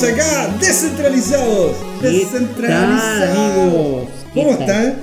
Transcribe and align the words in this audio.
Estamos 0.00 0.18
acá, 0.18 0.56
descentralizados. 0.58 1.76
Descentralizados. 2.00 3.36
amigos? 3.36 4.08
¿Cómo 4.32 4.50
están? 4.52 4.94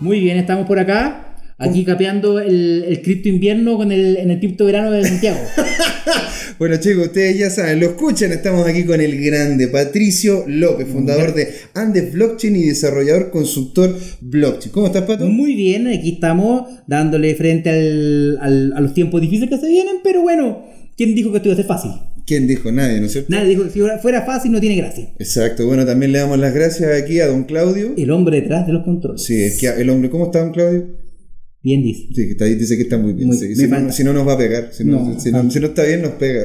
Muy 0.00 0.20
bien, 0.20 0.38
estamos 0.38 0.66
por 0.66 0.78
acá. 0.78 1.36
Aquí 1.58 1.84
capeando 1.84 2.40
el, 2.40 2.84
el 2.88 3.02
cripto 3.02 3.28
invierno 3.28 3.76
con 3.76 3.92
el, 3.92 4.16
en 4.16 4.30
el 4.30 4.38
cripto 4.38 4.64
verano 4.64 4.90
de 4.92 5.04
Santiago. 5.06 5.38
bueno 6.58 6.76
chicos, 6.78 7.08
ustedes 7.08 7.38
ya 7.38 7.50
saben, 7.50 7.80
lo 7.80 7.86
escuchan, 7.86 8.32
estamos 8.32 8.66
aquí 8.66 8.84
con 8.84 8.98
el 9.02 9.22
grande 9.22 9.68
Patricio 9.68 10.44
López, 10.46 10.88
fundador 10.88 11.34
de 11.34 11.52
Andes 11.74 12.14
Blockchain 12.14 12.56
y 12.56 12.62
desarrollador 12.62 13.30
consultor 13.30 13.94
blockchain. 14.22 14.72
¿Cómo 14.72 14.86
estás, 14.86 15.02
Pato? 15.02 15.26
Muy 15.26 15.54
bien, 15.54 15.86
aquí 15.86 16.12
estamos 16.12 16.62
dándole 16.86 17.34
frente 17.34 17.68
al, 17.68 18.38
a 18.74 18.80
los 18.80 18.94
tiempos 18.94 19.20
difíciles 19.20 19.50
que 19.50 19.58
se 19.58 19.68
vienen, 19.68 19.96
pero 20.02 20.22
bueno, 20.22 20.64
¿quién 20.96 21.14
dijo 21.14 21.30
que 21.30 21.38
esto 21.38 21.48
iba 21.50 21.54
a 21.54 21.56
ser 21.56 21.66
fácil? 21.66 21.90
¿Quién 22.26 22.48
dijo? 22.48 22.72
Nadie, 22.72 22.98
¿no 22.98 23.06
es 23.06 23.12
cierto? 23.12 23.30
Nadie 23.30 23.50
dijo 23.50 23.62
que 23.62 23.70
si 23.70 23.80
fuera 24.02 24.22
fácil 24.22 24.50
no 24.50 24.60
tiene 24.60 24.76
gracia. 24.76 25.14
Exacto. 25.18 25.64
Bueno, 25.64 25.86
también 25.86 26.10
le 26.10 26.18
damos 26.18 26.38
las 26.38 26.52
gracias 26.52 27.00
aquí 27.00 27.20
a 27.20 27.28
don 27.28 27.44
Claudio. 27.44 27.94
El 27.96 28.10
hombre 28.10 28.40
detrás 28.40 28.66
de 28.66 28.72
los 28.72 28.84
controles. 28.84 29.22
Sí, 29.22 29.40
es 29.44 29.58
que 29.58 29.68
el 29.68 29.88
hombre, 29.88 30.10
¿cómo 30.10 30.26
está 30.26 30.40
don 30.40 30.52
Claudio? 30.52 30.88
Bien 31.62 31.82
dice. 31.82 32.08
Sí, 32.14 32.22
está, 32.30 32.44
dice 32.44 32.76
que 32.76 32.82
está 32.82 32.98
muy 32.98 33.12
bien. 33.12 33.32
si, 33.32 34.04
no, 34.04 34.12
nos 34.12 34.26
va 34.26 34.32
a 34.32 34.38
pegar. 34.38 34.70
Si 34.72 34.84
no, 34.84 35.18
si, 35.18 35.30
no, 35.30 35.66
está 35.66 35.84
bien, 35.84 36.02
nos 36.02 36.12
pega. 36.12 36.44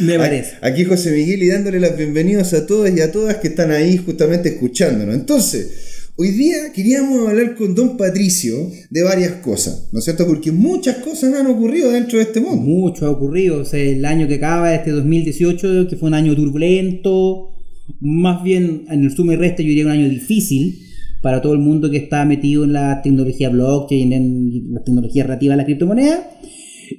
me 0.00 0.18
parece. 0.18 0.52
Aquí 0.60 0.84
José 0.84 1.12
Miguel 1.12 1.42
y 1.42 1.48
dándole 1.48 1.80
las 1.80 1.96
bienvenidas 1.96 2.52
a 2.52 2.66
todos 2.66 2.90
y 2.90 3.00
a 3.00 3.10
todas 3.10 3.36
que 3.36 3.48
están 3.48 3.70
ahí 3.70 3.96
justamente 3.96 4.50
escuchándonos. 4.50 5.14
Entonces, 5.14 5.89
hoy 6.20 6.32
día 6.32 6.70
queríamos 6.74 7.26
hablar 7.26 7.54
con 7.54 7.74
don 7.74 7.96
Patricio 7.96 8.70
de 8.90 9.02
varias 9.02 9.36
cosas, 9.36 9.88
¿no 9.90 10.00
es 10.00 10.04
cierto? 10.04 10.26
Porque 10.26 10.52
muchas 10.52 10.96
cosas 10.96 11.32
han 11.32 11.46
ocurrido 11.46 11.90
dentro 11.90 12.18
de 12.18 12.24
este 12.24 12.42
mundo. 12.42 12.60
Mucho 12.60 13.06
ha 13.06 13.10
ocurrido. 13.10 13.62
O 13.62 13.64
sea, 13.64 13.80
el 13.80 14.04
año 14.04 14.28
que 14.28 14.34
acaba, 14.34 14.74
este 14.74 14.90
2018, 14.90 15.88
que 15.88 15.96
fue 15.96 16.10
un 16.10 16.14
año 16.14 16.36
turbulento, 16.36 17.54
más 18.00 18.42
bien 18.42 18.84
en 18.90 19.04
el 19.04 19.10
suma 19.12 19.32
y 19.32 19.36
resta 19.36 19.62
yo 19.62 19.68
diría 19.68 19.86
un 19.86 19.92
año 19.92 20.10
difícil 20.10 20.78
para 21.22 21.40
todo 21.40 21.54
el 21.54 21.58
mundo 21.58 21.90
que 21.90 21.96
está 21.96 22.26
metido 22.26 22.64
en 22.64 22.74
la 22.74 23.00
tecnología 23.00 23.48
blockchain, 23.48 24.12
en 24.12 24.74
la 24.74 24.84
tecnología 24.84 25.22
relativa 25.22 25.54
a 25.54 25.56
la 25.56 25.64
criptomoneda. 25.64 26.32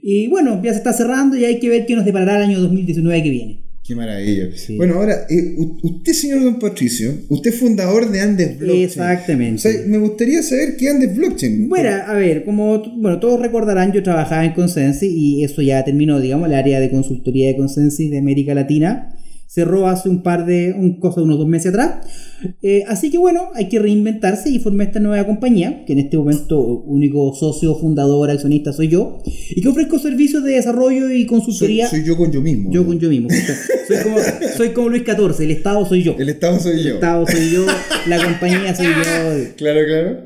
Y 0.01 0.29
bueno, 0.29 0.59
ya 0.63 0.71
se 0.71 0.77
está 0.77 0.93
cerrando 0.93 1.37
y 1.37 1.45
hay 1.45 1.59
que 1.59 1.69
ver 1.69 1.85
qué 1.85 1.95
nos 1.95 2.05
deparará 2.05 2.37
el 2.37 2.49
año 2.49 2.59
2019 2.59 3.21
que 3.21 3.29
viene. 3.29 3.70
Qué 3.83 3.95
maravilla. 3.95 4.49
Bueno, 4.77 4.95
ahora, 4.95 5.25
eh, 5.29 5.55
usted, 5.81 6.13
señor 6.13 6.43
Don 6.43 6.59
Patricio, 6.59 7.13
usted 7.29 7.51
fundador 7.51 8.11
de 8.11 8.21
Andes 8.21 8.59
Blockchain. 8.59 8.83
Exactamente. 8.83 9.85
me 9.87 9.97
gustaría 9.97 10.43
saber 10.43 10.77
qué 10.77 10.89
Andes 10.89 11.15
Blockchain. 11.15 11.67
Bueno, 11.67 11.89
a 11.89 12.13
ver, 12.13 12.45
como 12.45 12.83
bueno, 12.97 13.19
todos 13.19 13.39
recordarán, 13.39 13.91
yo 13.91 14.03
trabajaba 14.03 14.45
en 14.45 14.53
Consensus 14.53 15.09
y 15.09 15.43
eso 15.43 15.63
ya 15.63 15.83
terminó, 15.83 16.19
digamos, 16.19 16.47
el 16.47 16.55
área 16.55 16.79
de 16.79 16.91
consultoría 16.91 17.47
de 17.47 17.57
Consensus 17.57 18.09
de 18.11 18.19
América 18.19 18.53
Latina 18.53 19.15
cerró 19.51 19.89
hace 19.89 20.07
un 20.07 20.23
par 20.23 20.45
de, 20.45 20.73
un, 20.77 21.01
cosa, 21.01 21.21
unos 21.21 21.37
dos 21.37 21.47
meses 21.47 21.73
atrás. 21.73 22.07
Eh, 22.61 22.83
así 22.87 23.11
que 23.11 23.17
bueno, 23.17 23.49
hay 23.53 23.67
que 23.67 23.79
reinventarse 23.79 24.49
y 24.49 24.59
formé 24.59 24.85
esta 24.85 25.01
nueva 25.01 25.25
compañía, 25.25 25.83
que 25.85 25.91
en 25.91 25.99
este 25.99 26.17
momento 26.17 26.57
único 26.61 27.35
socio, 27.35 27.75
fundador, 27.75 28.29
accionista 28.29 28.71
soy 28.71 28.87
yo, 28.87 29.21
y 29.25 29.61
que 29.61 29.67
ofrezco 29.67 29.99
servicios 29.99 30.45
de 30.45 30.53
desarrollo 30.53 31.11
y 31.11 31.25
consultoría. 31.25 31.89
Soy, 31.89 32.05
yo 32.05 32.15
con 32.15 32.31
yo 32.31 32.41
mismo. 32.41 32.71
Yo 32.71 32.85
con 32.85 32.97
yo 32.97 33.09
mismo. 33.09 33.27
soy, 33.87 33.97
como, 34.03 34.17
soy 34.55 34.69
como 34.69 34.89
Luis 34.89 35.03
XIV, 35.03 35.41
el 35.41 35.51
Estado 35.51 35.85
soy 35.85 36.03
yo. 36.03 36.15
El 36.17 36.29
Estado 36.29 36.57
soy 36.57 36.77
yo. 36.83 36.89
El 36.89 36.95
Estado 36.95 37.27
soy 37.27 37.51
yo, 37.51 37.65
la 38.07 38.23
compañía 38.23 38.73
soy 38.73 38.85
yo. 38.87 38.91
Claro, 39.57 39.81
claro. 39.85 40.17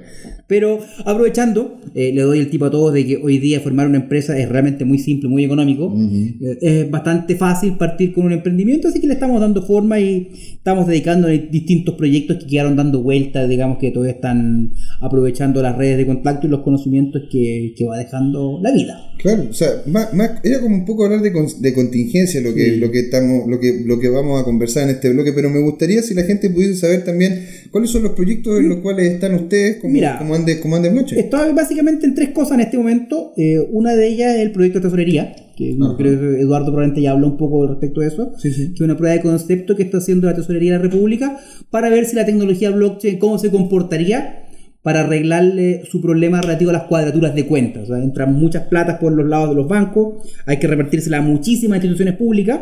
Pero 0.47 0.79
aprovechando, 1.05 1.79
eh, 1.95 2.11
le 2.13 2.21
doy 2.21 2.39
el 2.39 2.49
tipo 2.51 2.65
a 2.65 2.71
todos 2.71 2.93
de 2.93 3.05
que 3.05 3.17
hoy 3.17 3.39
día 3.39 3.61
formar 3.61 3.88
una 3.88 3.97
empresa 3.97 4.38
es 4.38 4.47
realmente 4.47 4.85
muy 4.85 4.99
simple, 4.99 5.27
muy 5.27 5.43
económico. 5.43 5.91
Eh, 6.39 6.57
es 6.61 6.91
bastante 6.91 7.35
fácil 7.35 7.77
partir 7.77 8.13
con 8.13 8.25
un 8.25 8.31
emprendimiento, 8.31 8.88
así 8.88 8.99
que 8.99 9.07
le 9.07 9.13
estamos 9.13 9.41
dando 9.41 9.63
forma 9.63 10.00
y 10.00 10.29
estamos 10.53 10.85
dedicando 10.85 11.28
a 11.28 11.31
distintos 11.31 11.95
proyectos 11.95 12.38
que 12.38 12.47
quedaron 12.47 12.75
dando 12.75 13.01
vueltas, 13.01 13.50
digamos 13.50 13.79
que 13.79 13.89
todavía 13.89 14.13
están 14.13 14.72
aprovechando 15.01 15.61
las 15.61 15.78
redes 15.78 15.97
de 15.97 16.06
contacto 16.06 16.47
y 16.47 16.50
los 16.50 16.61
conocimientos 16.61 17.23
que, 17.31 17.73
que 17.78 17.85
va 17.85 17.97
dejando 17.97 18.59
la 18.61 18.72
vida. 18.72 19.11
Claro, 19.17 19.47
o 19.50 19.53
sea, 19.53 19.69
más, 19.88 20.09
era 20.44 20.59
como 20.59 20.75
un 20.75 20.85
poco 20.85 21.06
hablar 21.06 21.22
de, 21.22 21.31
de 21.31 21.73
contingencia 21.73 22.41
lo 22.41 22.53
que, 22.53 22.78
lo 22.78 22.91
que 22.91 23.00
estamos, 23.00 23.47
lo 23.47 23.59
que, 23.59 23.81
lo 23.85 24.00
que 24.00 24.09
vamos 24.09 24.41
a 24.41 24.44
conversar 24.44 24.83
en 24.83 24.95
este 24.95 25.09
bloque, 25.09 25.33
pero 25.33 25.50
me 25.50 25.59
gustaría 25.59 26.01
si 26.01 26.13
la 26.13 26.23
gente 26.23 26.50
pudiese 26.50 26.75
saber 26.75 27.03
también 27.03 27.45
cuáles 27.72 27.89
son 27.89 28.03
los 28.03 28.11
proyectos 28.11 28.59
en 28.59 28.69
los 28.69 28.79
cuales 28.79 29.13
están 29.13 29.33
ustedes 29.35 29.78
como, 29.78 29.94
Mira, 29.94 30.17
como 30.17 30.35
Andes, 30.35 30.57
como 30.57 30.75
Estoy 30.75 31.53
básicamente 31.53 32.06
en 32.06 32.13
tres 32.13 32.29
cosas 32.29 32.56
en 32.56 32.62
este 32.62 32.77
momento. 32.77 33.33
Eh, 33.38 33.59
una 33.72 33.95
de 33.95 34.07
ellas 34.07 34.35
es 34.35 34.41
el 34.41 34.51
proyecto 34.51 34.79
de 34.79 34.85
tesorería, 34.85 35.35
que 35.56 35.75
creo 35.97 36.19
que 36.19 36.41
Eduardo 36.41 36.67
probablemente 36.67 37.01
ya 37.01 37.12
habló 37.12 37.27
un 37.27 37.38
poco 37.38 37.67
respecto 37.67 38.01
a 38.01 38.07
eso, 38.07 38.33
que 38.41 38.50
es 38.50 38.81
una 38.81 38.97
prueba 38.97 39.16
de 39.16 39.22
concepto 39.22 39.75
que 39.75 39.83
está 39.83 39.97
haciendo 39.97 40.27
la 40.27 40.35
tesorería 40.35 40.73
de 40.73 40.77
la 40.77 40.83
República 40.83 41.39
para 41.69 41.89
ver 41.89 42.06
si 42.06 42.16
la 42.16 42.25
tecnología 42.25 42.72
blockchain, 42.72 43.17
cómo 43.17 43.38
se 43.38 43.50
comportaría 43.50 44.44
para 44.85 45.00
arreglarle 45.00 45.81
su 45.90 46.00
problema 46.00 46.40
relativo 46.41 46.69
a 46.69 46.73
las 46.73 46.84
cuadraturas 46.84 47.34
de 47.34 47.47
cuentas. 47.47 47.85
O 47.85 47.85
sea, 47.88 48.03
entran 48.03 48.35
muchas 48.35 48.68
platas 48.68 49.00
por 49.00 49.13
los 49.13 49.25
lados 49.25 49.50
de 49.50 49.56
los 49.56 49.68
bancos, 49.68 50.23
hay 50.46 50.59
que 50.59 50.68
repartírsela 50.68 51.18
a 51.18 51.22
muchísimas 51.22 51.78
instituciones 51.78 52.16
públicas 52.18 52.59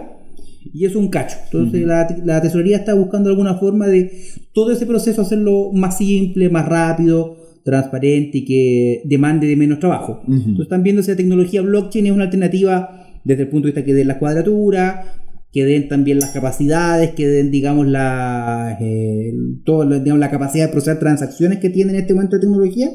y 0.74 0.86
es 0.86 0.96
un 0.96 1.10
cacho. 1.10 1.36
Entonces 1.44 1.86
la, 1.86 2.42
tesorería 2.42 2.78
está 2.78 2.94
buscando 2.94 3.30
alguna 3.30 3.56
forma 3.56 3.88
de 3.88 4.10
todo 4.54 4.72
ese 4.72 4.86
proceso 4.86 5.22
hacerlo 5.22 5.72
más 5.74 5.98
simple, 5.98 6.50
más 6.50 6.66
rápido, 6.66 7.36
transparente 7.66 8.38
y 8.38 8.46
que 8.46 9.02
demande 9.04 9.46
de 9.46 9.58
menos 9.58 9.80
trabajo. 9.80 10.22
Entonces 10.26 10.62
están 10.62 10.82
viendo 10.82 11.04
si 11.04 11.12
la 11.12 11.18
tecnología 11.18 11.62
blockchain 11.62 12.06
es 12.06 12.14
una 12.14 12.24
alternativa 12.24 13.06
desde 13.26 13.44
el 13.44 13.50
punto 13.50 13.68
de 13.68 13.74
vista 13.74 13.84
que 13.84 13.94
de 13.94 14.06
la 14.06 14.18
cuadratura, 14.18 15.04
que 15.54 15.66
den 15.66 15.88
también 15.88 16.18
las 16.18 16.32
capacidades, 16.32 17.12
que 17.12 17.28
den, 17.28 17.52
digamos, 17.52 17.88
la, 17.88 18.76
eh, 18.82 19.32
todo, 19.64 19.88
digamos, 20.00 20.20
la 20.20 20.32
capacidad 20.32 20.66
de 20.66 20.72
procesar 20.72 20.98
transacciones 20.98 21.60
que 21.60 21.70
tiene 21.70 21.92
en 21.92 22.00
este 22.00 22.16
momento 22.16 22.38
de 22.38 22.42
tecnología, 22.42 22.90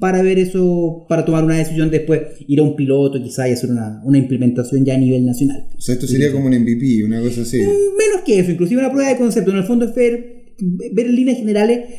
para 0.00 0.20
ver 0.20 0.40
eso, 0.40 1.06
para 1.08 1.24
tomar 1.24 1.44
una 1.44 1.56
decisión 1.56 1.88
después, 1.88 2.22
ir 2.48 2.58
a 2.58 2.64
un 2.64 2.74
piloto 2.74 3.22
quizá 3.22 3.48
y 3.48 3.52
hacer 3.52 3.70
una, 3.70 4.02
una 4.04 4.18
implementación 4.18 4.84
ya 4.84 4.94
a 4.94 4.98
nivel 4.98 5.24
nacional. 5.24 5.68
O 5.78 5.80
sea, 5.80 5.94
esto 5.94 6.08
sería 6.08 6.32
como 6.32 6.46
un 6.46 6.52
MVP, 6.52 7.04
una 7.04 7.20
cosa 7.20 7.42
así. 7.42 7.58
Mm, 7.58 7.96
menos 7.96 8.22
que 8.26 8.40
eso, 8.40 8.50
inclusive 8.50 8.80
una 8.80 8.90
prueba 8.90 9.08
de 9.10 9.16
concepto. 9.16 9.52
En 9.52 9.58
el 9.58 9.64
fondo 9.64 9.84
es 9.84 9.94
ver, 9.94 10.54
ver 10.92 11.06
en 11.06 11.14
líneas 11.14 11.38
generales 11.38 11.94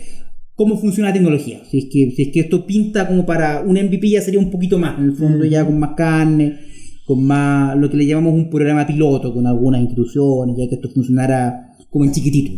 cómo 0.56 0.78
funciona 0.78 1.08
la 1.08 1.14
tecnología. 1.14 1.62
Si 1.72 1.78
es, 1.78 1.86
que, 1.86 2.12
si 2.14 2.24
es 2.24 2.28
que 2.34 2.42
esto 2.42 2.66
pinta 2.68 3.08
como 3.08 3.26
para 3.26 3.62
un 3.62 3.82
MVP 3.82 4.10
ya 4.10 4.22
sería 4.22 4.42
un 4.42 4.52
poquito 4.52 4.78
más, 4.78 5.00
en 5.00 5.06
el 5.06 5.14
fondo 5.14 5.46
ya 5.46 5.66
con 5.66 5.80
más 5.80 5.92
carne 5.96 6.71
con 7.12 7.26
más, 7.26 7.78
lo 7.78 7.90
que 7.90 7.98
le 7.98 8.06
llamamos 8.06 8.34
un 8.34 8.50
programa 8.50 8.88
piloto 8.88 9.34
con 9.34 9.46
algunas 9.46 9.82
instituciones, 9.82 10.56
ya 10.58 10.70
que 10.70 10.76
esto 10.76 10.90
funcionara 10.90 11.76
como 11.90 12.06
en 12.06 12.14
chiquitito, 12.14 12.54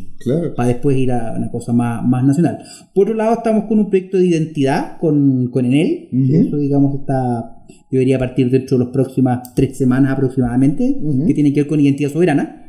para 0.55 0.69
después 0.69 0.95
ir 0.95 1.11
a 1.11 1.33
una 1.35 1.49
cosa 1.49 1.73
más, 1.73 2.05
más 2.05 2.23
nacional. 2.23 2.59
Por 2.93 3.05
otro 3.05 3.15
lado, 3.15 3.33
estamos 3.33 3.63
con 3.63 3.79
un 3.79 3.89
proyecto 3.89 4.17
de 4.17 4.27
identidad 4.27 4.99
con, 4.99 5.47
con 5.47 5.65
Enel, 5.65 6.07
eso 6.29 6.57
digamos 6.57 6.99
está, 6.99 7.63
debería 7.89 8.19
partir 8.19 8.51
dentro 8.51 8.77
de 8.77 8.83
las 8.83 8.93
próximas 8.93 9.55
tres 9.55 9.75
semanas 9.75 10.11
aproximadamente, 10.11 11.01
que 11.25 11.33
tiene 11.33 11.51
que 11.51 11.61
ver 11.61 11.67
con 11.67 11.79
identidad 11.79 12.11
soberana. 12.11 12.67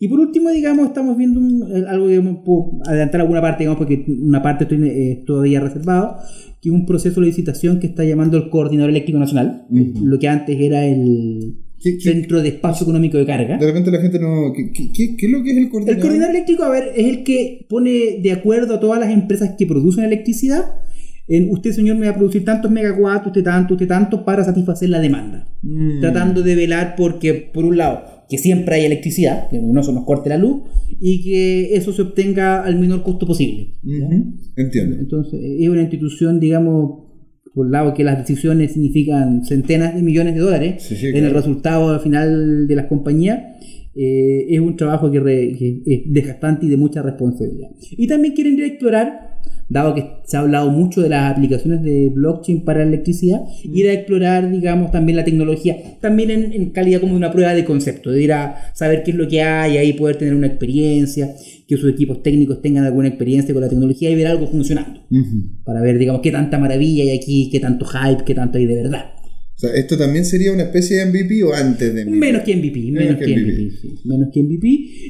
Y 0.00 0.08
por 0.08 0.18
último, 0.18 0.50
digamos, 0.50 0.88
estamos 0.88 1.16
viendo 1.16 1.40
algo, 1.88 2.08
digamos, 2.08 2.38
puedo 2.44 2.80
adelantar 2.84 3.20
alguna 3.20 3.40
parte, 3.40 3.62
digamos, 3.62 3.78
porque 3.78 4.04
una 4.08 4.42
parte 4.42 4.64
estoy 4.64 4.88
eh, 4.88 5.22
todavía 5.24 5.60
reservado, 5.60 6.16
que 6.66 6.70
es 6.70 6.74
un 6.74 6.84
proceso 6.84 7.20
de 7.20 7.26
licitación 7.26 7.78
que 7.78 7.86
está 7.86 8.02
llamando 8.02 8.36
el 8.36 8.50
Coordinador 8.50 8.90
Eléctrico 8.90 9.20
Nacional, 9.20 9.66
lo 9.70 10.18
que 10.18 10.26
antes 10.26 10.58
era 10.58 10.84
el 10.84 11.54
Centro 11.78 12.42
de 12.42 12.48
Espacio 12.48 12.82
Económico 12.82 13.18
de 13.18 13.24
Carga. 13.24 13.56
De 13.56 13.66
repente 13.66 13.92
la 13.92 14.00
gente 14.00 14.18
no... 14.18 14.52
¿Qué, 14.52 14.72
qué, 14.72 15.26
es 15.26 15.30
lo 15.30 15.44
que 15.44 15.52
es 15.52 15.56
el 15.58 15.68
coordinador? 15.68 15.96
El 15.96 16.02
coordinador 16.02 16.34
eléctrico, 16.34 16.64
a 16.64 16.70
ver, 16.70 16.92
es 16.96 17.06
el 17.06 17.22
que 17.22 17.66
pone 17.68 18.18
de 18.20 18.32
acuerdo 18.32 18.74
a 18.74 18.80
todas 18.80 18.98
las 18.98 19.12
empresas 19.12 19.54
que 19.56 19.64
producen 19.64 20.04
electricidad 20.04 20.64
en 21.28 21.50
usted 21.50 21.72
señor 21.72 21.96
me 21.96 22.06
va 22.06 22.12
a 22.12 22.16
producir 22.16 22.44
tantos 22.44 22.70
megawatts, 22.70 23.26
usted 23.26 23.42
tanto, 23.42 23.74
usted 23.74 23.88
tanto, 23.88 24.24
para 24.24 24.44
satisfacer 24.44 24.88
la 24.88 25.00
demanda. 25.00 25.48
Mm. 25.62 26.00
Tratando 26.00 26.42
de 26.42 26.54
velar 26.54 26.94
porque, 26.96 27.34
por 27.34 27.64
un 27.64 27.76
lado, 27.76 28.15
que 28.28 28.38
siempre 28.38 28.76
hay 28.76 28.84
electricidad, 28.84 29.48
que 29.48 29.58
no 29.58 29.82
se 29.82 29.92
nos 29.92 30.04
corte 30.04 30.28
la 30.28 30.38
luz, 30.38 30.62
y 31.00 31.22
que 31.22 31.76
eso 31.76 31.92
se 31.92 32.02
obtenga 32.02 32.62
al 32.62 32.78
menor 32.78 33.02
costo 33.02 33.26
posible. 33.26 33.74
Entiendo. 34.56 34.96
Entonces, 34.98 35.40
es 35.42 35.68
una 35.68 35.82
institución, 35.82 36.40
digamos, 36.40 37.04
por 37.54 37.66
un 37.66 37.72
lado 37.72 37.94
que 37.94 38.04
las 38.04 38.18
decisiones 38.18 38.72
significan 38.72 39.44
centenas 39.44 39.94
de 39.94 40.02
millones 40.02 40.34
de 40.34 40.40
dólares 40.40 40.92
en 41.02 41.24
el 41.24 41.32
resultado 41.32 41.98
final 42.00 42.66
de 42.68 42.76
las 42.76 42.86
compañías, 42.86 43.40
eh, 43.94 44.46
es 44.50 44.60
un 44.60 44.76
trabajo 44.76 45.10
que, 45.10 45.22
que, 45.22 45.82
es 45.86 46.02
desgastante 46.12 46.66
y 46.66 46.68
de 46.68 46.76
mucha 46.76 47.00
responsabilidad. 47.00 47.70
Y 47.92 48.06
también 48.06 48.34
quieren 48.34 48.60
explorar 48.60 49.25
dado 49.68 49.94
que 49.94 50.06
se 50.24 50.36
ha 50.36 50.40
hablado 50.40 50.70
mucho 50.70 51.02
de 51.02 51.08
las 51.08 51.32
aplicaciones 51.32 51.82
de 51.82 52.10
blockchain 52.14 52.64
para 52.64 52.80
la 52.80 52.86
electricidad, 52.86 53.40
ir 53.64 53.88
a 53.88 53.92
explorar, 53.92 54.50
digamos, 54.50 54.90
también 54.90 55.16
la 55.16 55.24
tecnología, 55.24 55.76
también 56.00 56.30
en, 56.30 56.70
calidad 56.70 57.00
como 57.00 57.16
una 57.16 57.32
prueba 57.32 57.54
de 57.54 57.64
concepto, 57.64 58.10
de 58.10 58.22
ir 58.22 58.32
a 58.32 58.72
saber 58.74 59.02
qué 59.02 59.10
es 59.10 59.16
lo 59.16 59.28
que 59.28 59.42
hay, 59.42 59.74
y 59.74 59.78
ahí 59.78 59.92
poder 59.94 60.16
tener 60.16 60.34
una 60.34 60.46
experiencia, 60.46 61.34
que 61.66 61.76
sus 61.76 61.90
equipos 61.90 62.22
técnicos 62.22 62.62
tengan 62.62 62.84
alguna 62.84 63.08
experiencia 63.08 63.52
con 63.52 63.62
la 63.62 63.68
tecnología 63.68 64.10
y 64.10 64.14
ver 64.14 64.28
algo 64.28 64.46
funcionando, 64.46 65.00
para 65.64 65.80
ver, 65.80 65.98
digamos, 65.98 66.20
qué 66.20 66.30
tanta 66.30 66.58
maravilla 66.58 67.02
hay 67.02 67.10
aquí, 67.10 67.48
qué 67.50 67.58
tanto 67.58 67.86
hype, 67.86 68.24
qué 68.24 68.34
tanto 68.34 68.58
hay 68.58 68.66
de 68.66 68.76
verdad. 68.76 69.16
O 69.56 69.58
sea, 69.58 69.70
¿esto 69.74 69.96
también 69.96 70.26
sería 70.26 70.52
una 70.52 70.64
especie 70.64 70.98
de 70.98 71.06
MVP 71.06 71.42
o 71.42 71.54
antes 71.54 71.94
de 71.94 72.04
MVP? 72.04 72.16
Menos 72.18 72.42
que 72.42 72.56
MVP, 72.56 72.78
menos, 72.92 73.16
que, 73.16 73.24
MVP, 73.26 73.70
sí, 73.80 73.94
menos 74.04 74.28
que 74.30 74.42
MVP. 74.42 74.66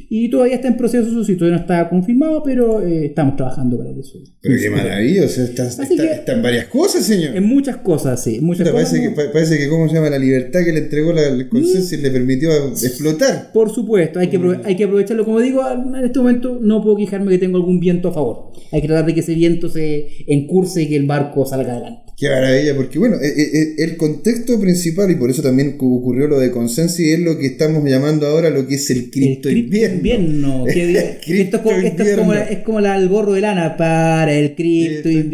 Y 0.08 0.30
todavía 0.30 0.54
está 0.54 0.68
en 0.68 0.76
proceso, 0.76 1.08
eso 1.08 1.24
sí, 1.24 1.34
todavía 1.34 1.56
no 1.56 1.62
está 1.62 1.88
confirmado, 1.88 2.44
pero 2.44 2.80
eh, 2.86 3.06
estamos 3.06 3.34
trabajando 3.34 3.76
para 3.76 3.90
eso. 3.90 4.20
Pero 4.40 4.56
qué 4.56 4.70
maravilloso, 4.70 5.42
está, 5.42 5.66
está, 5.66 5.88
que- 5.88 5.94
está 6.12 6.32
en 6.34 6.42
varias 6.42 6.66
cosas, 6.66 7.04
señor. 7.04 7.36
En 7.36 7.42
muchas 7.42 7.78
cosas, 7.78 8.22
sí. 8.22 8.38
Muchas 8.40 8.70
cosas. 8.70 8.88
parece, 8.92 9.08
que, 9.14 9.30
parece 9.32 9.58
que, 9.58 9.68
¿cómo 9.68 9.88
se 9.88 9.96
llama? 9.96 10.10
La 10.10 10.18
libertad 10.20 10.60
que 10.64 10.72
le 10.72 10.78
entregó 10.78 11.12
la, 11.12 11.26
el 11.26 11.48
consenso 11.48 11.96
y 11.96 11.98
le 11.98 12.10
permitió 12.12 12.50
explotar. 12.68 13.50
Por 13.52 13.70
supuesto, 13.74 14.20
hay 14.20 14.28
que, 14.28 14.38
aprove- 14.38 14.60
hay 14.64 14.76
que 14.76 14.84
aprovecharlo. 14.84 15.24
Como 15.24 15.40
digo, 15.40 15.62
en 15.68 16.04
este 16.04 16.20
momento 16.20 16.60
no 16.62 16.80
puedo 16.84 16.96
quejarme 16.96 17.32
que 17.32 17.38
tengo 17.38 17.56
algún 17.56 17.80
viento 17.80 18.10
a 18.10 18.14
favor. 18.14 18.52
Hay 18.70 18.80
que 18.80 18.86
tratar 18.86 19.06
de 19.06 19.14
que 19.14 19.20
ese 19.20 19.34
viento 19.34 19.68
se 19.68 20.06
encurse 20.28 20.82
y 20.84 20.88
que 20.88 20.94
el 20.96 21.06
barco 21.06 21.44
salga 21.46 21.72
adelante. 21.72 22.05
Qué 22.18 22.30
maravilla, 22.30 22.74
porque 22.74 22.98
bueno, 22.98 23.16
eh, 23.16 23.28
eh, 23.28 23.50
eh, 23.52 23.74
el 23.84 23.98
contexto 23.98 24.58
principal, 24.58 25.10
y 25.10 25.16
por 25.16 25.28
eso 25.30 25.42
también 25.42 25.72
cu- 25.76 25.98
ocurrió 25.98 26.26
lo 26.28 26.38
de 26.38 26.50
Consensi, 26.50 27.12
es 27.12 27.18
lo 27.20 27.38
que 27.38 27.44
estamos 27.46 27.84
llamando 27.88 28.26
ahora 28.26 28.48
lo 28.48 28.66
que 28.66 28.76
es 28.76 28.88
el 28.88 29.10
cripto 29.10 29.50
invierno. 29.50 29.96
invierno. 29.96 30.64
que 30.72 30.86
diga- 30.86 31.18
esto 31.26 31.56
es 31.58 31.62
como, 31.62 31.76
esto 31.76 32.02
es 32.04 32.16
como, 32.16 32.32
la- 32.34 32.44
es 32.44 32.58
como 32.60 32.80
la- 32.80 32.96
el 32.96 33.08
gorro 33.10 33.34
de 33.34 33.42
lana 33.42 33.76
para 33.76 34.32
el 34.32 34.54
cripto 34.54 35.10
invierno 35.10 35.26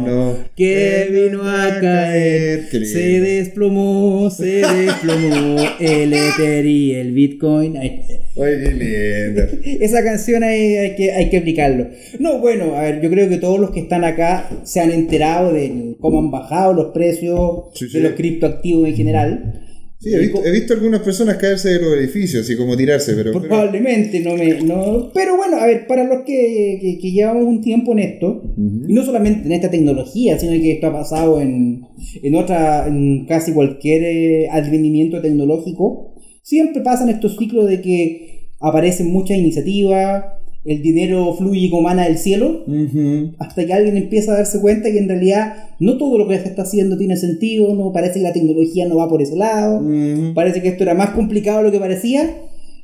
invierno, 0.00 0.38
que 0.56 1.08
vino 1.30 1.42
a 1.48 1.78
caer. 1.80 2.68
Se 2.84 3.20
desplomó, 3.20 4.28
se 4.36 4.62
desplomó 4.66 5.56
el 5.78 6.12
Ether 6.14 6.66
y 6.66 6.94
el 6.94 7.12
Bitcoin. 7.12 7.76
Ay, 8.36 8.54
qué 8.64 8.70
lindo. 8.70 9.42
Esa 9.84 10.02
canción 10.02 10.42
hay, 10.42 10.76
hay 10.76 10.94
que, 10.96 11.12
hay 11.12 11.28
que 11.28 11.38
aplicarlo. 11.38 11.88
No, 12.18 12.38
bueno, 12.38 12.74
a 12.76 12.82
ver, 12.82 13.00
yo 13.02 13.10
creo 13.10 13.28
que 13.28 13.36
todos 13.36 13.60
los 13.60 13.70
que 13.72 13.80
están 13.80 14.04
acá 14.04 14.48
se 14.64 14.80
han 14.80 14.90
enterado 14.90 15.52
de 15.52 15.96
cómo 16.00 16.18
han 16.18 16.30
bajado 16.30 16.72
los 16.72 16.86
precios 16.94 17.64
Sí, 17.74 17.88
sí. 17.88 17.98
de 17.98 18.04
los 18.04 18.12
criptoactivos 18.12 18.88
en 18.88 18.94
general. 18.96 19.58
Sí, 20.00 20.12
he 20.12 20.18
visto, 20.18 20.44
he 20.44 20.50
visto 20.50 20.74
algunas 20.74 21.00
personas 21.02 21.36
caerse 21.36 21.68
de 21.74 21.78
los 21.80 21.94
edificios, 21.94 22.42
así 22.44 22.56
como 22.56 22.76
tirarse, 22.76 23.12
pero... 23.14 23.30
pero- 23.32 23.44
Probablemente 23.46 24.18
no 24.18 24.34
me. 24.34 24.60
No, 24.62 25.12
pero 25.14 25.36
bueno, 25.36 25.58
a 25.58 25.66
ver, 25.66 25.86
para 25.86 26.02
los 26.02 26.24
que, 26.26 26.78
que- 26.80 26.98
que 27.00 27.12
llevamos 27.12 27.44
un 27.44 27.60
tiempo 27.60 27.92
en 27.92 27.98
esto, 28.00 28.42
y 28.88 28.92
no 28.94 29.04
solamente 29.04 29.46
en 29.46 29.52
esta 29.52 29.70
tecnología, 29.70 30.36
sino 30.40 30.52
que 30.52 30.72
esto 30.72 30.88
ha 30.88 30.92
pasado 30.92 31.40
en, 31.40 31.82
en 32.20 32.34
otra, 32.34 32.88
en 32.88 33.26
casi 33.26 33.52
cualquier 33.52 34.02
eh, 34.02 34.48
advenimiento 34.50 35.20
tecnológico, 35.20 36.11
siempre 36.42 36.82
pasan 36.82 37.08
estos 37.08 37.36
ciclos 37.36 37.68
de 37.68 37.80
que 37.80 38.50
aparecen 38.60 39.12
muchas 39.12 39.38
iniciativas, 39.38 40.24
el 40.64 40.80
dinero 40.80 41.34
fluye 41.34 41.70
como 41.70 41.82
mana 41.82 42.04
del 42.04 42.18
cielo, 42.18 42.64
hasta 43.38 43.66
que 43.66 43.72
alguien 43.72 43.96
empieza 43.96 44.32
a 44.32 44.36
darse 44.36 44.60
cuenta 44.60 44.92
que 44.92 44.98
en 44.98 45.08
realidad 45.08 45.70
no 45.80 45.98
todo 45.98 46.18
lo 46.18 46.28
que 46.28 46.38
se 46.38 46.48
está 46.48 46.62
haciendo 46.62 46.96
tiene 46.96 47.16
sentido, 47.16 47.74
no 47.74 47.92
parece 47.92 48.14
que 48.14 48.24
la 48.24 48.32
tecnología 48.32 48.86
no 48.86 48.96
va 48.96 49.08
por 49.08 49.22
ese 49.22 49.36
lado. 49.36 49.82
Parece 50.34 50.62
que 50.62 50.68
esto 50.68 50.84
era 50.84 50.94
más 50.94 51.10
complicado 51.10 51.58
de 51.58 51.64
lo 51.64 51.72
que 51.72 51.80
parecía. 51.80 52.30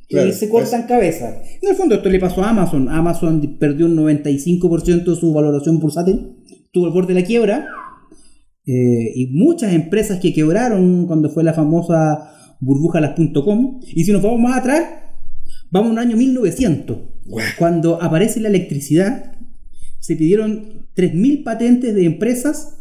Claro, 0.09 0.27
y 0.27 0.31
se 0.33 0.49
cortan 0.49 0.87
cabezas. 0.87 1.35
En 1.61 1.69
el 1.69 1.75
fondo, 1.75 1.95
esto 1.95 2.09
le 2.09 2.19
pasó 2.19 2.41
a 2.41 2.49
Amazon. 2.49 2.89
Amazon 2.89 3.57
perdió 3.59 3.85
un 3.85 3.95
95% 3.95 5.03
de 5.03 5.15
su 5.15 5.31
valoración 5.31 5.79
bursátil. 5.79 6.35
Tuvo 6.73 6.87
el 6.87 6.93
borde 6.93 7.13
de 7.13 7.21
la 7.21 7.25
quiebra. 7.27 7.67
Eh, 8.65 9.11
y 9.15 9.27
muchas 9.27 9.71
empresas 9.71 10.19
que 10.19 10.33
quebraron 10.33 11.05
cuando 11.05 11.29
fue 11.29 11.43
la 11.43 11.53
famosa 11.53 12.38
burbujalas.com. 12.59 13.81
Y 13.87 14.03
si 14.03 14.11
nos 14.11 14.21
vamos 14.21 14.39
más 14.39 14.59
atrás, 14.59 14.83
vamos 15.71 15.89
a 15.89 15.93
un 15.93 15.99
año 15.99 16.17
1900. 16.17 16.97
Cuando 17.57 18.01
aparece 18.01 18.39
la 18.39 18.49
electricidad, 18.49 19.33
se 19.99 20.15
pidieron 20.15 20.87
3.000 20.95 21.43
patentes 21.43 21.93
de 21.93 22.05
empresas. 22.05 22.75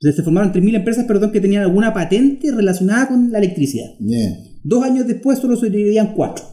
Se 0.00 0.22
formaron 0.22 0.52
3.000 0.52 0.76
empresas, 0.76 1.04
perdón, 1.06 1.32
que 1.32 1.40
tenían 1.40 1.62
alguna 1.62 1.92
patente 1.92 2.52
relacionada 2.52 3.08
con 3.08 3.32
la 3.32 3.38
electricidad. 3.38 3.90
Yeah. 3.98 4.36
Dos 4.62 4.84
años 4.84 5.06
después 5.06 5.38
solo 5.38 5.56
sobrevivían 5.56 6.14
cuatro. 6.14 6.44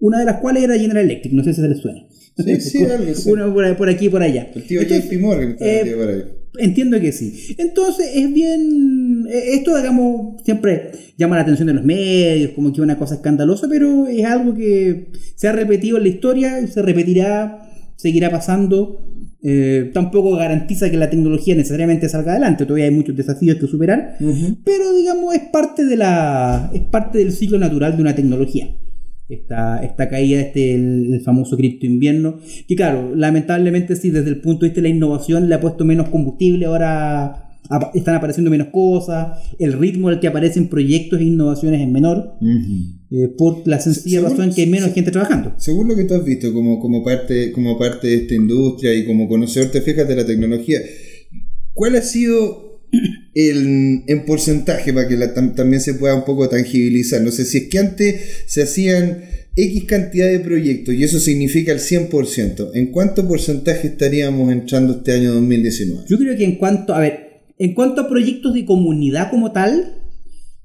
Una 0.00 0.20
de 0.20 0.26
las 0.26 0.40
cuales 0.40 0.62
era 0.62 0.78
General 0.78 1.04
Electric, 1.04 1.32
no 1.32 1.42
sé 1.42 1.54
si 1.54 1.60
se 1.60 1.68
les 1.68 1.78
suena. 1.78 2.06
Sí, 2.36 2.60
sí, 2.60 2.84
algo, 2.84 3.14
sí. 3.14 3.30
Una 3.30 3.52
por, 3.52 3.76
por 3.76 3.88
aquí 3.88 4.06
y 4.06 4.08
por 4.08 4.22
allá. 4.22 4.50
El 4.54 4.62
tío 4.64 4.80
Entonces, 4.80 5.10
JP 5.10 5.20
Morgan 5.20 5.50
está 5.52 5.66
eh, 5.66 5.96
por 5.96 6.08
ahí. 6.08 6.24
Entiendo 6.58 7.00
que 7.00 7.12
sí. 7.12 7.54
Entonces 7.56 8.10
es 8.14 8.32
bien... 8.32 9.26
eh, 9.30 9.54
Esto, 9.54 9.76
digamos, 9.76 10.42
siempre 10.42 10.90
llama 11.16 11.36
la 11.36 11.42
atención 11.42 11.68
de 11.68 11.74
los 11.74 11.84
medios, 11.84 12.50
como 12.52 12.70
que 12.72 12.80
es 12.80 12.84
una 12.84 12.98
cosa 12.98 13.16
escandalosa, 13.16 13.68
pero 13.68 14.06
es 14.06 14.24
algo 14.24 14.54
que 14.54 15.08
se 15.36 15.48
ha 15.48 15.52
repetido 15.52 15.96
en 15.96 16.02
la 16.02 16.08
historia, 16.08 16.66
se 16.66 16.82
repetirá, 16.82 17.70
seguirá 17.96 18.30
pasando. 18.30 19.04
Eh, 19.40 19.92
tampoco 19.94 20.34
garantiza 20.34 20.90
que 20.90 20.96
la 20.96 21.10
tecnología 21.10 21.54
necesariamente 21.54 22.08
salga 22.08 22.32
adelante, 22.32 22.64
todavía 22.64 22.86
hay 22.86 22.90
muchos 22.90 23.14
desafíos 23.14 23.56
que 23.56 23.68
superar, 23.68 24.16
pero 24.64 24.92
digamos 24.96 25.32
es 25.32 25.42
parte 25.52 25.84
de 25.84 25.96
la 25.96 26.72
es 26.74 26.80
parte 26.82 27.18
del 27.18 27.30
ciclo 27.30 27.56
natural 27.56 27.94
de 27.94 28.02
una 28.02 28.16
tecnología 28.16 28.68
esta, 29.28 29.82
esta 29.84 30.08
caída 30.08 30.40
este 30.40 30.74
el, 30.74 31.14
el 31.14 31.20
famoso 31.20 31.56
cripto 31.56 31.86
invierno 31.86 32.38
que 32.66 32.74
claro 32.76 33.14
lamentablemente 33.14 33.94
sí 33.96 34.10
desde 34.10 34.30
el 34.30 34.40
punto 34.40 34.60
de 34.60 34.68
vista 34.68 34.80
de 34.80 34.88
la 34.88 34.94
innovación 34.94 35.48
le 35.48 35.54
ha 35.54 35.60
puesto 35.60 35.84
menos 35.84 36.08
combustible 36.08 36.64
ahora 36.66 37.44
están 37.92 38.14
apareciendo 38.14 38.50
menos 38.50 38.68
cosas 38.68 39.38
el 39.58 39.74
ritmo 39.74 40.08
al 40.08 40.20
que 40.20 40.28
aparecen 40.28 40.68
proyectos 40.68 41.20
e 41.20 41.24
innovaciones 41.24 41.82
es 41.82 41.88
menor 41.88 42.36
eh, 43.10 43.28
por 43.36 43.66
la 43.68 43.78
sencilla 43.80 44.20
Según- 44.20 44.30
razón 44.38 44.54
que 44.54 44.62
hay 44.62 44.66
menos 44.70 44.92
gente 44.94 45.10
trabajando. 45.10 45.52
Según 45.58 45.88
lo 45.88 45.96
que 45.96 46.04
tú 46.04 46.14
has 46.14 46.24
visto 46.24 46.52
como, 46.54 46.78
como, 46.78 47.04
parte, 47.04 47.52
como 47.52 47.78
parte 47.78 48.06
de 48.06 48.14
esta 48.16 48.34
industria 48.34 48.94
y 48.94 49.04
como 49.04 49.28
conocedor, 49.28 49.70
te 49.70 49.82
fijas 49.82 50.08
de 50.08 50.16
la 50.16 50.24
tecnología, 50.24 50.78
¿cuál 51.74 51.96
ha 51.96 52.02
sido 52.02 52.80
el, 53.34 54.02
en 54.06 54.24
porcentaje 54.24 54.92
para 54.92 55.08
que 55.08 55.16
la- 55.16 55.34
tam- 55.34 55.54
también 55.54 55.80
se 55.80 55.94
pueda 55.94 56.14
un 56.14 56.24
poco 56.24 56.48
tangibilizar? 56.48 57.20
No 57.22 57.30
sé 57.30 57.44
si 57.44 57.58
es 57.58 57.68
que 57.68 57.78
antes 57.78 58.16
se 58.46 58.62
hacían 58.62 59.22
X 59.56 59.84
cantidad 59.84 60.28
de 60.28 60.40
proyectos 60.40 60.94
y 60.94 61.02
eso 61.02 61.18
significa 61.18 61.72
el 61.72 61.80
100%. 61.80 62.70
¿En 62.74 62.86
cuánto 62.92 63.26
porcentaje 63.26 63.88
estaríamos 63.88 64.52
entrando 64.52 64.94
este 64.98 65.12
año 65.12 65.34
2019? 65.34 66.04
Yo 66.08 66.18
creo 66.18 66.36
que 66.36 66.44
en 66.44 66.56
cuanto, 66.56 66.94
a 66.94 67.00
ver, 67.00 67.20
en 67.58 67.74
cuanto 67.74 68.00
a 68.02 68.08
proyectos 68.08 68.54
de 68.54 68.64
comunidad 68.64 69.30
como 69.30 69.50
tal, 69.52 69.94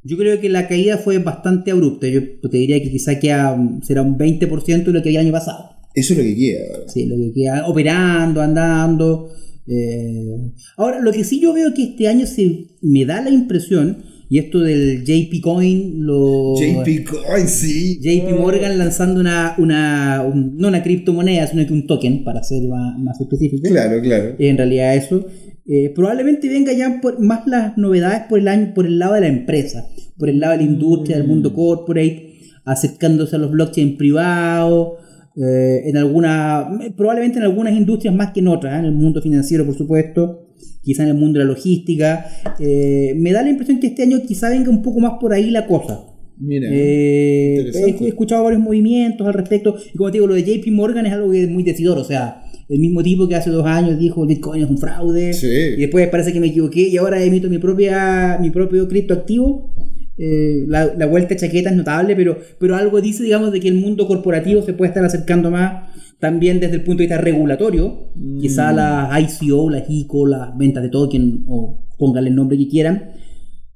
yo 0.04 0.18
creo 0.18 0.40
que 0.42 0.50
la 0.50 0.68
caída 0.68 0.98
fue 0.98 1.18
bastante 1.20 1.72
abrupta. 1.72 2.08
Yo 2.08 2.22
te 2.50 2.58
diría 2.58 2.82
que 2.84 2.92
quizá 2.92 3.20
queda, 3.20 3.54
un- 3.54 3.82
será 3.84 4.02
un 4.02 4.18
20% 4.18 4.92
de 4.92 4.98
lo 4.98 5.02
que 5.02 5.10
había 5.10 5.22
el 5.22 5.26
año 5.28 5.34
pasado. 5.34 5.70
Eso 5.96 6.14
es 6.14 6.20
lo 6.20 6.26
que 6.26 6.36
queda. 6.36 6.60
ahora. 6.76 6.90
Sí, 6.92 7.06
lo 7.06 7.16
que 7.16 7.32
queda 7.34 7.68
operando, 7.68 8.42
andando. 8.42 9.30
Eh. 9.68 10.52
Ahora, 10.78 11.00
lo 11.00 11.12
que 11.12 11.24
sí 11.24 11.40
yo 11.40 11.54
veo 11.54 11.74
que 11.74 11.84
este 11.84 12.08
año 12.08 12.26
se 12.26 12.68
me 12.82 13.06
da 13.06 13.22
la 13.22 13.30
impresión, 13.30 13.98
y 14.30 14.40
esto 14.40 14.62
del 14.62 15.04
JP 15.06 15.42
Coin, 15.42 16.06
lo... 16.06 16.56
JP 16.56 17.06
Coin, 17.08 17.48
sí. 17.48 18.00
JP 18.02 18.40
Morgan 18.40 18.78
lanzando 18.80 19.20
una, 19.22 19.54
una 19.60 20.24
un- 20.26 20.58
no 20.58 20.70
una 20.70 20.82
criptomoneda, 20.82 21.46
sino 21.48 21.66
que 21.68 21.74
un 21.74 21.86
token, 21.86 22.24
para 22.24 22.42
ser 22.44 22.64
más, 22.68 22.98
más 23.00 23.20
específico 23.22 23.62
Claro, 23.70 24.02
claro. 24.02 24.36
en 24.40 24.58
realidad 24.58 24.96
eso. 24.96 25.24
Eh, 25.66 25.92
probablemente 25.96 26.50
venga 26.50 26.74
ya 26.74 27.00
por, 27.00 27.20
más 27.22 27.46
las 27.48 27.78
novedades 27.78 28.24
por 28.28 28.40
el, 28.40 28.48
año, 28.48 28.74
por 28.74 28.86
el 28.88 28.98
lado 28.98 29.14
de 29.14 29.22
la 29.22 29.28
empresa, 29.28 29.88
por 30.18 30.30
el 30.30 30.40
lado 30.40 30.54
de 30.54 30.58
la 30.66 30.70
industria, 30.72 31.18
del 31.18 31.28
mundo 31.28 31.54
corporate, 31.54 32.34
acercándose 32.66 33.36
a 33.36 33.40
los 33.40 33.52
blockchain 33.52 33.98
privados, 33.98 34.94
eh, 35.36 35.82
en 35.86 35.98
alguna, 35.98 36.70
probablemente 36.96 37.40
en 37.40 37.46
algunas 37.46 37.74
industrias 37.74 38.14
más 38.14 38.32
que 38.32 38.40
en 38.40 38.48
otras, 38.50 38.76
¿eh? 38.76 38.80
en 38.80 38.86
el 38.86 38.92
mundo 38.92 39.22
financiero 39.22 39.66
por 39.66 39.76
supuesto, 39.76 40.54
quizá 40.82 41.04
en 41.04 41.10
el 41.10 41.16
mundo 41.16 41.40
de 41.40 41.46
la 41.46 41.52
logística. 41.52 42.26
Eh, 42.60 43.14
me 43.18 43.32
da 43.32 43.42
la 43.42 43.50
impresión 43.50 43.80
que 43.80 43.88
este 43.88 44.04
año 44.04 44.22
quizá 44.28 44.50
venga 44.50 44.70
un 44.70 44.82
poco 44.82 45.00
más 45.00 45.14
por 45.20 45.34
ahí 45.34 45.50
la 45.50 45.66
cosa. 45.66 46.02
Mira. 46.38 46.68
Eh, 46.72 47.72
he 47.74 48.08
escuchado 48.08 48.44
varios 48.44 48.62
movimientos 48.62 49.26
al 49.26 49.34
respecto. 49.34 49.76
Y 49.94 49.98
como 49.98 50.12
te 50.12 50.18
digo, 50.18 50.28
lo 50.28 50.36
de 50.36 50.44
JP 50.44 50.68
Morgan 50.72 51.06
es 51.06 51.14
algo 51.14 51.32
que 51.32 51.44
es 51.44 51.50
muy 51.50 51.64
decidor. 51.64 51.98
O 51.98 52.04
sea, 52.04 52.44
el 52.70 52.80
mismo 52.80 53.04
tipo 53.04 53.28
que 53.28 53.36
hace 53.36 53.50
dos 53.50 53.66
años 53.66 54.00
dijo 54.00 54.26
Bitcoin 54.26 54.64
es 54.64 54.70
un 54.70 54.78
fraude. 54.78 55.34
Sí. 55.34 55.48
Y 55.48 55.82
después 55.82 56.08
parece 56.10 56.34
que 56.34 56.40
me 56.40 56.48
equivoqué 56.48 56.82
y 56.82 56.98
ahora 56.98 57.24
emito 57.24 57.50
mi 57.50 57.60
propia 57.60 58.38
mi 58.42 58.50
propio 58.52 58.88
criptoactivo. 58.88 59.74
Eh, 60.18 60.66
la, 60.68 60.94
la 60.96 61.06
vuelta 61.08 61.30
de 61.30 61.38
chaqueta 61.38 61.70
es 61.70 61.76
notable, 61.76 62.16
pero, 62.16 62.38
pero 62.60 62.76
algo 62.76 63.02
dice, 63.02 63.24
digamos, 63.24 63.52
de 63.52 63.60
que 63.60 63.68
el 63.68 63.76
mundo 63.76 64.08
corporativo 64.08 64.62
se 64.62 64.74
puede 64.74 64.90
estar 64.90 65.04
acercando 65.04 65.50
más 65.50 65.90
también 66.20 66.60
desde 66.60 66.76
el 66.76 66.84
punto 66.84 67.00
de 67.00 67.08
vista 67.08 67.22
regulatorio. 67.22 68.12
Quizá 68.40 68.72
las 68.72 69.42
ICO, 69.42 69.70
las 69.70 69.84
ICO, 69.90 70.28
las 70.28 70.58
ventas 70.58 70.84
de 70.84 70.90
token, 70.90 71.46
o 71.48 71.86
pónganle 71.98 72.30
el 72.30 72.36
nombre 72.36 72.58
que 72.58 72.68
quieran, 72.68 73.12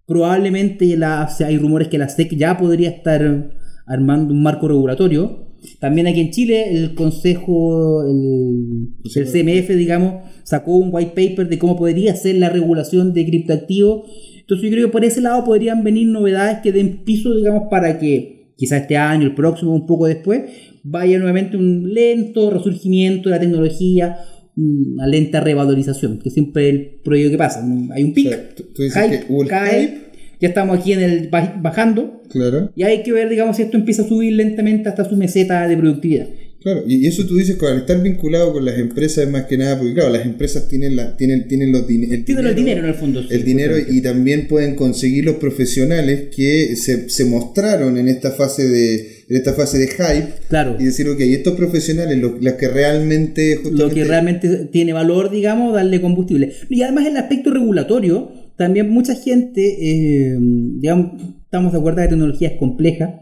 probablemente 0.05 0.95
la, 0.95 1.27
o 1.29 1.35
sea, 1.35 1.47
hay 1.47 1.57
rumores 1.57 1.89
que 1.89 1.97
la 1.97 2.07
SEC 2.07 2.35
ya 2.35 2.57
podría 2.57 2.89
estar 2.89 3.51
armando 3.85 4.33
un 4.33 4.41
marco 4.41 4.67
regulatorio. 4.67 5.46
También 5.79 6.07
aquí 6.07 6.21
en 6.21 6.31
Chile 6.31 6.69
el 6.69 6.93
Consejo, 6.95 8.03
el, 8.03 8.89
el 9.03 9.25
CMF, 9.25 9.69
digamos, 9.75 10.23
sacó 10.43 10.75
un 10.77 10.89
white 10.91 11.11
paper 11.15 11.49
de 11.49 11.57
cómo 11.59 11.75
podría 11.75 12.15
ser 12.15 12.35
la 12.35 12.49
regulación 12.49 13.13
de 13.13 13.25
criptoactivos. 13.25 14.09
Entonces 14.39 14.63
yo 14.69 14.71
creo 14.75 14.87
que 14.87 14.91
por 14.91 15.03
ese 15.05 15.21
lado 15.21 15.43
podrían 15.43 15.83
venir 15.83 16.07
novedades 16.07 16.59
que 16.63 16.71
den 16.71 17.03
piso, 17.03 17.35
digamos, 17.35 17.63
para 17.69 17.99
que 17.99 18.53
quizá 18.55 18.77
este 18.77 18.97
año, 18.97 19.23
el 19.25 19.35
próximo, 19.35 19.73
un 19.75 19.85
poco 19.85 20.07
después, 20.07 20.43
vaya 20.83 21.17
nuevamente 21.17 21.57
un 21.57 21.93
lento 21.93 22.49
resurgimiento 22.49 23.29
de 23.29 23.35
la 23.35 23.41
tecnología, 23.41 24.17
una 24.55 25.05
lenta 25.05 25.41
revalorización, 25.41 26.17
que 26.19 26.29
siempre 26.31 26.69
es 26.69 26.73
el 26.75 26.85
proyecto 27.03 27.31
que 27.31 27.37
pasa. 27.37 27.63
Hay 27.93 28.03
un 28.03 28.13
pic, 28.13 28.27
O 28.27 28.29
sea, 28.29 28.49
tú- 28.55 28.63
tú 28.73 28.81
dices 28.83 29.03
hype, 29.03 29.19
que 29.27 29.33
hubo 29.33 29.43
el 29.43 29.49
cae, 29.49 29.81
hype. 29.81 29.97
Ya 30.39 30.47
estamos 30.49 30.79
aquí 30.79 30.93
en 30.93 31.01
el 31.01 31.31
baj- 31.31 31.61
bajando, 31.61 32.21
Claro. 32.29 32.71
y 32.75 32.83
hay 32.83 33.03
que 33.03 33.11
ver, 33.11 33.29
digamos, 33.29 33.57
si 33.57 33.63
esto 33.63 33.77
empieza 33.77 34.03
a 34.03 34.07
subir 34.07 34.33
lentamente 34.33 34.89
hasta 34.89 35.07
su 35.07 35.15
meseta 35.15 35.67
de 35.67 35.77
productividad. 35.77 36.27
Claro, 36.59 36.83
y 36.87 37.05
eso 37.07 37.25
tú 37.25 37.37
dices, 37.37 37.55
al 37.61 37.77
estar 37.77 38.01
vinculado 38.01 38.51
con 38.51 38.65
las 38.65 38.77
empresas 38.77 39.25
es 39.25 39.29
más 39.29 39.43
que 39.45 39.57
nada, 39.57 39.77
porque 39.77 39.93
claro, 39.93 40.09
las 40.09 40.25
empresas 40.25 40.67
tienen 40.67 40.95
la, 40.97 41.15
tienen, 41.15 41.47
tienen 41.47 41.71
los 41.71 41.87
din- 41.87 42.11
el 42.11 42.25
Tienen 42.25 42.47
el 42.47 42.55
dinero 42.55 42.79
en 42.81 42.87
el 42.87 42.93
fondo. 42.95 43.21
sí, 43.21 43.27
el 43.31 43.45
dinero 43.45 43.75
y 43.79 44.01
también 44.01 44.47
pueden 44.47 44.75
conseguir 44.75 45.23
los 45.23 45.35
profesionales 45.35 46.23
que 46.35 46.75
se, 46.75 47.09
se 47.09 47.25
mostraron 47.25 47.97
en 47.97 48.07
esta 48.09 48.31
fase 48.31 48.67
de 48.67 49.17
en 49.29 49.35
esta 49.35 49.53
fase 49.53 49.77
de 49.77 49.87
hype 49.87 50.33
Claro. 50.49 50.77
y 50.79 50.85
decir, 50.85 51.07
ok, 51.09 51.19
estos 51.19 51.55
profesionales, 51.55 52.17
los, 52.17 52.41
los 52.41 52.53
que 52.53 52.67
realmente 52.69 53.59
lo 53.71 53.89
que 53.89 54.03
realmente 54.05 54.65
tiene 54.71 54.93
valor, 54.93 55.29
digamos, 55.29 55.73
darle 55.73 56.01
combustible. 56.01 56.53
Y 56.69 56.81
además 56.81 57.05
el 57.05 57.17
aspecto 57.17 57.51
regulatorio, 57.53 58.31
también 58.57 58.89
mucha 58.89 59.15
gente, 59.15 59.61
eh, 59.79 60.37
digamos, 60.79 61.21
estamos 61.43 61.71
de 61.71 61.77
acuerdo 61.77 61.97
que 61.97 62.03
la 62.03 62.09
tecnología 62.09 62.47
es 62.49 62.57
compleja, 62.59 63.21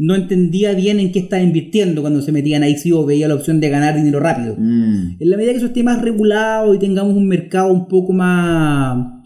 no 0.00 0.14
entendía 0.14 0.72
bien 0.74 1.00
en 1.00 1.10
qué 1.10 1.18
estaba 1.18 1.42
invirtiendo 1.42 2.02
cuando 2.02 2.22
se 2.22 2.30
metían 2.30 2.62
ahí 2.62 2.76
sí 2.76 2.92
o 2.92 3.04
veía 3.04 3.26
la 3.28 3.34
opción 3.34 3.60
de 3.60 3.68
ganar 3.68 3.96
dinero 3.96 4.20
rápido. 4.20 4.54
Mm, 4.56 5.16
En 5.18 5.30
la 5.30 5.36
medida 5.36 5.52
que 5.52 5.58
eso 5.58 5.66
esté 5.66 5.82
más 5.82 6.00
regulado 6.02 6.72
y 6.74 6.78
tengamos 6.78 7.16
un 7.16 7.26
mercado 7.26 7.72
un 7.72 7.88
poco 7.88 8.12
más... 8.12 9.24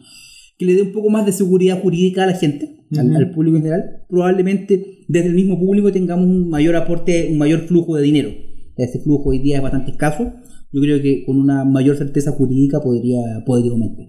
que 0.58 0.64
le 0.64 0.74
dé 0.74 0.82
un 0.82 0.92
poco 0.92 1.10
más 1.10 1.26
de 1.26 1.32
seguridad 1.32 1.80
jurídica 1.82 2.24
a 2.24 2.26
la 2.26 2.34
gente, 2.34 2.76
al- 2.96 3.14
al, 3.16 3.30
público 3.32 3.56
en 3.56 3.62
general, 3.62 3.84
probablemente 4.08 5.04
desde 5.08 5.28
el 5.28 5.34
mismo 5.34 5.58
público 5.58 5.92
tengamos 5.92 6.26
un 6.26 6.48
mayor 6.48 6.74
aporte, 6.76 7.28
un 7.30 7.36
mayor 7.38 7.60
flujo 7.66 7.96
de 7.96 8.02
dinero. 8.02 8.30
Ese 8.76 8.98
flujo 9.00 9.28
hoy 9.30 9.40
día 9.40 9.56
es 9.56 9.62
bastante 9.62 9.90
escaso. 9.90 10.32
Yo 10.72 10.80
creo 10.80 11.02
que 11.02 11.24
con 11.26 11.38
una 11.38 11.64
mayor 11.66 11.96
certeza 11.98 12.30
jurídica 12.32 12.80
podría, 12.80 13.20
podría 13.44 13.72
aumentar. 13.72 14.06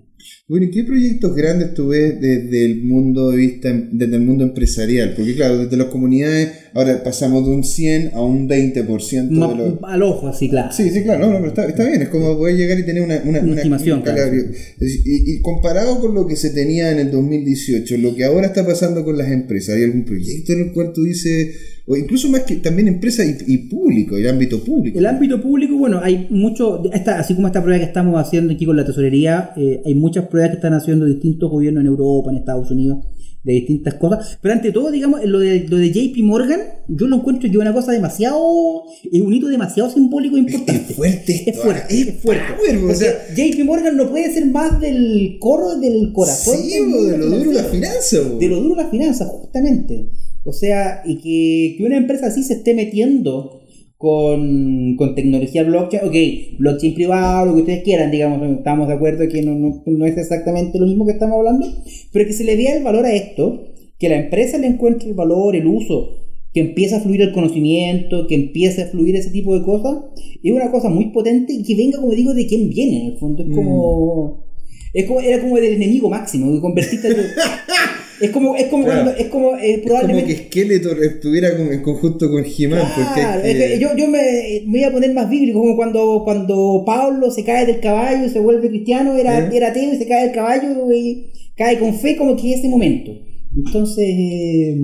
Bueno, 0.47 0.65
¿y 0.65 0.71
qué 0.71 0.83
proyectos 0.83 1.35
grandes 1.35 1.73
tú 1.73 1.87
ves 1.89 2.19
desde 2.19 2.65
el 2.65 2.83
mundo 2.83 3.31
de 3.31 3.37
vista, 3.37 3.69
desde 3.91 4.15
el 4.15 4.21
mundo 4.21 4.43
empresarial? 4.43 5.13
Porque 5.15 5.35
claro, 5.35 5.57
desde 5.59 5.77
las 5.77 5.87
comunidades, 5.87 6.49
ahora 6.73 7.03
pasamos 7.03 7.45
de 7.45 7.51
un 7.51 7.63
100 7.63 8.11
a 8.13 8.21
un 8.21 8.47
20% 8.49 9.27
de 9.29 9.35
Ma- 9.35 9.53
los... 9.53 9.75
Al 9.83 10.03
ojo, 10.03 10.27
así, 10.27 10.49
claro. 10.49 10.71
Sí, 10.71 10.89
sí, 10.89 11.03
claro, 11.03 11.25
no, 11.27 11.31
no, 11.33 11.37
pero 11.37 11.47
está, 11.49 11.65
está 11.67 11.85
bien, 11.87 12.01
es 12.01 12.09
como 12.09 12.37
poder 12.37 12.55
llegar 12.57 12.77
y 12.79 12.85
tener 12.85 13.03
una, 13.03 13.21
una, 13.25 13.39
Una 13.39 13.55
estimación, 13.55 13.99
un 13.99 14.03
claro. 14.03 14.35
Y, 14.35 15.33
y 15.35 15.41
comparado 15.41 15.99
con 15.99 16.13
lo 16.13 16.27
que 16.27 16.35
se 16.35 16.49
tenía 16.51 16.91
en 16.91 16.99
el 16.99 17.11
2018, 17.11 17.97
lo 17.97 18.15
que 18.15 18.23
ahora 18.25 18.47
está 18.47 18.65
pasando 18.65 19.03
con 19.03 19.17
las 19.17 19.31
empresas, 19.31 19.75
¿hay 19.75 19.83
algún 19.83 20.05
proyecto 20.05 20.53
en 20.53 20.61
el 20.61 20.71
cual 20.73 20.91
tú 20.93 21.03
dices, 21.03 21.55
o 21.85 21.97
incluso 21.97 22.29
más 22.29 22.43
que 22.43 22.55
también 22.57 22.87
empresas 22.87 23.25
y, 23.47 23.53
y 23.53 23.57
público, 23.69 24.15
el 24.17 24.27
ámbito 24.27 24.63
público? 24.63 24.97
El 24.99 25.05
ámbito 25.05 25.41
público, 25.41 25.77
bueno, 25.77 25.99
hay 26.01 26.27
mucho, 26.29 26.81
esta, 26.93 27.19
así 27.19 27.35
como 27.35 27.47
esta 27.47 27.61
prueba 27.61 27.79
que 27.79 27.85
estamos 27.85 28.19
haciendo 28.19 28.53
aquí 28.53 28.65
con 28.65 28.77
la 28.77 28.85
tesorería, 28.85 29.51
eh, 29.57 29.81
hay 29.85 29.93
muchas 30.13 30.29
pruebas 30.29 30.51
que 30.51 30.55
están 30.57 30.73
haciendo 30.73 31.05
distintos 31.05 31.49
gobiernos 31.49 31.81
en 31.81 31.87
Europa, 31.87 32.29
en 32.29 32.37
Estados 32.37 32.69
Unidos, 32.69 32.99
de 33.43 33.53
distintas 33.53 33.95
cosas. 33.95 34.37
Pero 34.41 34.53
ante 34.53 34.71
todo, 34.71 34.91
digamos, 34.91 35.25
lo 35.25 35.39
de, 35.39 35.67
lo 35.67 35.77
de 35.77 35.91
JP 35.91 36.23
Morgan, 36.23 36.59
yo 36.87 37.07
lo 37.07 37.15
encuentro 37.15 37.49
yo 37.49 37.59
una 37.59 37.73
cosa 37.73 37.91
demasiado, 37.91 38.83
es 39.11 39.21
un 39.21 39.33
hito 39.33 39.47
demasiado 39.47 39.89
simbólico 39.89 40.35
e 40.35 40.41
importante. 40.41 40.91
Es 40.91 40.95
fuerte 40.95 41.33
esto, 41.33 41.49
Es 41.51 41.59
fuerte, 41.59 41.99
es 41.99 42.21
fuerte. 42.21 42.43
power, 42.55 42.91
o 42.91 42.95
sea, 42.95 43.11
JP 43.35 43.65
Morgan 43.65 43.97
no 43.97 44.09
puede 44.09 44.31
ser 44.31 44.45
más 44.45 44.79
del 44.79 45.37
coro 45.39 45.79
del 45.79 46.13
corazón. 46.13 46.57
sí, 46.57 46.77
del 46.77 47.11
de 47.11 47.17
lo 47.17 47.29
duro 47.29 47.51
la 47.53 47.63
finanza. 47.63 48.17
bo. 48.21 48.37
de 48.37 48.47
lo 48.47 48.61
duro 48.61 48.75
de 48.75 48.81
las 48.83 48.91
finanzas, 48.91 49.27
justamente. 49.29 50.09
O 50.43 50.53
sea, 50.53 51.01
y 51.05 51.15
que, 51.15 51.75
que 51.77 51.85
una 51.85 51.97
empresa 51.97 52.27
así 52.27 52.43
se 52.43 52.53
esté 52.53 52.75
metiendo 52.75 53.62
con, 54.03 54.97
con 54.97 55.15
tecnología 55.15 55.63
blockchain, 55.63 56.03
ok, 56.03 56.59
blockchain 56.59 56.93
privado, 56.93 57.45
lo 57.45 57.53
que 57.53 57.59
ustedes 57.61 57.83
quieran, 57.83 58.11
digamos, 58.11 58.45
estamos 58.57 58.89
de 58.89 58.95
acuerdo 58.95 59.29
que 59.29 59.41
no, 59.43 59.55
no, 59.55 59.81
no 59.85 60.05
es 60.05 60.17
exactamente 60.17 60.77
lo 60.77 60.87
mismo 60.87 61.05
que 61.05 61.13
estamos 61.13 61.37
hablando, 61.37 61.65
pero 62.11 62.27
que 62.27 62.33
se 62.33 62.43
le 62.43 62.57
vea 62.57 62.75
el 62.75 62.83
valor 62.83 63.05
a 63.05 63.13
esto, 63.13 63.63
que 63.97 64.09
la 64.09 64.17
empresa 64.17 64.57
le 64.57 64.67
encuentre 64.67 65.07
el 65.07 65.15
valor, 65.15 65.55
el 65.55 65.67
uso, 65.67 66.17
que 66.53 66.59
empiece 66.59 66.95
a 66.95 66.99
fluir 66.99 67.21
el 67.21 67.31
conocimiento, 67.31 68.27
que 68.27 68.35
empiece 68.35 68.81
a 68.81 68.87
fluir 68.87 69.15
ese 69.15 69.29
tipo 69.29 69.57
de 69.57 69.63
cosas, 69.63 69.95
es 70.43 70.51
una 70.51 70.69
cosa 70.69 70.89
muy 70.89 71.11
potente 71.11 71.53
y 71.53 71.63
que 71.63 71.73
venga, 71.73 72.01
como 72.01 72.11
digo, 72.11 72.33
de 72.33 72.45
quién 72.45 72.69
viene, 72.71 73.05
en 73.05 73.11
el 73.13 73.17
fondo, 73.17 73.41
es 73.43 73.55
como... 73.55 74.43
Es 74.91 75.05
como, 75.05 75.21
era 75.21 75.41
como 75.41 75.55
del 75.55 75.75
enemigo 75.75 76.09
máximo, 76.09 76.53
que 76.53 76.59
convertiste 76.59 77.07
Es 78.23 78.31
como, 78.31 78.55
es 78.55 78.65
como 78.65 78.83
Claro. 78.85 79.03
cuando, 79.03 79.21
es 79.21 79.27
como 79.27 79.55
eh, 79.57 79.59
Es 79.71 79.75
como 79.81 79.85
probablemente. 79.87 80.35
que 80.35 80.43
Skeletor 80.45 81.03
estuviera 81.03 81.57
con- 81.57 81.71
en 81.73 81.81
conjunto 81.81 82.29
con 82.31 82.43
He-Man. 82.45 82.79
porque 82.95 83.21
Claro, 83.21 83.41
es 83.43 83.55
es 83.55 83.71
que- 83.73 83.79
yo, 83.79 83.89
yo 83.97 84.07
me, 84.07 84.21
me 84.65 84.71
voy 84.79 84.83
a 84.83 84.91
poner 84.91 85.13
más 85.13 85.29
bíblico, 85.29 85.59
como 85.59 85.75
cuando, 85.75 86.21
cuando 86.23 86.83
Pablo 86.85 87.29
se 87.31 87.43
cae 87.43 87.65
del 87.65 87.79
caballo 87.79 88.25
y 88.25 88.29
se 88.29 88.39
vuelve 88.39 88.69
cristiano, 88.69 89.15
era, 89.17 89.39
¿Eh? 89.39 89.49
era 89.53 89.67
ateo 89.69 89.93
y 89.93 89.97
se 89.97 90.07
cae 90.07 90.23
del 90.25 90.33
caballo 90.35 90.91
y 90.93 91.31
cae 91.55 91.77
con 91.79 91.93
fe 91.93 92.15
como 92.15 92.35
que 92.35 92.53
ese 92.53 92.67
momento. 92.69 93.11
Entonces, 93.55 94.05
eh, 94.07 94.75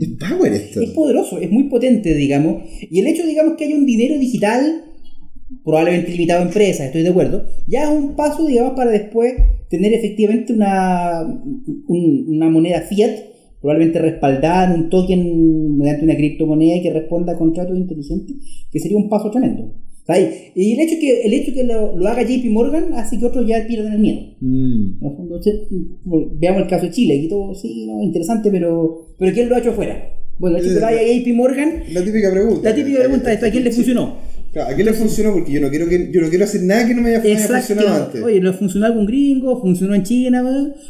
es 0.00 0.08
power 0.28 0.52
esto. 0.52 0.80
es 0.80 0.90
poderoso, 0.90 1.38
es 1.40 1.50
muy 1.50 1.64
potente, 1.64 2.14
digamos. 2.14 2.62
Y 2.88 3.00
el 3.00 3.06
hecho, 3.08 3.26
digamos, 3.26 3.54
que 3.56 3.64
haya 3.64 3.74
un 3.74 3.86
dinero 3.86 4.18
digital, 4.18 4.84
probablemente 5.64 6.10
limitado 6.12 6.40
a 6.42 6.46
empresas, 6.46 6.86
estoy 6.86 7.02
de 7.02 7.08
acuerdo, 7.10 7.44
ya 7.66 7.84
es 7.84 7.90
un 7.90 8.16
paso, 8.16 8.46
digamos, 8.46 8.74
para 8.74 8.90
después 8.90 9.34
tener 9.68 9.92
efectivamente 9.92 10.52
una, 10.52 11.22
un- 11.86 12.24
una 12.28 12.48
moneda 12.50 12.80
fiat, 12.82 13.10
probablemente 13.60 13.98
respaldada 13.98 14.74
en 14.74 14.80
un 14.82 14.90
token 14.90 15.78
mediante 15.78 16.04
una 16.04 16.16
criptomoneda 16.16 16.76
y 16.76 16.82
que 16.82 16.92
responda 16.92 17.32
a 17.32 17.38
contratos 17.38 17.76
inteligentes, 17.76 18.36
que 18.70 18.78
sería 18.80 18.96
un 18.98 19.08
paso 19.08 19.30
tremendo. 19.30 19.72
¿Sabes? 20.06 20.52
Y 20.54 20.74
el 20.74 20.80
hecho 20.80 20.96
que, 21.00 21.22
el 21.22 21.32
hecho 21.32 21.54
que 21.54 21.64
lo, 21.64 21.96
lo 21.96 22.08
haga 22.08 22.20
JP 22.24 22.44
Morgan 22.50 22.92
hace 22.92 23.18
que 23.18 23.24
otros 23.24 23.46
ya 23.48 23.66
pierdan 23.66 23.94
el 23.94 24.00
miedo. 24.00 24.20
Mm. 24.38 25.02
En 25.02 25.10
el 25.10 25.16
fondo, 25.16 25.42
se- 25.42 25.66
bueno, 26.04 26.30
veamos 26.34 26.60
el 26.64 26.68
caso 26.68 26.84
de 26.84 26.90
Chile, 26.92 27.16
aquí 27.18 27.28
todo, 27.30 27.54
sí, 27.54 27.86
no, 27.86 28.02
interesante, 28.02 28.50
pero, 28.50 29.06
pero 29.18 29.32
¿quién 29.32 29.48
lo 29.48 29.56
ha 29.56 29.60
hecho 29.60 29.70
afuera? 29.70 30.10
Bueno, 30.38 30.58
el 30.58 30.62
hecho 30.64 30.74
que 30.74 30.80
lo 30.80 30.86
haya 30.88 31.00
JP 31.02 31.32
Morgan, 31.34 31.70
La 31.94 32.04
típica 32.04 32.30
pregunta. 32.30 32.68
la 32.68 32.74
típica 32.74 32.98
pregunta 32.98 33.32
es, 33.32 33.42
¿a 33.42 33.50
quién 33.50 33.64
le 33.64 33.72
funcionó? 33.72 34.16
Claro, 34.54 34.70
¿A 34.70 34.74
quién 34.74 34.86
le 34.86 34.94
funcionó? 34.94 35.32
Porque 35.34 35.52
yo 35.52 35.60
no 35.60 35.68
quiero 35.68 35.86
que 35.88 36.10
yo 36.10 36.20
no 36.22 36.28
quiero 36.30 36.44
hacer 36.44 36.62
nada 36.62 36.86
que 36.86 36.94
no 36.94 37.02
me 37.02 37.10
haya, 37.16 37.18
Exacto. 37.30 37.54
funcionado 37.56 38.04
antes. 38.06 38.22
Oye, 38.22 38.40
¿lo 38.40 38.54
funcionó 38.54 38.86
algún 38.86 39.04
gringo? 39.04 39.60
¿Funcionó 39.60 39.94
en 39.94 40.04
China? 40.04 40.42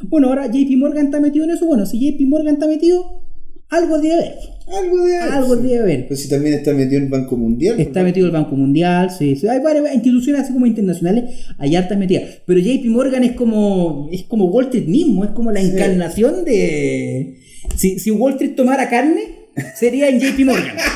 Bueno, 0.04 0.28
ahora 0.28 0.46
JP 0.46 0.76
Morgan 0.76 1.06
está 1.06 1.18
metido 1.18 1.44
en 1.46 1.50
eso. 1.52 1.66
Bueno, 1.66 1.84
si 1.86 1.98
JP 1.98 2.20
Morgan 2.28 2.54
está 2.54 2.68
metido, 2.68 3.22
algo 3.70 3.98
debe 3.98 4.14
haber. 4.14 4.34
Algo 4.66 5.04
de 5.04 5.16
Algo 5.16 5.56
debe 5.56 5.78
haber. 5.78 6.08
Pues 6.08 6.20
si 6.22 6.28
también 6.28 6.54
está 6.54 6.72
metido 6.72 6.98
en 6.98 7.04
el 7.04 7.10
Banco 7.10 7.36
Mundial. 7.36 7.78
Está 7.80 8.02
metido 8.02 8.26
el 8.26 8.32
Banco 8.32 8.56
Mundial, 8.56 9.10
sí, 9.10 9.36
sí. 9.36 9.46
Hay 9.48 9.60
varias 9.60 9.94
instituciones 9.94 10.42
así 10.42 10.52
como 10.52 10.66
internacionales, 10.66 11.24
hay 11.58 11.76
hartas 11.76 11.98
metidas. 11.98 12.22
Pero 12.46 12.60
JP 12.60 12.84
Morgan 12.86 13.24
es 13.24 13.32
como, 13.32 14.08
es 14.12 14.22
como 14.24 14.46
Wall 14.46 14.66
Street 14.66 14.86
mismo, 14.88 15.24
es 15.24 15.30
como 15.30 15.50
la 15.52 15.60
Sí. 15.60 15.70
encarnación 15.70 16.44
de... 16.44 17.38
Si, 17.76 17.98
si 17.98 18.10
Wall 18.10 18.32
Street 18.34 18.54
tomara 18.56 18.88
carne, 18.90 19.43
sería 19.74 20.08
en 20.08 20.20
JP 20.20 20.44
Morgan. 20.44 20.76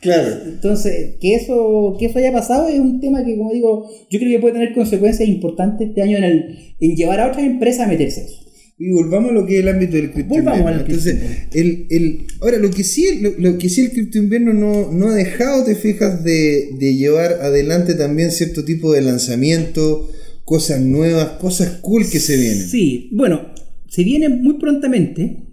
Claro. 0.00 0.42
Entonces, 0.44 1.16
que 1.20 1.34
eso, 1.34 1.96
que 1.98 2.06
eso 2.06 2.18
haya 2.18 2.32
pasado 2.32 2.68
es 2.68 2.78
un 2.78 3.00
tema 3.00 3.24
que, 3.24 3.36
como 3.36 3.52
digo, 3.52 3.90
yo 4.10 4.18
creo 4.20 4.30
que 4.30 4.38
puede 4.38 4.54
tener 4.54 4.72
consecuencias 4.72 5.28
importantes 5.28 5.88
este 5.88 6.02
año 6.02 6.18
en, 6.18 6.24
el, 6.24 6.74
en 6.78 6.96
llevar 6.96 7.20
a 7.20 7.28
otras 7.28 7.44
empresas 7.44 7.86
a 7.86 7.88
meterse 7.88 8.20
a 8.20 8.24
eso. 8.24 8.44
Y 8.78 8.92
volvamos 8.92 9.32
a 9.32 9.34
lo 9.34 9.44
que 9.44 9.56
es 9.56 9.60
el 9.60 9.68
ámbito 9.68 9.96
del 9.96 10.12
cripto 10.12 10.34
Volvamos 10.34 10.66
al 10.66 10.80
Entonces, 10.80 11.16
el, 11.52 11.86
el, 11.90 12.26
ahora 12.40 12.58
lo 12.58 12.70
que 12.70 12.84
sí, 12.84 13.18
lo, 13.20 13.32
lo 13.38 13.58
que 13.58 13.68
sí 13.68 13.80
el 13.80 13.90
cripto 13.90 14.18
invierno 14.18 14.52
no, 14.52 14.92
no 14.92 15.08
ha 15.08 15.14
dejado, 15.14 15.64
te 15.64 15.74
fijas, 15.74 16.22
de, 16.22 16.70
de 16.78 16.94
llevar 16.94 17.32
adelante 17.42 17.94
también 17.94 18.30
cierto 18.30 18.64
tipo 18.64 18.92
de 18.92 19.02
lanzamiento, 19.02 20.08
cosas 20.44 20.80
nuevas, 20.80 21.38
cosas 21.40 21.78
cool 21.80 22.08
que 22.08 22.20
se 22.20 22.36
vienen. 22.36 22.68
Sí, 22.68 23.10
bueno, 23.12 23.52
se 23.88 24.04
viene 24.04 24.28
muy 24.28 24.58
prontamente 24.58 25.47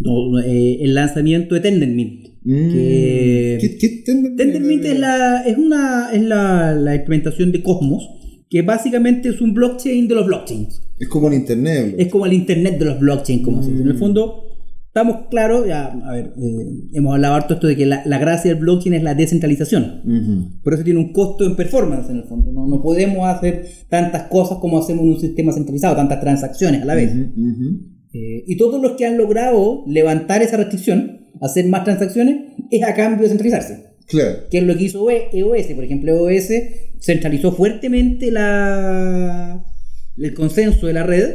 no, 0.00 0.38
eh, 0.40 0.78
el 0.82 0.94
lanzamiento 0.94 1.54
de 1.54 1.60
Tendermint. 1.60 2.26
Mm. 2.42 2.72
que- 2.72 3.58
¿Qué, 3.60 3.76
qué 3.78 3.88
Tendermint? 4.04 4.36
Tendermint 4.38 4.84
es, 4.86 4.98
la, 4.98 5.42
es, 5.42 5.58
una, 5.58 6.10
es 6.12 6.22
la, 6.22 6.72
la 6.74 6.94
implementación 6.96 7.52
de 7.52 7.62
Cosmos, 7.62 8.08
que 8.48 8.62
básicamente 8.62 9.28
es 9.28 9.40
un 9.40 9.52
blockchain 9.54 10.08
de 10.08 10.14
los 10.14 10.26
blockchains. 10.26 10.82
Es 10.98 11.08
como 11.08 11.28
en 11.28 11.34
internet. 11.34 11.94
Es 11.98 12.08
como 12.08 12.26
el 12.26 12.32
internet 12.32 12.78
de 12.78 12.84
los 12.86 12.98
blockchains, 12.98 13.42
como 13.42 13.62
se 13.62 13.70
dice. 13.70 13.82
En 13.82 13.88
el 13.88 13.96
fondo, 13.98 14.42
estamos 14.86 15.28
claros, 15.30 15.66
ya, 15.66 15.86
a 15.86 16.12
ver, 16.12 16.32
eh, 16.36 16.66
hemos 16.94 17.14
hablado 17.14 17.34
harto 17.34 17.54
esto 17.54 17.66
de 17.68 17.76
que 17.76 17.86
la, 17.86 18.02
la 18.06 18.18
gracia 18.18 18.50
del 18.52 18.60
blockchain 18.60 18.94
es 18.94 19.02
la 19.02 19.14
descentralización. 19.14 20.02
Por 20.64 20.74
eso 20.74 20.82
tiene 20.82 20.98
un 20.98 21.12
costo 21.12 21.44
en 21.44 21.56
performance 21.56 22.08
en 22.10 22.16
el 22.16 22.24
fondo. 22.24 22.50
No, 22.52 22.66
no 22.66 22.82
podemos 22.82 23.26
hacer 23.28 23.66
tantas 23.88 24.24
cosas 24.24 24.58
como 24.58 24.78
hacemos 24.78 25.04
en 25.04 25.10
un 25.10 25.20
sistema 25.20 25.52
centralizado, 25.52 25.94
tantas 25.96 26.20
transacciones 26.20 26.82
a 26.82 26.86
la 26.86 26.94
vez. 26.94 27.12
Eh, 28.12 28.44
y 28.46 28.56
todos 28.56 28.80
los 28.82 28.92
que 28.96 29.06
han 29.06 29.16
logrado 29.16 29.84
levantar 29.86 30.42
esa 30.42 30.56
restricción, 30.56 31.28
hacer 31.40 31.66
más 31.66 31.84
transacciones, 31.84 32.54
es 32.70 32.82
a 32.82 32.94
cambio 32.94 33.22
de 33.22 33.28
centralizarse. 33.28 33.84
Claro. 34.06 34.40
Que 34.50 34.58
es 34.58 34.64
lo 34.64 34.76
que 34.76 34.84
hizo 34.84 35.08
E- 35.10 35.28
EOS. 35.32 35.66
Por 35.74 35.84
ejemplo, 35.84 36.28
EOS 36.28 36.48
centralizó 37.00 37.52
fuertemente 37.52 38.30
la, 38.30 39.64
el 40.16 40.34
consenso 40.34 40.86
de 40.88 40.92
la 40.92 41.04
red 41.04 41.28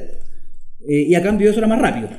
eh, 0.88 1.02
y 1.08 1.16
a 1.16 1.24
cambio 1.24 1.48
de 1.48 1.52
eso 1.52 1.60
era 1.60 1.68
más 1.68 1.82
rápido. 1.82 2.10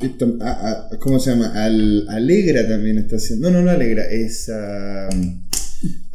Esto, 0.00 0.36
a- 0.40 0.88
a- 0.92 0.98
¿Cómo 0.98 1.20
se 1.20 1.30
llama? 1.30 1.52
Al, 1.64 2.06
Alegra 2.08 2.66
también 2.66 2.98
está 2.98 3.16
haciendo. 3.16 3.50
No, 3.50 3.58
no, 3.58 3.64
no 3.66 3.70
Alegra, 3.70 4.04
es. 4.10 4.48
ah, 4.52 5.08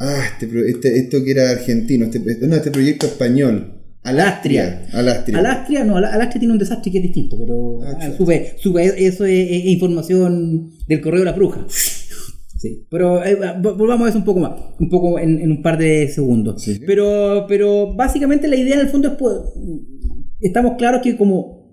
ah, 0.00 0.22
este, 0.40 0.68
este- 0.70 0.98
esto 0.98 1.24
que 1.24 1.30
era 1.30 1.50
argentino. 1.50 2.06
Este- 2.06 2.46
no, 2.46 2.56
este 2.56 2.70
proyecto 2.70 3.06
español. 3.06 3.75
Alastria. 4.06 4.86
Alastria. 4.92 5.38
Alastria, 5.38 5.84
no, 5.84 5.96
Al- 5.96 6.04
Alastria 6.04 6.38
tiene 6.40 6.52
un 6.52 6.58
desastre 6.58 6.90
que 6.92 6.98
es 6.98 7.02
distinto, 7.04 7.36
pero 7.38 7.78
Ah, 7.82 8.10
sube, 8.16 8.54
sube, 8.58 8.84
eso 9.06 9.24
es, 9.24 9.50
es 9.50 9.64
información 9.66 10.70
del 10.88 11.00
correo 11.00 11.20
de 11.20 11.24
la 11.26 11.32
bruja. 11.32 11.66
Sí, 12.58 12.86
pero 12.90 13.22
eh, 13.24 13.36
vo- 13.60 13.76
volvamos 13.76 14.06
a 14.06 14.08
eso 14.10 14.18
un 14.18 14.24
poco 14.24 14.40
más, 14.40 14.52
un 14.80 14.88
poco 14.88 15.18
en, 15.18 15.38
en 15.40 15.50
un 15.50 15.62
par 15.62 15.76
de 15.76 16.08
segundos. 16.08 16.62
Sí. 16.62 16.80
Pero, 16.86 17.44
pero 17.48 17.94
básicamente 17.94 18.48
la 18.48 18.56
idea 18.56 18.74
en 18.74 18.80
el 18.80 18.88
fondo 18.88 19.08
es, 19.08 19.14
pues, 19.18 19.34
estamos 20.40 20.76
claros 20.78 21.02
que 21.02 21.16
como 21.16 21.65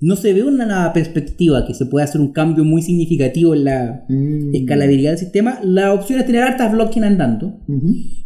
no 0.00 0.14
se 0.16 0.32
ve 0.34 0.42
una 0.42 0.92
perspectiva 0.92 1.66
que 1.66 1.72
se 1.74 1.86
pueda 1.86 2.04
hacer 2.04 2.20
un 2.20 2.32
cambio 2.32 2.64
muy 2.64 2.82
significativo 2.82 3.54
en 3.54 3.64
la 3.64 4.04
Mm. 4.08 4.54
escalabilidad 4.54 5.12
del 5.12 5.18
sistema, 5.18 5.58
la 5.62 5.92
opción 5.94 6.18
es 6.20 6.26
tener 6.26 6.42
hartas 6.42 6.70
blockchain 6.72 7.04
andando. 7.04 7.60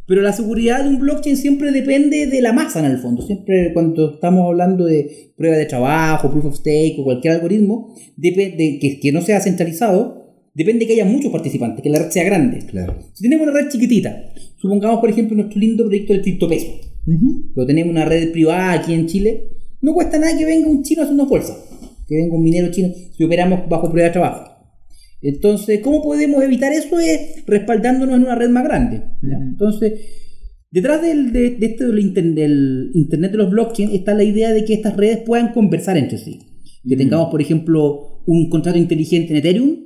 Pero 0.06 0.22
la 0.22 0.32
seguridad 0.32 0.82
de 0.82 0.88
un 0.90 0.98
blockchain 0.98 1.36
siempre 1.36 1.70
depende 1.70 2.26
de 2.26 2.42
la 2.42 2.52
masa 2.52 2.80
en 2.80 2.86
el 2.86 2.98
fondo. 2.98 3.22
Siempre 3.22 3.72
cuando 3.72 4.14
estamos 4.14 4.44
hablando 4.46 4.84
de 4.86 5.32
prueba 5.36 5.56
de 5.56 5.66
trabajo, 5.66 6.30
proof 6.30 6.46
of 6.46 6.56
stake 6.56 6.96
o 6.98 7.04
cualquier 7.04 7.34
algoritmo 7.34 7.94
depende 8.16 8.78
que, 8.80 8.98
que 8.98 9.12
no 9.12 9.20
sea 9.22 9.40
centralizado, 9.40 10.34
depende 10.52 10.84
que 10.88 10.94
haya 10.94 11.04
muchos 11.04 11.30
participantes, 11.30 11.80
que 11.84 11.90
la 11.90 12.00
red 12.00 12.10
sea 12.10 12.24
grande. 12.24 12.58
Claro. 12.68 12.96
Si 13.12 13.22
tenemos 13.22 13.46
una 13.46 13.56
red 13.56 13.68
chiquitita, 13.68 14.24
supongamos 14.56 14.98
por 14.98 15.08
ejemplo 15.10 15.36
nuestro 15.36 15.60
lindo 15.60 15.84
proyecto 15.84 16.12
del 16.14 16.22
criptopeso, 16.22 16.66
Ujú. 17.06 17.52
pero 17.54 17.66
tenemos 17.68 17.92
una 17.92 18.04
red 18.04 18.32
privada 18.32 18.72
aquí 18.72 18.92
en 18.92 19.06
Chile, 19.06 19.44
no 19.82 19.94
cuesta 19.94 20.18
nada 20.18 20.36
que 20.36 20.44
venga 20.44 20.68
un 20.68 20.82
chino 20.82 21.02
a 21.02 21.04
hacernos 21.04 21.28
bolsa, 21.28 21.56
que 22.06 22.16
venga 22.16 22.34
un 22.34 22.42
minero 22.42 22.70
chino 22.70 22.88
si 23.16 23.24
operamos 23.24 23.68
bajo 23.68 23.90
prueba 23.90 24.08
de 24.08 24.12
trabajo. 24.12 24.44
Entonces, 25.22 25.80
¿cómo 25.80 26.02
podemos 26.02 26.42
evitar 26.42 26.72
eso? 26.72 26.98
Es 26.98 27.44
respaldándonos 27.46 28.16
en 28.16 28.22
una 28.22 28.34
red 28.34 28.48
más 28.48 28.64
grande. 28.64 29.02
Entonces, 29.22 29.92
detrás 30.70 31.02
del, 31.02 31.32
de, 31.32 31.50
de 31.56 31.66
este, 31.66 31.86
del, 31.86 31.98
inter- 31.98 32.34
del 32.34 32.90
Internet 32.94 33.32
de 33.32 33.38
los 33.38 33.50
blockchain 33.50 33.90
está 33.92 34.14
la 34.14 34.24
idea 34.24 34.52
de 34.52 34.64
que 34.64 34.72
estas 34.74 34.96
redes 34.96 35.18
puedan 35.18 35.52
conversar 35.52 35.96
entre 35.98 36.18
sí. 36.18 36.40
Que 36.88 36.94
Mm. 36.96 36.98
tengamos, 36.98 37.28
por 37.30 37.42
ejemplo, 37.42 38.22
un 38.26 38.48
contrato 38.48 38.78
inteligente 38.78 39.32
en 39.32 39.36
Ethereum 39.38 39.76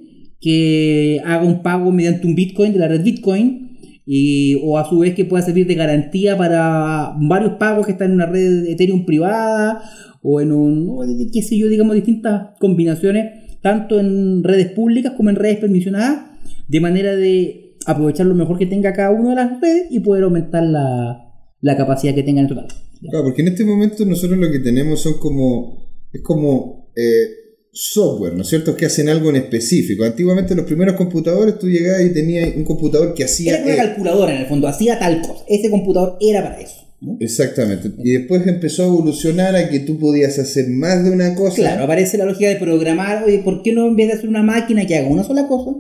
que 0.41 1.21
haga 1.25 1.45
un 1.45 1.63
pago 1.63 1.91
mediante 1.91 2.27
un 2.27 2.35
Bitcoin 2.37 2.73
de 2.73 2.79
la 2.79 2.87
red 2.89 3.03
Bitcoin 3.03 3.64
y, 4.07 4.57
o 4.63 4.79
a 4.79 4.89
su 4.89 4.99
vez 4.99 5.15
que 5.15 5.25
pueda 5.25 5.43
servir 5.43 5.67
de 5.67 5.75
garantía 5.75 6.37
para 6.37 7.15
varios 7.21 7.55
pagos 7.55 7.87
que 7.87 7.93
están 7.93 8.11
en 8.11 8.15
una 8.17 8.27
red 8.27 8.67
Ethereum 8.67 9.05
privada 9.05 9.83
o 10.23 10.41
en 10.41 10.53
un, 10.53 10.89
o 10.91 11.05
qué 11.33 11.43
sé 11.43 11.59
yo, 11.59 11.69
digamos, 11.69 11.95
distintas 11.95 12.59
combinaciones, 12.59 13.59
tanto 13.61 14.01
en 14.01 14.43
redes 14.43 14.73
públicas 14.73 15.13
como 15.17 15.31
en 15.31 15.37
redes 15.37 15.59
permisionadas, 15.59 16.31
de 16.69 16.81
manera 16.81 17.15
de 17.15 17.77
aprovechar 17.87 18.27
lo 18.27 18.35
mejor 18.35 18.59
que 18.59 18.67
tenga 18.67 18.93
cada 18.93 19.11
una 19.11 19.31
de 19.31 19.37
las 19.37 19.61
redes 19.61 19.87
y 19.91 20.01
poder 20.01 20.25
aumentar 20.25 20.63
la, 20.63 21.33
la 21.61 21.77
capacidad 21.77 22.15
que 22.15 22.23
tengan 22.23 22.45
en 22.45 22.49
total. 22.49 22.67
Claro, 23.01 23.25
porque 23.25 23.43
en 23.43 23.49
este 23.49 23.65
momento 23.65 24.05
nosotros 24.07 24.39
lo 24.39 24.51
que 24.51 24.61
tenemos 24.61 25.01
son 25.01 25.19
como. 25.19 25.85
Es 26.13 26.23
como. 26.23 26.91
eh, 26.97 27.44
software, 27.75 28.35
¿no 28.35 28.43
es 28.43 28.49
cierto? 28.49 28.77
Que 28.77 28.87
hacen 28.87 29.09
algo 29.09 29.31
en 29.31 29.37
específico. 29.37 30.05
Antiguamente 30.05 30.55
los 30.55 30.65
primeros 30.65 30.95
computadores 30.95 31.59
tú 31.59 31.69
llegabas 31.69 32.03
y 32.03 32.15
tenías 32.15 32.55
un 32.57 32.65
computador 32.65 33.15
que 33.15 33.25
hacía. 33.25 33.57
Era 33.57 33.65
una 33.65 33.75
eh, 33.75 33.77
calculadora 33.77 34.35
en 34.35 34.43
el 34.43 34.47
fondo, 34.47 34.69
hacía 34.69 34.99
tal 34.99 35.21
cosa. 35.21 35.45
Ese 35.49 35.69
computador 35.71 36.17
era 36.21 36.43
para 36.43 36.61
eso. 36.61 36.85
¿no? 37.01 37.17
Exactamente. 37.21 37.91
Y 37.99 38.13
después 38.13 38.47
empezó 38.47 38.85
a 38.85 38.87
evolucionar 38.87 39.57
a 39.57 39.69
que 39.69 39.81
tú 39.81 39.99
podías 39.99 40.39
hacer 40.39 40.69
más 40.69 41.05
de 41.05 41.11
una 41.11 41.35
cosa. 41.35 41.57
Claro, 41.57 41.85
aparece 41.85 42.17
la 42.17 42.25
lógica 42.25 42.49
de 42.49 42.57
programar, 42.57 43.25
oye, 43.25 43.41
¿por 43.41 43.63
qué 43.63 43.73
no 43.73 43.89
en 43.89 43.97
vez 43.97 44.07
de 44.09 44.15
hacer 44.15 44.29
una 44.29 44.43
máquina 44.43 44.87
que 44.87 44.97
haga 44.97 45.09
una 45.09 45.25
sola 45.25 45.49
cosa, 45.49 45.73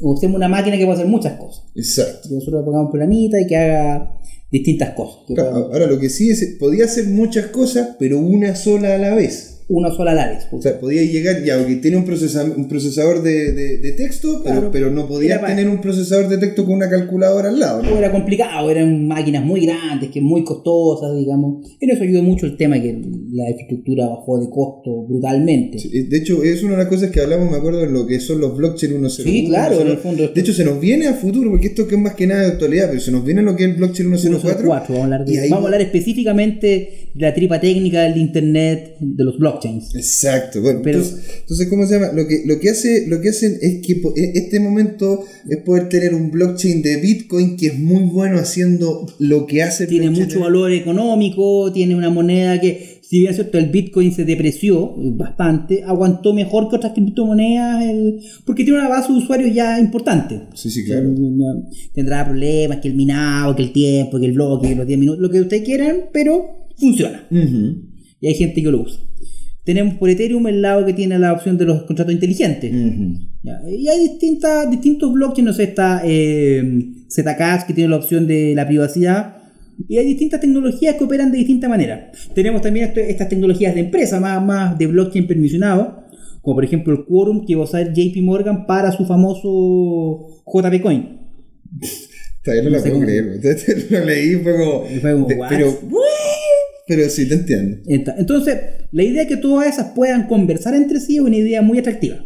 usemos 0.00 0.36
una 0.36 0.48
máquina 0.48 0.78
que 0.78 0.84
pueda 0.84 0.98
hacer 0.98 1.10
muchas 1.10 1.38
cosas? 1.38 1.66
Exacto. 1.74 2.28
Que 2.28 2.34
nosotros 2.34 2.62
le 2.62 2.64
pongamos 2.64 2.86
un 2.86 2.92
programita 2.92 3.40
y 3.40 3.46
que 3.46 3.56
haga 3.56 4.20
distintas 4.50 4.94
cosas. 4.94 5.18
Claro, 5.26 5.70
Ahora 5.72 5.86
lo 5.86 6.00
que 6.00 6.08
sí 6.08 6.30
es, 6.30 6.56
podía 6.58 6.86
hacer 6.86 7.06
muchas 7.06 7.46
cosas, 7.46 7.96
pero 7.98 8.18
una 8.18 8.56
sola 8.56 8.94
a 8.94 8.98
la 8.98 9.14
vez. 9.14 9.59
Una 9.70 9.90
sola 9.92 10.10
a 10.12 10.14
la 10.14 10.28
vez. 10.30 10.46
O 10.50 10.60
sea, 10.60 10.78
podía 10.80 11.02
llegar, 11.02 11.42
ya, 11.44 11.64
que 11.66 11.76
tiene 11.76 11.96
un, 11.96 12.04
procesa- 12.04 12.44
un 12.56 12.68
procesador 12.68 13.22
de, 13.22 13.52
de- 13.52 13.78
de 13.78 13.92
texto, 13.92 14.40
pero, 14.44 14.54
Claro. 14.56 14.70
pero 14.72 14.90
no 14.90 15.06
podía 15.06 15.40
tener 15.44 15.68
un 15.68 15.80
procesador 15.80 16.28
de 16.28 16.38
texto 16.38 16.64
con 16.64 16.74
una 16.74 16.90
calculadora 16.90 17.48
al 17.50 17.58
lado. 17.60 17.82
era 17.96 18.10
complicado, 18.10 18.70
eran 18.70 19.06
máquinas 19.06 19.44
muy 19.44 19.64
grandes, 19.64 20.10
que 20.10 20.20
muy 20.20 20.42
costosas, 20.44 21.16
digamos. 21.16 21.66
En 21.80 21.90
eso 21.90 22.02
ayudó 22.02 22.22
mucho 22.22 22.46
el 22.46 22.56
tema 22.56 22.80
que 22.82 22.92
la 23.32 23.48
infraestructura 23.48 24.06
bajó 24.08 24.40
de 24.40 24.50
costo 24.50 25.06
brutalmente. 25.08 25.78
Sí, 25.78 26.02
De 26.08 26.16
hecho, 26.18 26.42
es 26.42 26.62
una 26.62 26.72
de 26.72 26.78
las 26.78 26.88
cosas 26.88 27.10
que 27.10 27.20
hablamos, 27.20 27.50
me 27.50 27.56
acuerdo, 27.56 27.84
en 27.84 27.92
lo 27.92 28.06
que 28.06 28.18
son 28.20 28.40
los 28.40 28.56
blockchain 28.56 28.92
1.0. 29.00 29.08
Sí, 29.22 29.44
claro, 29.46 29.80
en 29.80 29.88
el 29.88 29.98
fondo. 29.98 30.26
De 30.28 30.40
hecho, 30.40 30.52
se 30.52 30.64
nos 30.64 30.80
viene 30.80 31.06
a 31.06 31.14
futuro, 31.14 31.48
porque 31.50 31.68
esto 31.68 31.86
que 31.86 31.94
es 31.94 32.00
más 32.00 32.14
que 32.14 32.26
nada 32.26 32.42
de 32.42 32.48
actualidad, 32.48 32.88
pero 32.88 33.00
se 33.00 33.12
nos 33.12 33.24
viene 33.24 33.42
lo 33.42 33.54
que 33.54 33.64
es 33.64 33.70
el 33.70 33.76
blockchain 33.76 34.08
104. 34.18 34.40
104, 34.62 34.94
vamos 34.94 35.00
a 35.00 35.04
hablar, 35.04 35.24
de- 35.24 35.32
y 35.32 35.36
ahí- 35.38 35.48
vamos 35.50 35.64
a 35.64 35.68
hablar 35.68 35.80
específicamente 35.82 36.99
de 37.14 37.20
la 37.22 37.34
tripa 37.34 37.60
técnica 37.60 38.02
del 38.02 38.16
internet 38.18 38.96
de 39.00 39.24
los 39.24 39.38
blockchains. 39.38 39.94
Exacto, 39.94 40.60
bueno, 40.62 40.80
Pero- 40.82 40.98
entonces, 40.98 41.24
entonces, 41.40 41.68
¿cómo 41.68 41.86
se 41.86 41.94
llama? 41.94 42.12
Lo 42.12 42.26
que, 42.26 42.42
lo 42.46 42.58
que 42.60 42.70
hace, 42.70 43.06
lo 43.08 43.20
que 43.20 43.30
hacen 43.30 43.56
es 43.60 43.84
que 43.86 43.92
e- 43.94 44.32
este 44.34 44.60
momento 44.60 45.24
es 45.48 45.58
poder 45.58 45.88
tener 45.88 46.14
un 46.14 46.30
blockchain 46.30 46.82
de 46.82 46.96
Bitcoin 46.96 47.56
que 47.56 47.68
es 47.68 47.78
muy 47.78 48.02
bueno 48.04 48.38
haciendo 48.38 49.06
lo 49.18 49.46
que 49.46 49.62
hace 49.62 49.86
Tiene 49.86 50.06
blockchain 50.06 50.26
mucho 50.28 50.40
valor 50.40 50.72
económico, 50.72 51.72
tiene 51.72 51.94
una 51.96 52.10
moneda 52.10 52.60
que, 52.60 53.00
si 53.02 53.18
bien 53.18 53.30
es 53.30 53.36
cierto, 53.36 53.58
el 53.58 53.70
Bitcoin 53.70 54.12
se 54.12 54.24
depreció 54.24 54.94
bastante, 55.16 55.82
aguantó 55.84 56.32
mejor 56.32 56.68
que 56.68 56.76
otras 56.76 56.92
criptomonedas, 56.92 57.84
el- 57.84 58.20
porque 58.44 58.62
tiene 58.64 58.78
una 58.78 58.88
base 58.88 59.12
de 59.12 59.18
usuarios 59.18 59.52
ya 59.54 59.80
importante. 59.80 60.42
Sí, 60.54 60.70
sí, 60.70 60.84
claro. 60.84 61.10
Tendrá 61.92 62.24
problemas 62.24 62.78
que 62.78 62.88
el 62.88 62.94
minado, 62.94 63.56
que 63.56 63.62
el 63.62 63.72
tiempo, 63.72 64.18
que 64.20 64.26
el 64.26 64.32
bloque, 64.32 64.68
que 64.68 64.74
los 64.76 64.86
10 64.86 64.98
minutos, 64.98 65.20
lo 65.20 65.30
que 65.30 65.40
ustedes 65.40 65.62
quieran, 65.64 65.96
pero 66.12 66.59
funciona. 66.80 67.26
Y 68.20 68.26
hay 68.26 68.34
gente 68.34 68.62
que 68.62 68.70
lo 68.70 68.80
usa. 68.82 69.00
Tenemos 69.64 69.94
por 69.94 70.08
Ethereum 70.10 70.46
el 70.48 70.62
lado 70.62 70.84
que 70.86 70.94
tiene 70.94 71.18
la 71.18 71.32
opción 71.32 71.56
de 71.58 71.66
los 71.66 71.82
contratos 71.84 72.12
inteligentes. 72.14 72.72
Ya, 73.42 73.60
Y 73.70 73.88
hay 73.88 74.00
distintas, 74.08 74.70
distintos 74.70 75.12
blockchains, 75.12 75.46
no 75.46 75.52
sé, 75.52 75.64
está 75.64 76.02
eh, 76.04 76.62
Zcash 77.10 77.64
que 77.66 77.74
tiene 77.74 77.90
la 77.90 77.96
opción 77.96 78.26
de 78.26 78.54
la 78.54 78.66
privacidad. 78.66 79.36
Y 79.88 79.96
hay 79.98 80.06
distintas 80.06 80.40
tecnologías 80.40 80.96
que 80.96 81.04
operan 81.04 81.30
de 81.30 81.38
distinta 81.38 81.68
manera. 81.68 82.10
Tenemos 82.34 82.60
también 82.62 82.86
esto- 82.88 83.00
estas 83.00 83.28
tecnologías 83.28 83.74
de 83.74 83.80
empresa, 83.80 84.18
más, 84.20 84.42
más 84.44 84.76
de 84.78 84.86
blockchain 84.86 85.26
permisionado, 85.26 86.04
como 86.42 86.56
por 86.56 86.64
ejemplo 86.64 86.92
el 86.92 87.04
Quorum 87.04 87.46
que 87.46 87.54
va 87.54 87.62
a 87.62 87.64
usar 87.64 87.92
JP 87.92 88.20
Morgan 88.22 88.66
para 88.66 88.92
su 88.92 89.04
famoso 89.06 90.42
JP 90.46 90.80
Coin. 90.82 91.18
Todavía 92.44 92.70
no 92.70 92.78
sé 92.78 92.90
puedo 92.90 92.94
cómo. 92.94 93.06
creer. 93.06 93.40
Lo 93.90 94.04
leí 94.04 94.34
fue 94.36 94.56
como. 94.56 94.84
Fue 95.00 95.12
como, 95.12 95.26
de- 95.26 95.34
"What?". 95.36 95.48
Pero, 96.90 97.08
sí, 97.08 97.28
te 97.28 97.34
entiendo. 97.34 97.78
Entonces, 97.86 98.56
la 98.90 99.02
idea 99.04 99.22
de 99.22 99.28
que 99.28 99.36
todas 99.36 99.68
esas 99.68 99.92
puedan 99.94 100.26
conversar 100.26 100.74
entre 100.74 100.98
sí 101.00 101.16
es 101.16 101.22
una 101.22 101.36
idea 101.36 101.62
muy 101.62 101.78
atractiva. 101.78 102.16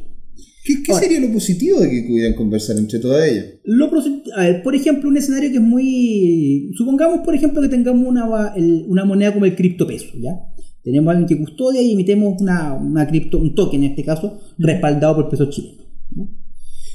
¿Qué, 0.64 0.82
qué 0.82 0.92
Ahora. 0.92 1.02
sería 1.04 1.20
lo 1.20 1.30
positivo 1.30 1.78
de 1.80 1.90
que 1.90 2.04
pudieran 2.08 2.32
conversar 2.34 2.78
entre 2.78 2.98
todas 2.98 3.28
ellas? 3.30 3.44
Lo 3.64 3.90
a 4.34 4.40
ver, 4.44 4.62
por 4.62 4.74
ejemplo, 4.74 5.10
un 5.10 5.16
escenario 5.18 5.50
que 5.50 5.56
es 5.56 5.62
muy... 5.62 6.70
Supongamos, 6.74 7.20
por 7.20 7.34
ejemplo, 7.34 7.60
que 7.60 7.68
tengamos 7.68 8.08
una, 8.08 8.52
el- 8.56 8.86
una 8.88 9.04
moneda 9.04 9.34
como 9.34 9.44
el 9.44 9.54
criptopeso, 9.54 10.06
¿ya? 10.18 10.32
Tenemos 10.82 11.08
a 11.08 11.18
alguien 11.18 11.28
que 11.28 11.44
custodia 11.44 11.82
y 11.82 11.92
emitemos 11.92 12.40
una, 12.40 12.72
una 12.74 13.06
cripto, 13.06 13.38
un 13.38 13.54
token 13.54 13.84
en 13.84 13.90
este 13.90 14.04
caso, 14.04 14.40
respaldado 14.58 15.16
por 15.16 15.28
peso 15.28 15.50
chileno. 15.50 15.83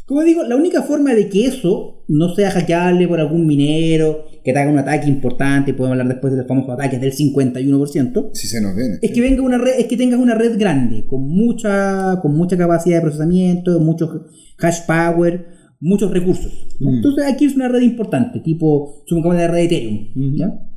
Como 0.09 0.23
digo, 0.23 0.41
la 0.43 0.55
única 0.55 0.81
forma 0.81 1.13
de 1.13 1.29
que 1.29 1.45
eso 1.45 2.03
no 2.07 2.33
sea 2.33 2.49
hackeable 2.49 3.07
por 3.07 3.19
algún 3.19 3.45
minero, 3.45 4.25
que 4.43 4.51
te 4.51 4.57
haga 4.57 4.71
un 4.71 4.79
ataque 4.79 5.07
importante, 5.07 5.75
podemos 5.75 5.99
hablar 5.99 6.07
después 6.07 6.33
de 6.33 6.39
los 6.39 6.47
famosos 6.47 6.71
ataques 6.71 6.99
del 6.99 7.13
51%, 7.13 8.31
Si 8.33 8.47
se 8.47 8.59
nos 8.59 8.75
ven. 8.75 8.97
es 9.03 9.11
que 9.11 9.21
venga 9.21 9.43
una 9.43 9.59
red, 9.59 9.73
es 9.77 9.85
que 9.85 9.97
tengas 9.97 10.19
una 10.19 10.33
red 10.33 10.57
grande, 10.57 11.05
con 11.05 11.21
mucha, 11.29 12.17
con 12.23 12.35
mucha 12.35 12.57
capacidad 12.57 12.95
de 12.95 13.01
procesamiento, 13.03 13.79
mucho 13.79 14.25
hash 14.57 14.79
power, 14.87 15.45
muchos 15.79 16.09
recursos. 16.09 16.67
Mm. 16.79 16.87
Entonces 16.87 17.25
aquí 17.31 17.45
es 17.45 17.55
una 17.55 17.67
red 17.67 17.81
importante, 17.81 18.39
tipo, 18.39 19.03
supongamos 19.05 19.37
la 19.37 19.47
red 19.47 19.69
de 19.69 19.75
Ethereum, 19.75 20.35
¿ya? 20.35 20.68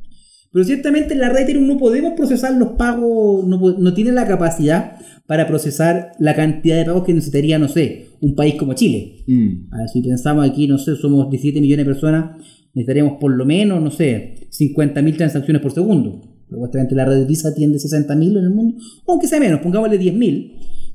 Pero 0.53 0.65
ciertamente 0.65 1.15
en 1.15 1.19
la 1.19 1.29
red 1.29 1.51
no 1.59 1.77
podemos 1.77 2.13
procesar 2.13 2.53
los 2.53 2.73
pagos, 2.73 3.45
no, 3.47 3.59
no 3.59 3.93
tiene 3.95 4.11
la 4.11 4.27
capacidad 4.27 4.97
para 5.25 5.47
procesar 5.47 6.11
la 6.19 6.35
cantidad 6.35 6.77
de 6.77 6.85
pagos 6.85 7.03
que 7.03 7.13
necesitaría, 7.13 7.57
no 7.57 7.67
sé, 7.67 8.09
un 8.21 8.35
país 8.35 8.53
como 8.55 8.73
Chile. 8.73 9.23
Mm. 9.25 9.67
Si 9.91 10.03
pensamos 10.03 10.47
aquí, 10.47 10.67
no 10.67 10.77
sé, 10.77 10.95
somos 10.95 11.29
17 11.29 11.59
millones 11.59 11.85
de 11.85 11.91
personas, 11.91 12.37
necesitaríamos 12.75 13.17
por 13.19 13.35
lo 13.35 13.45
menos, 13.45 13.81
no 13.81 13.89
sé, 13.89 14.47
50.000 14.51 15.17
transacciones 15.17 15.61
por 15.61 15.71
segundo. 15.71 16.21
Supuestamente 16.47 16.93
la 16.93 17.05
red 17.05 17.25
Visa 17.25 17.49
atiende 17.49 17.79
60.000 17.79 18.37
en 18.37 18.43
el 18.43 18.49
mundo, 18.51 18.77
aunque 19.07 19.27
sea 19.27 19.39
menos, 19.39 19.59
pongámosle 19.61 19.99
10.000. 19.99 20.51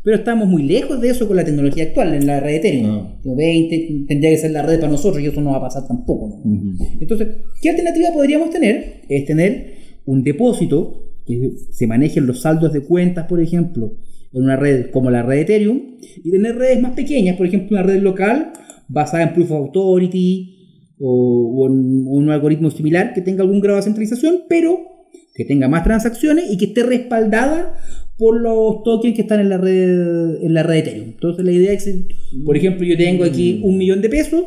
Pero 0.08 0.20
estamos 0.20 0.48
muy 0.48 0.62
lejos 0.62 0.98
de 1.02 1.10
eso 1.10 1.28
con 1.28 1.36
la 1.36 1.44
tecnología 1.44 1.84
actual 1.84 2.14
en 2.14 2.26
la 2.26 2.40
red 2.40 2.54
Ethereum. 2.56 2.86
Ah. 2.90 3.20
20 3.24 4.04
tendría 4.08 4.30
que 4.30 4.38
ser 4.38 4.52
la 4.52 4.62
red 4.62 4.80
para 4.80 4.90
nosotros 4.90 5.22
y 5.22 5.26
eso 5.26 5.42
no 5.42 5.50
va 5.50 5.58
a 5.58 5.60
pasar 5.60 5.86
tampoco. 5.86 6.40
¿no? 6.46 6.76
Entonces, 6.98 7.28
¿qué 7.60 7.68
alternativa 7.68 8.08
podríamos 8.14 8.48
tener? 8.48 9.02
Es 9.06 9.26
tener 9.26 9.74
un 10.06 10.22
depósito 10.22 11.12
que 11.26 11.50
se 11.72 11.86
manejen 11.86 12.26
los 12.26 12.40
saldos 12.40 12.72
de 12.72 12.80
cuentas, 12.80 13.26
por 13.26 13.38
ejemplo, 13.42 13.98
en 14.32 14.44
una 14.44 14.56
red 14.56 14.90
como 14.92 15.10
la 15.10 15.22
red 15.22 15.40
Ethereum, 15.40 15.78
y 16.24 16.30
tener 16.30 16.56
redes 16.56 16.80
más 16.80 16.92
pequeñas, 16.92 17.36
por 17.36 17.46
ejemplo, 17.46 17.76
una 17.76 17.82
red 17.86 18.00
local 18.00 18.52
basada 18.88 19.24
en 19.24 19.34
Proof 19.34 19.50
of 19.50 19.66
Authority 19.66 20.54
o, 21.00 21.52
o 21.54 21.66
en- 21.68 22.04
o 22.06 22.12
un 22.12 22.30
algoritmo 22.30 22.70
similar 22.70 23.12
que 23.12 23.20
tenga 23.20 23.42
algún 23.42 23.60
grado 23.60 23.76
de 23.76 23.82
centralización, 23.82 24.44
pero 24.48 24.78
que 25.34 25.44
tenga 25.44 25.68
más 25.68 25.84
transacciones 25.84 26.50
y 26.50 26.56
que 26.58 26.66
esté 26.66 26.82
respaldada 26.82 27.74
por 28.16 28.40
los 28.40 28.82
tokens 28.82 29.14
que 29.14 29.22
están 29.22 29.40
en 29.40 29.48
la 29.48 29.58
red 29.58 30.42
en 30.42 30.52
la 30.52 30.62
red 30.64 30.78
Ethereum. 30.78 31.08
Entonces 31.10 31.44
la 31.44 31.52
idea 31.52 31.72
es 31.72 31.84
que, 31.84 32.08
por 32.44 32.56
ejemplo, 32.56 32.84
yo 32.84 32.96
tengo 32.96 33.24
aquí 33.24 33.60
un 33.62 33.78
millón 33.78 34.02
de 34.02 34.08
pesos 34.08 34.44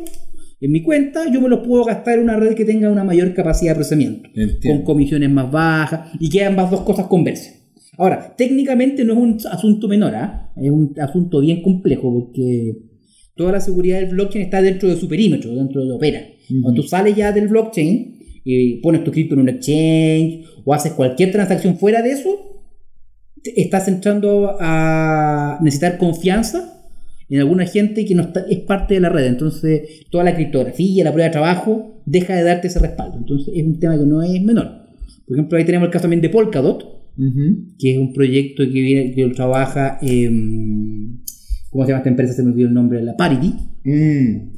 en 0.62 0.70
mi 0.70 0.80
cuenta, 0.80 1.24
yo 1.32 1.40
me 1.40 1.48
los 1.48 1.66
puedo 1.66 1.84
gastar 1.84 2.18
en 2.18 2.24
una 2.24 2.36
red 2.36 2.54
que 2.54 2.64
tenga 2.64 2.88
una 2.88 3.02
mayor 3.02 3.34
capacidad 3.34 3.72
de 3.72 3.76
procesamiento, 3.76 4.28
Entiendo. 4.32 4.84
con 4.84 4.84
comisiones 4.84 5.28
más 5.28 5.50
bajas 5.50 6.10
y 6.20 6.28
que 6.28 6.44
ambas 6.44 6.70
dos 6.70 6.82
cosas 6.82 7.06
conversen. 7.06 7.54
Ahora, 7.98 8.34
técnicamente 8.36 9.04
no 9.04 9.14
es 9.14 9.18
un 9.18 9.38
asunto 9.50 9.88
menor, 9.88 10.14
¿ah? 10.14 10.52
es 10.56 10.70
un 10.70 10.94
asunto 11.00 11.40
bien 11.40 11.62
complejo 11.62 12.12
porque 12.12 12.76
toda 13.34 13.50
la 13.50 13.60
seguridad 13.60 14.00
del 14.00 14.10
blockchain 14.10 14.44
está 14.44 14.62
dentro 14.62 14.88
de 14.88 14.96
su 14.96 15.08
perímetro, 15.08 15.52
dentro 15.52 15.84
de 15.84 15.90
Opera. 15.90 16.20
Cuando 16.62 16.80
tú 16.80 16.86
sales 16.86 17.16
ya 17.16 17.32
del 17.32 17.48
blockchain 17.48 18.21
y 18.44 18.76
pones 18.80 19.04
tu 19.04 19.10
cripto 19.10 19.34
en 19.34 19.40
un 19.40 19.48
exchange 19.48 20.44
o 20.64 20.74
haces 20.74 20.92
cualquier 20.92 21.32
transacción 21.32 21.78
fuera 21.78 22.02
de 22.02 22.12
eso, 22.12 22.62
estás 23.44 23.88
entrando 23.88 24.56
a 24.60 25.58
necesitar 25.60 25.98
confianza 25.98 26.72
en 27.28 27.38
alguna 27.38 27.66
gente 27.66 28.04
que 28.04 28.14
no 28.14 28.22
está, 28.22 28.44
es 28.48 28.60
parte 28.60 28.94
de 28.94 29.00
la 29.00 29.08
red. 29.08 29.26
Entonces, 29.26 30.06
toda 30.10 30.24
la 30.24 30.34
criptografía, 30.34 31.04
la 31.04 31.12
prueba 31.12 31.28
de 31.28 31.32
trabajo, 31.32 32.02
deja 32.04 32.36
de 32.36 32.42
darte 32.42 32.68
ese 32.68 32.78
respaldo. 32.78 33.18
Entonces, 33.18 33.54
es 33.56 33.64
un 33.64 33.78
tema 33.78 33.98
que 33.98 34.04
no 34.04 34.22
es 34.22 34.42
menor. 34.42 34.82
Por 35.26 35.36
ejemplo, 35.36 35.58
ahí 35.58 35.64
tenemos 35.64 35.86
el 35.86 35.92
caso 35.92 36.02
también 36.02 36.20
de 36.20 36.28
Polkadot, 36.28 36.84
que 37.78 37.92
es 37.92 37.98
un 37.98 38.12
proyecto 38.12 38.64
que, 38.64 38.80
viene, 38.80 39.14
que 39.14 39.26
trabaja, 39.28 39.98
em, 40.02 41.20
¿cómo 41.70 41.84
se 41.84 41.90
llama 41.90 41.98
esta 41.98 42.10
empresa? 42.10 42.32
Se 42.34 42.42
me 42.42 42.50
olvidó 42.50 42.68
el 42.68 42.74
nombre, 42.74 43.02
la 43.02 43.16
Parity, 43.16 43.54
Mm. 43.84 44.52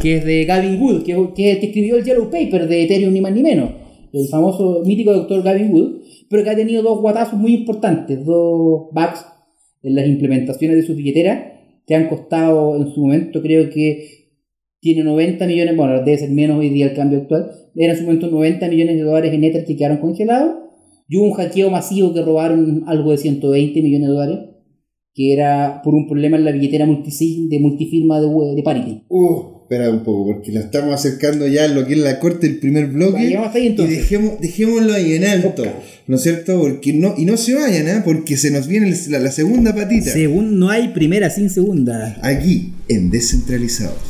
Que 0.00 0.16
es 0.16 0.24
de 0.24 0.44
Gavin 0.44 0.80
Wood, 0.80 1.02
que, 1.02 1.16
que, 1.34 1.52
escribió 1.52 1.96
el 1.96 2.04
Yellow 2.04 2.30
Paper 2.30 2.68
de 2.68 2.84
Ethereum 2.84 3.12
ni 3.12 3.20
más 3.20 3.32
ni 3.32 3.42
menos, 3.42 3.70
el 4.12 4.28
famoso 4.28 4.82
mítico 4.84 5.12
doctor 5.12 5.42
Gavin 5.42 5.72
Wood, 5.72 6.00
pero 6.28 6.44
que 6.44 6.50
ha 6.50 6.56
tenido 6.56 6.82
dos 6.82 7.00
guatazos 7.00 7.38
muy 7.38 7.54
importantes, 7.54 8.24
dos 8.24 8.88
bugs 8.92 9.26
en 9.82 9.94
las 9.94 10.06
implementaciones 10.06 10.76
de 10.76 10.82
su 10.82 10.94
billetera, 10.94 11.60
que 11.86 11.94
han 11.94 12.08
costado 12.08 12.76
en 12.76 12.92
su 12.92 13.00
momento, 13.00 13.42
creo 13.42 13.68
que 13.70 14.20
tiene 14.80 15.04
90 15.04 15.46
millones, 15.46 15.76
bueno, 15.76 16.02
debe 16.04 16.18
ser 16.18 16.30
menos 16.30 16.58
hoy 16.58 16.70
día 16.70 16.86
el 16.86 16.94
cambio 16.94 17.18
actual, 17.18 17.50
era 17.76 17.92
en 17.92 17.98
su 17.98 18.04
momento 18.04 18.28
90 18.28 18.68
millones 18.68 18.96
de 18.96 19.02
dólares 19.02 19.32
en 19.32 19.44
Ether 19.44 19.64
que 19.64 19.76
quedaron 19.76 19.98
congelados, 19.98 20.56
y 21.08 21.18
hubo 21.18 21.26
un 21.26 21.32
hackeo 21.32 21.70
masivo 21.70 22.14
que 22.14 22.22
robaron 22.22 22.84
algo 22.86 23.10
de 23.10 23.18
120 23.18 23.82
millones 23.82 24.08
de 24.08 24.14
dólares, 24.14 24.38
que 25.14 25.32
era 25.32 25.80
por 25.82 25.94
un 25.94 26.06
problema 26.06 26.36
en 26.36 26.44
la 26.44 26.52
billetera 26.52 26.86
multisim 26.86 27.48
de 27.48 27.58
multifirma 27.58 28.20
de, 28.20 28.28
de 28.54 28.62
Parity. 28.62 29.02
Uh, 29.08 29.60
espera 29.62 29.90
un 29.90 30.02
poco, 30.02 30.26
porque 30.26 30.52
la 30.52 30.60
estamos 30.60 30.92
acercando 30.94 31.46
ya 31.46 31.64
a 31.64 31.68
lo 31.68 31.86
que 31.86 31.94
es 31.94 32.00
la 32.00 32.18
corte 32.18 32.48
del 32.48 32.58
primer 32.58 32.86
bloque. 32.86 33.18
Ahí 33.18 33.74
y 33.78 33.86
dejemos, 33.86 34.40
dejémoslo 34.40 34.92
ahí 34.92 35.14
en 35.14 35.24
alto. 35.24 35.64
¿no 36.06 36.16
es 36.16 36.22
cierto? 36.22 36.58
Porque 36.58 36.92
no, 36.92 37.14
y 37.16 37.24
no 37.24 37.36
se 37.36 37.54
vayan, 37.54 37.86
¿ah? 37.88 38.02
Porque 38.04 38.36
se 38.36 38.50
nos 38.50 38.66
viene 38.66 38.92
la, 39.08 39.20
la 39.20 39.30
segunda 39.30 39.72
patita. 39.72 40.10
Según 40.10 40.58
no 40.58 40.68
hay 40.68 40.88
primera 40.88 41.30
sin 41.30 41.50
segunda. 41.50 42.18
Aquí, 42.22 42.72
en 42.88 43.10
Descentralizados. 43.10 44.09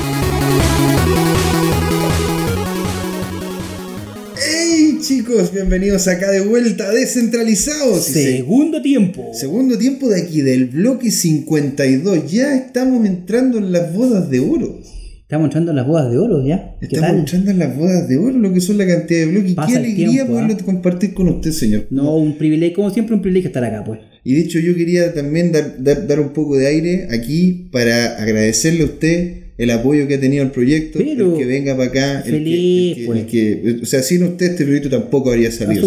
Chicos! 5.11 5.51
Bienvenidos 5.53 6.07
acá 6.07 6.31
de 6.31 6.39
vuelta 6.39 6.85
a 6.87 6.91
Descentralizados. 6.93 8.05
Se- 8.05 8.37
Segundo 8.37 8.81
tiempo. 8.81 9.31
Segundo 9.33 9.77
tiempo 9.77 10.07
de 10.07 10.21
aquí, 10.21 10.39
del 10.39 10.67
bloque 10.67 11.11
52. 11.11 12.31
Ya 12.31 12.55
estamos 12.55 13.05
entrando 13.05 13.57
en 13.57 13.73
las 13.73 13.93
bodas 13.93 14.29
de 14.29 14.39
oro. 14.39 14.79
Estamos 15.19 15.47
entrando 15.47 15.71
en 15.71 15.75
las 15.75 15.85
bodas 15.87 16.09
de 16.11 16.17
oro 16.17 16.45
ya. 16.45 16.77
¿Qué 16.79 16.85
Estamos 16.85 17.19
entrando 17.19 17.51
en 17.51 17.59
las 17.59 17.75
bodas 17.75 18.07
de 18.07 18.15
oro, 18.15 18.37
lo 18.39 18.53
que 18.53 18.61
son 18.61 18.77
la 18.77 18.87
cantidad 18.87 19.19
de 19.19 19.25
bloques. 19.25 19.53
Pasa 19.53 19.71
Qué 19.73 19.77
alegría 19.79 20.09
tiempo, 20.11 20.31
poderlo 20.33 20.55
¿ah? 20.57 20.65
compartir 20.65 21.13
con 21.13 21.27
usted, 21.27 21.51
señor. 21.51 21.87
No, 21.89 22.15
un 22.15 22.37
privilegio, 22.37 22.75
como 22.77 22.89
siempre, 22.91 23.13
un 23.13 23.21
privilegio 23.21 23.49
estar 23.49 23.65
acá, 23.65 23.83
pues. 23.83 23.99
Y 24.23 24.35
de 24.35 24.41
hecho 24.41 24.59
yo 24.59 24.73
quería 24.75 25.13
también 25.13 25.51
dar, 25.51 25.83
dar, 25.83 26.07
dar 26.07 26.21
un 26.21 26.29
poco 26.29 26.55
de 26.55 26.67
aire 26.67 27.07
aquí 27.11 27.67
para 27.69 28.15
agradecerle 28.15 28.83
a 28.83 28.85
usted 28.85 29.40
el 29.63 29.69
apoyo 29.69 30.07
que 30.07 30.15
ha 30.15 30.19
tenido 30.19 30.43
el 30.43 30.49
proyecto, 30.51 30.97
Pero 30.97 31.33
el 31.33 31.37
que 31.37 31.45
venga 31.45 31.75
para 31.77 31.89
acá, 31.89 32.17
el 32.19 32.23
que- 32.23 32.31
feliz, 32.31 32.89
el 32.89 32.95
que, 32.97 33.05
pues. 33.05 33.19
el 33.19 33.25
que- 33.27 33.79
o 33.83 33.85
sea, 33.85 34.01
sin 34.01 34.23
usted 34.23 34.47
este 34.47 34.63
proyecto 34.65 34.89
tampoco 34.89 35.29
habría 35.29 35.51
salido. 35.51 35.83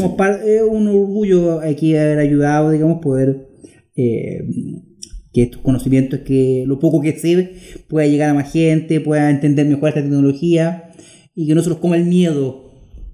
es 0.47 0.63
un 0.63 0.87
orgullo 0.87 1.61
aquí 1.61 1.97
haber 1.97 2.19
ayudado, 2.19 2.71
digamos, 2.71 3.01
poder 3.03 3.49
eh, 3.97 4.39
que 5.33 5.43
estos 5.43 5.61
conocimientos, 5.63 6.21
que 6.21 6.65
lo 6.67 6.79
poco 6.79 7.01
que 7.01 7.19
sé, 7.19 7.55
pueda 7.89 8.07
llegar 8.07 8.31
a 8.31 8.35
más 8.35 8.53
gente, 8.53 9.01
pueda 9.01 9.31
entender 9.31 9.67
mejor 9.67 9.89
esta 9.89 10.03
tecnología 10.03 10.91
y 11.35 11.47
que 11.49 11.55
no 11.57 11.63
se 11.63 11.69
los 11.71 11.79
coma 11.79 11.97
el 11.97 12.05
miedo 12.05 12.71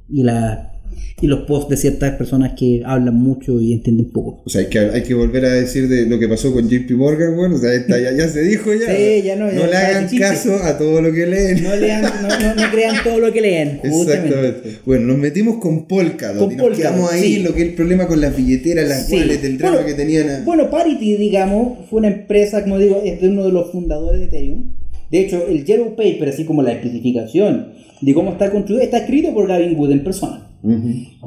y 0.09 0.23
la 0.23 0.73
y 1.22 1.26
los 1.26 1.40
posts 1.40 1.68
de 1.70 1.76
ciertas 1.76 2.16
personas 2.16 2.53
que 2.59 2.83
hablan 2.85 3.14
mucho 3.14 3.61
y 3.61 3.74
entienden 3.74 4.07
poco. 4.11 4.42
O 4.46 4.48
sea, 4.48 4.62
hay 4.62 4.68
que, 4.68 4.79
hay 4.79 5.03
que 5.03 5.12
volver 5.14 5.44
a 5.44 5.53
decir 5.53 5.87
de 5.88 6.07
lo 6.07 6.18
que 6.18 6.26
pasó 6.29 6.53
con 6.53 6.68
JP 6.68 6.90
Morgan, 6.92 7.37
bueno, 7.37 7.57
o 7.57 7.59
sea, 7.59 7.74
está- 7.74 8.00
ya, 8.00 8.11
ya 8.12 8.26
se 8.29 8.42
dijo 8.42 8.70
ya. 8.72 8.94
Sí, 8.96 9.22
ya 9.22 9.37
no, 9.37 9.50
ya 9.53 9.66
le 9.66 9.76
hagan 9.76 10.09
caso 10.18 10.55
a 10.62 10.79
todo 10.79 11.03
lo 11.03 11.12
que 11.12 11.26
leen. 11.26 11.62
No 11.62 11.76
lean, 11.76 12.03
no, 12.03 12.29
no- 12.29 12.55
no 12.55 12.70
crean 12.72 12.96
todo 13.05 13.18
lo 13.18 13.33
que 13.33 13.40
leen, 13.42 13.79
justamente. 13.83 14.29
Exactamente. 14.29 14.79
Bueno, 14.87 15.07
nos 15.09 15.18
metimos 15.18 15.59
con 15.59 15.87
Polkadot 15.87 16.38
Con 16.38 16.53
y 16.53 16.57
nos 16.57 16.66
Polkadot, 16.68 16.76
quedamos 16.94 17.12
ahí, 17.12 17.22
sí. 17.37 17.42
lo 17.42 17.53
que 17.55 17.62
es 17.62 17.68
el 17.68 17.74
problema 17.74 18.07
con 18.07 18.20
las 18.20 18.35
billeteras, 18.35 18.88
las 18.88 19.07
Sí. 19.07 19.16
wallets, 19.16 19.44
el 19.44 19.59
drama 19.59 19.74
Bueno, 19.76 19.87
que 19.88 19.94
tenían. 19.94 20.31
a- 20.31 20.44
Bueno, 20.44 20.70
Parity, 20.70 21.16
digamos, 21.16 21.79
fue 21.90 21.98
una 21.98 22.09
empresa, 22.09 22.62
como 22.62 22.79
digo, 22.79 23.03
es 23.05 23.20
de 23.20 23.29
uno 23.29 23.44
de 23.44 23.53
los 23.53 23.70
fundadores 23.72 24.20
de 24.20 24.26
Ethereum. 24.26 24.72
De 25.11 25.20
hecho, 25.20 25.46
el 25.48 25.64
Yellow 25.64 25.96
Paper, 25.96 26.29
así 26.29 26.44
como 26.44 26.62
la 26.62 26.72
especificación 26.72 27.72
de 28.00 28.14
cómo 28.14 28.31
está 28.33 28.50
construido, 28.50 28.83
está 28.83 28.98
escrito 28.98 29.35
por 29.35 29.46
Gavin 29.48 29.76
Wood 29.76 29.90
en 29.92 30.05
persona. 30.05 30.46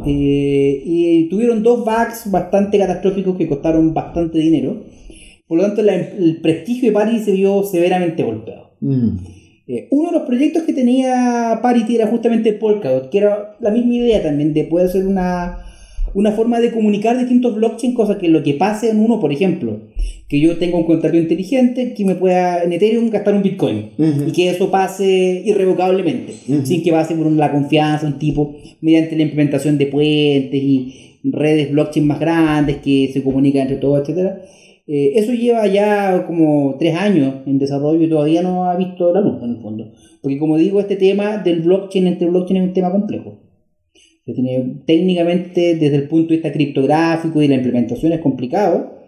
Eh, 0.05 0.83
y 0.85 1.29
tuvieron 1.29 1.63
dos 1.63 1.83
bugs 1.85 2.29
bastante 2.31 2.77
catastróficos 2.77 3.37
que 3.37 3.47
costaron 3.47 3.93
bastante 3.93 4.37
dinero. 4.39 4.83
Por 5.47 5.57
lo 5.57 5.65
tanto, 5.65 5.81
la- 5.81 5.95
el 5.95 6.39
prestigio 6.41 6.89
de 6.89 6.93
Parity 6.93 7.19
se 7.23 7.31
vio 7.31 7.63
severamente 7.63 8.23
golpeado. 8.23 8.71
Mm. 8.79 9.09
Eh, 9.67 9.87
uno 9.91 10.11
de 10.11 10.17
los 10.19 10.27
proyectos 10.27 10.63
que 10.63 10.73
tenía 10.73 11.59
Parity 11.61 11.95
era 11.95 12.07
justamente 12.07 12.53
Polkadot, 12.53 13.09
que 13.09 13.17
era 13.19 13.55
la 13.61 13.71
misma 13.71 13.93
idea 13.93 14.21
también 14.21 14.53
de 14.53 14.65
poder 14.65 14.89
ser 14.89 15.07
una, 15.07 15.59
una 16.13 16.31
forma 16.31 16.59
de 16.59 16.71
comunicar 16.71 17.17
distintos 17.17 17.55
blockchains, 17.55 17.95
cosa 17.95 18.17
que 18.17 18.27
lo 18.27 18.43
que 18.43 18.53
pase 18.53 18.89
en 18.89 18.99
uno, 18.99 19.19
por 19.19 19.31
ejemplo, 19.31 19.79
que 20.27 20.39
yo 20.39 20.57
tenga 20.57 20.77
un 20.77 20.83
contrato 20.83 21.17
inteligente 21.17 21.93
que 21.93 22.05
me 22.05 22.15
pueda 22.15 22.63
en 22.63 22.71
Ethereum 22.73 23.09
gastar 23.09 23.35
un 23.35 23.43
Bitcoin 23.43 23.89
y 24.27 24.31
que 24.31 24.49
eso 24.49 24.69
pase 24.71 25.41
irrevocablemente, 25.45 26.33
Ujú. 26.47 26.65
sin 26.65 26.83
que 26.83 26.91
pase 26.91 27.15
por 27.15 27.31
la 27.31 27.51
confianza, 27.51 28.07
un 28.07 28.19
tipo, 28.19 28.55
mediante 28.81 29.15
la 29.15 29.23
implementación 29.23 29.77
de 29.77 29.85
puentes 29.87 30.61
y 30.61 31.19
redes 31.23 31.71
blockchain 31.71 32.05
más 32.05 32.19
grandes 32.19 32.77
que 32.77 33.09
se 33.13 33.23
comunican 33.23 33.63
entre 33.63 33.77
todos, 33.77 34.01
etcétera. 34.01 34.41
Eh, 34.85 35.13
eso 35.15 35.31
lleva 35.31 35.65
ya 35.67 36.25
como 36.27 36.75
tres 36.77 36.95
años 36.95 37.35
en 37.45 37.57
desarrollo 37.57 38.03
y 38.03 38.09
todavía 38.09 38.41
no 38.41 38.65
ha 38.65 38.75
visto 38.75 39.13
la 39.13 39.21
luz 39.21 39.41
en 39.41 39.51
el 39.51 39.57
fondo. 39.61 39.93
Porque 40.21 40.37
como 40.37 40.57
digo, 40.57 40.79
este 40.81 40.97
tema 40.97 41.37
del 41.37 41.61
blockchain 41.61 42.07
entre 42.07 42.27
blockchain 42.27 42.61
es 42.61 42.67
un 42.67 42.73
tema 42.73 42.91
complejo. 42.91 43.42
Se 44.25 44.33
tiene, 44.33 44.81
técnicamente, 44.87 45.75
desde 45.75 45.95
el 45.97 46.07
punto 46.07 46.29
de 46.29 46.35
vista 46.35 46.51
criptográfico 46.53 47.41
y 47.41 47.47
la 47.47 47.55
implementación 47.55 48.13
es 48.13 48.19
complicado. 48.21 48.99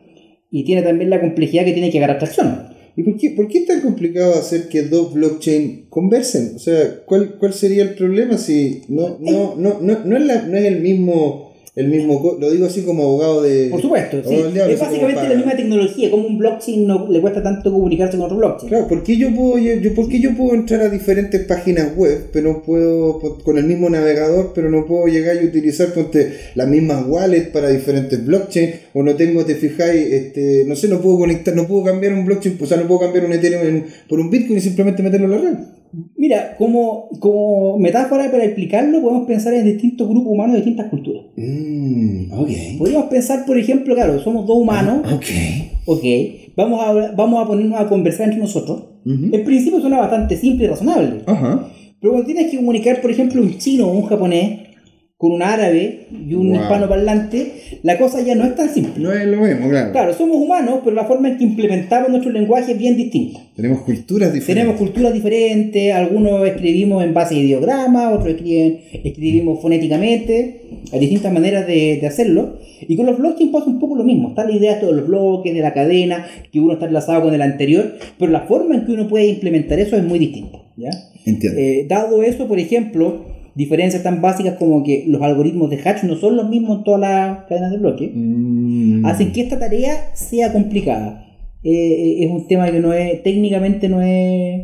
Y 0.51 0.63
tiene 0.63 0.82
también 0.84 1.10
la 1.10 1.19
complejidad 1.21 1.65
que 1.65 1.73
tiene 1.73 1.89
que 1.91 1.97
agarrar 1.97 2.19
tracción. 2.19 2.67
¿Y 2.97 3.04
por 3.04 3.17
qué, 3.17 3.30
por 3.32 3.47
qué 3.49 3.58
es 3.60 3.65
tan 3.65 3.82
complicado 3.82 4.34
hacer 4.36 4.69
que 4.69 4.84
dos 4.84 5.13
blockchain 5.13 5.88
conversen? 5.89 6.54
O 6.56 6.60
sea, 6.60 7.01
¿cuál, 7.06 7.36
cuál 7.38 7.54
sería 7.54 7.84
el 7.84 7.95
problema 7.95 8.38
si 8.38 8.82
no, 8.88 9.17
no, 9.19 9.56
no, 9.58 9.80
no, 9.82 9.99
no, 10.06 10.17
es, 10.17 10.25
la- 10.25 10.43
no 10.43 10.56
es 10.58 10.63
el 10.65 10.80
mismo 10.82 11.45
el 11.76 11.88
mismo, 11.90 12.38
lo 12.40 12.50
digo 12.52 12.66
así 12.68 12.84
como 12.84 13.04
abogado 13.04 13.42
de... 13.42 13.68
Por 13.70 13.82
supuesto, 13.82 14.22
sí. 14.24 14.36
diablo, 14.54 14.74
Es 14.74 14.80
básicamente 14.80 15.16
para- 15.16 15.30
la 15.30 15.36
misma 15.36 15.56
tecnología, 15.58 16.10
como 16.10 16.26
un 16.28 16.38
blockchain 16.38 16.88
no 16.88 17.08
le 17.12 17.20
cuesta 17.20 17.44
tanto 17.44 17.72
comunicarse 17.72 18.16
con 18.16 18.26
otro 18.28 18.38
blockchain. 18.38 18.70
Claro, 18.70 18.88
¿por 18.88 19.04
qué 19.04 19.18
yo 19.18 19.34
puedo, 19.36 19.58
yo, 19.58 19.74
yo- 19.76 19.94
por 19.94 20.08
qué 20.08 20.20
yo 20.22 20.34
puedo 20.38 20.54
entrar 20.56 20.82
a 20.82 20.90
diferentes 20.90 21.42
páginas 21.46 21.94
web, 21.98 22.30
pero 22.32 22.64
puedo, 22.64 23.20
con 23.44 23.58
el 23.58 23.66
mismo 23.66 23.90
navegador, 23.90 24.54
pero 24.56 24.70
no 24.70 24.86
puedo 24.86 25.08
llegar 25.08 25.36
y 25.42 25.48
utilizar 25.48 25.94
ponte, 25.94 26.32
las 26.56 26.68
mismas 26.70 27.06
wallets 27.08 27.50
para 27.50 27.70
diferentes 27.70 28.26
blockchains, 28.26 28.76
o 28.94 29.04
no 29.04 29.16
tengo, 29.16 29.44
te 29.44 29.56
fijáis, 29.56 30.02
este, 30.14 30.64
no 30.66 30.76
sé, 30.78 30.88
no 30.88 31.02
puedo 31.02 31.18
conectar, 31.18 31.54
no 31.56 31.68
puedo 31.68 31.84
cambiar 31.84 32.14
un 32.14 32.26
blockchain, 32.26 32.58
o 32.62 32.66
sea, 32.66 32.78
no 32.78 32.88
puedo 32.88 33.02
cambiar 33.02 33.26
un 33.26 33.34
Ethereum 33.34 33.68
en- 33.68 33.86
por 34.08 34.20
un 34.22 34.30
Bitcoin 34.30 34.58
y 34.60 34.62
simplemente 34.62 35.04
meterlo 35.04 35.26
en 35.26 35.32
la 35.32 35.38
red. 35.50 35.58
Mira, 36.17 36.56
como, 36.58 37.10
como 37.19 37.78
metáfora 37.80 38.30
para 38.32 38.43
explicarlo, 38.43 39.02
podemos 39.02 39.28
pensar 39.28 39.54
en 39.54 39.65
distintos 39.65 40.08
grupos 40.10 40.34
humanos 40.34 40.54
de 40.54 40.62
distintas 40.62 40.89
culturas. 40.89 41.24
Mm, 41.38 42.32
ok. 42.34 42.50
Podríamos 42.78 43.08
pensar, 43.10 43.45
por 43.45 43.58
ejemplo, 43.58 43.95
claro, 43.95 44.19
somos 44.19 44.45
dos 44.45 44.58
humanos, 44.58 45.06
Ok. 45.13 45.26
ok, 45.86 46.04
vamos 46.56 46.82
a, 46.84 47.12
vamos 47.15 47.43
a 47.43 47.48
ponernos 47.48 47.80
a 47.80 47.88
conversar 47.88 48.26
entre 48.28 48.41
nosotros. 48.41 48.84
Ujú. 49.06 49.30
En 49.36 49.43
principio 49.45 49.80
suena 49.80 50.00
bastante 50.00 50.36
simple 50.36 50.65
y 50.65 50.67
razonable. 50.67 51.21
Ajá. 51.26 51.69
Pero 52.00 52.12
cuando 52.12 52.26
tienes 52.26 52.52
que 52.52 52.58
comunicar, 52.58 53.02
por 53.02 53.12
ejemplo, 53.12 53.41
un 53.41 53.58
chino 53.58 53.88
o 53.88 53.93
un 53.93 54.04
japonés 54.06 54.60
con 55.17 55.32
un 55.32 55.41
árabe 55.41 56.08
y 56.12 56.34
un 56.34 56.49
Wow. 56.49 56.62
hispanoparlante, 56.62 57.54
la 57.84 57.97
cosa 57.97 58.21
ya 58.21 58.36
no 58.36 58.43
es 58.43 58.54
tan 58.56 58.69
simple. 58.69 59.01
No 59.01 59.13
es 59.13 59.25
lo 59.25 59.38
mismo, 59.38 59.69
claro. 59.69 59.91
Claro, 59.93 60.13
somos 60.13 60.36
humanos, 60.38 60.82
pero 60.84 60.93
la 60.95 61.06
forma 61.06 61.30
en 61.30 61.38
que 61.38 61.45
implementamos 61.45 62.10
nuestro 62.10 62.32
lenguaje 62.34 62.73
es 62.73 62.78
bien 62.78 62.97
distinta. 62.97 63.39
Tenemos 63.56 63.82
culturas 63.84 64.34
diferentes. 64.34 64.45
Tenemos 64.56 64.75
culturas 64.75 65.13
diferentes, 65.13 65.93
algunos 65.93 66.45
escribimos 66.45 67.01
en 67.04 67.13
base 67.13 67.36
a 67.36 67.38
ideogramas, 67.39 68.13
otros 68.13 68.36
escriben, 68.36 68.82
escribimos 69.06 69.62
fonéticamente, 69.62 70.62
hay 70.91 70.99
distintas 70.99 71.32
maneras 71.32 71.65
de, 71.65 71.97
de 72.01 72.08
hacerlo. 72.08 72.60
Y 72.88 72.97
con 72.97 73.06
los 73.06 73.17
blockchain 73.17 73.51
pasa 73.54 73.67
un 73.67 73.80
poco 73.80 73.95
lo 73.95 74.04
mismo, 74.04 74.30
está 74.30 74.43
la 74.43 74.51
idea 74.54 74.75
de 74.75 74.82
todos 74.82 74.95
los 74.95 75.08
bloques, 75.08 75.54
de 75.54 75.62
la 75.62 75.73
cadena, 75.73 76.28
que 76.51 76.60
uno 76.60 76.73
está 76.73 76.88
enlazado 76.88 77.21
con 77.23 77.34
el 77.34 77.41
anterior, 77.41 77.93
pero 78.19 78.32
la 78.34 78.41
forma 78.41 78.75
en 78.75 78.86
que 78.86 78.91
uno 78.91 79.08
puede 79.08 79.28
implementar 79.28 79.80
eso 79.80 79.95
es 79.95 80.04
muy 80.04 80.19
distinta. 80.19 80.60
¿ya? 80.75 80.89
Entiendo. 81.25 81.58
Eh, 81.58 81.86
dado 81.88 82.21
eso, 82.21 82.49
por 82.49 82.60
ejemplo, 82.60 83.34
diferencias 83.56 84.04
tan 84.04 84.22
básicas 84.22 84.56
como 84.60 84.84
que 84.84 85.06
los 85.08 85.22
algoritmos 85.22 85.70
de 85.70 85.78
hash 85.78 86.04
no 86.04 86.15
son 86.18 86.36
los 86.36 86.50
mismos 86.50 86.80
en 86.80 86.84
todas 86.84 87.00
las 87.02 87.46
cadenas 87.46 87.72
de 87.72 87.78
bloques, 87.78 88.12
Mm. 88.13 89.06
hacen 89.06 89.32
que 89.32 89.41
esta 89.41 89.58
tarea 89.60 90.12
sea 90.13 90.52
complicada. 90.52 91.26
Eh, 91.63 91.72
eh, 91.72 92.26
es 92.26 92.30
un 92.32 92.48
tema 92.48 92.70
que 92.72 92.80
no 92.80 92.94
es, 92.94 93.24
técnicamente 93.24 93.89
no 93.89 94.02
es, 94.02 94.62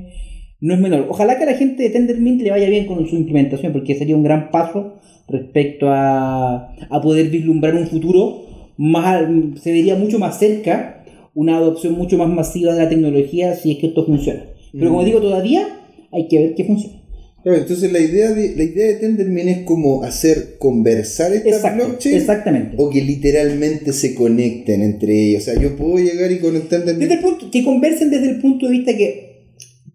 no 0.59 0.73
es 0.73 0.79
menor. 0.79 1.07
Ojalá 1.09 1.37
que 1.37 1.43
a 1.43 1.47
la 1.47 1.53
gente 1.57 1.81
de 1.83 1.89
Tendermint 1.89 2.41
le 2.41 2.51
vaya 2.51 2.69
bien 2.69 2.85
con 2.85 3.07
su 3.07 3.15
implementación, 3.15 3.71
porque 3.73 3.95
sería 3.95 4.15
un 4.15 4.23
gran 4.23 4.51
paso 4.51 4.95
respecto 5.27 5.87
a, 5.89 6.75
a 6.89 7.01
poder 7.01 7.29
vislumbrar 7.29 7.73
un 7.75 7.87
futuro 7.87 8.43
más, 8.77 9.23
se 9.61 9.71
vería 9.71 9.95
mucho 9.95 10.19
más 10.19 10.37
cerca 10.37 11.03
una 11.33 11.55
adopción 11.57 11.93
mucho 11.93 12.17
más 12.17 12.27
masiva 12.27 12.73
de 12.73 12.83
la 12.83 12.89
tecnología 12.89 13.55
si 13.55 13.71
es 13.71 13.77
que 13.77 13.87
esto 13.87 14.05
funciona. 14.05 14.41
Pero 14.73 14.89
como 14.89 15.01
Mm. 15.01 15.05
digo, 15.05 15.21
todavía 15.21 15.65
hay 16.11 16.27
que 16.27 16.39
ver 16.39 16.55
que 16.55 16.65
funciona. 16.65 17.00
Claro, 17.43 17.57
entonces 17.57 17.91
la 17.91 17.99
idea 17.99 18.31
de 18.33 18.55
la 18.55 18.63
idea 18.63 18.87
de 18.87 18.93
Tendermint 18.95 19.47
es 19.49 19.57
como 19.63 20.03
hacer 20.03 20.57
conversar 20.59 21.33
estas 21.33 21.53
Exacto, 21.55 21.85
blockchains 21.87 22.17
exactamente. 22.19 22.75
o 22.77 22.89
que 22.89 23.01
literalmente 23.01 23.93
se 23.93 24.13
conecten 24.13 24.81
entre 24.83 25.29
ellos. 25.29 25.41
O 25.43 25.45
sea, 25.51 25.59
yo 25.61 25.75
puedo 25.75 25.97
llegar 25.97 26.31
y 26.31 26.37
con 26.39 26.55
el 26.55 26.69
Desde 26.69 27.13
el 27.15 27.19
punto, 27.19 27.49
que 27.49 27.63
conversen 27.63 28.11
desde 28.11 28.29
el 28.29 28.39
punto 28.41 28.67
de 28.67 28.71
vista 28.73 28.95
que 28.95 29.31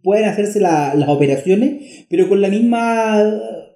pueden 0.03 0.25
hacerse 0.25 0.61
la- 0.61 0.95
las 0.95 1.09
operaciones, 1.09 2.05
pero 2.11 2.29
con 2.29 2.41
la 2.41 2.49
misma, 2.49 3.23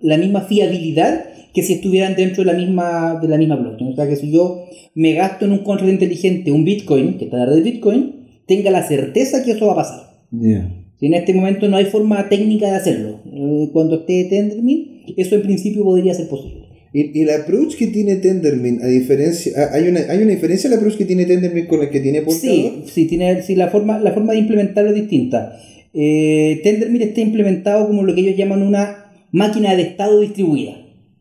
la 0.00 0.16
misma 0.16 0.42
fiabilidad 0.42 1.24
que 1.54 1.62
si 1.62 1.74
estuvieran 1.74 2.14
dentro 2.16 2.44
de 2.44 2.52
la 2.52 2.58
misma, 2.58 3.18
de 3.20 3.28
la 3.28 3.36
misma 3.36 3.56
blockchain. 3.56 3.92
O 3.92 3.96
sea 3.96 4.08
que 4.08 4.16
si 4.16 4.30
yo 4.32 4.64
me 4.94 5.12
gasto 5.14 5.44
en 5.44 5.52
un 5.52 5.64
contrato 5.64 5.90
inteligente 5.92 6.52
un 6.52 6.64
Bitcoin, 6.64 7.18
que 7.18 7.24
está 7.26 7.36
en 7.36 7.40
la 7.42 7.46
red 7.50 7.56
de 7.56 7.70
Bitcoin, 7.70 8.42
tenga 8.46 8.70
la 8.70 8.86
certeza 8.86 9.44
que 9.44 9.52
eso 9.52 9.66
va 9.66 9.72
a 9.72 9.76
pasar. 9.76 10.00
Ya. 10.32 10.76
Si 11.00 11.06
en 11.06 11.14
este 11.14 11.32
momento 11.32 11.66
no 11.66 11.76
hay 11.78 11.86
forma 11.86 12.28
técnica 12.28 12.68
de 12.70 12.76
hacerlo, 12.76 13.19
eh, 13.40 13.70
cuando 13.72 14.00
esté 14.00 14.24
Tendermint, 14.24 15.08
eso 15.16 15.34
en 15.34 15.42
principio 15.42 15.84
podría 15.84 16.14
ser 16.14 16.28
posible. 16.28 16.68
Y, 16.92 17.18
y 17.18 17.22
el 17.22 17.30
approach 17.30 17.76
que 17.76 17.86
tiene 17.86 18.16
Tendermint, 18.16 18.82
a 18.82 18.86
diferencia, 18.86 19.52
ah, 19.56 19.68
hay 19.72 19.88
una, 19.88 20.00
hay 20.00 20.22
una 20.22 20.32
diferencia 20.32 20.68
el 20.68 20.74
approach 20.74 20.96
que 20.96 21.04
tiene 21.04 21.24
Tendermint 21.24 21.68
con 21.68 21.80
el 21.80 21.90
que 21.90 22.00
tiene 22.00 22.22
Polkadot. 22.22 22.40
Sí, 22.40 22.82
sí, 22.86 23.06
tiene, 23.06 23.42
sí 23.42 23.54
la, 23.54 23.68
forma, 23.68 23.98
la 23.98 24.12
forma 24.12 24.32
de 24.32 24.40
implementarlo 24.40 24.90
es 24.90 24.96
distinta. 24.96 25.56
Eh, 25.94 26.60
Tendermint 26.62 27.04
está 27.04 27.20
implementado 27.20 27.86
como 27.86 28.02
lo 28.02 28.14
que 28.14 28.20
ellos 28.20 28.36
llaman 28.36 28.62
una 28.62 29.12
máquina 29.32 29.74
de 29.74 29.82
estado 29.82 30.20
distribuida 30.20 30.76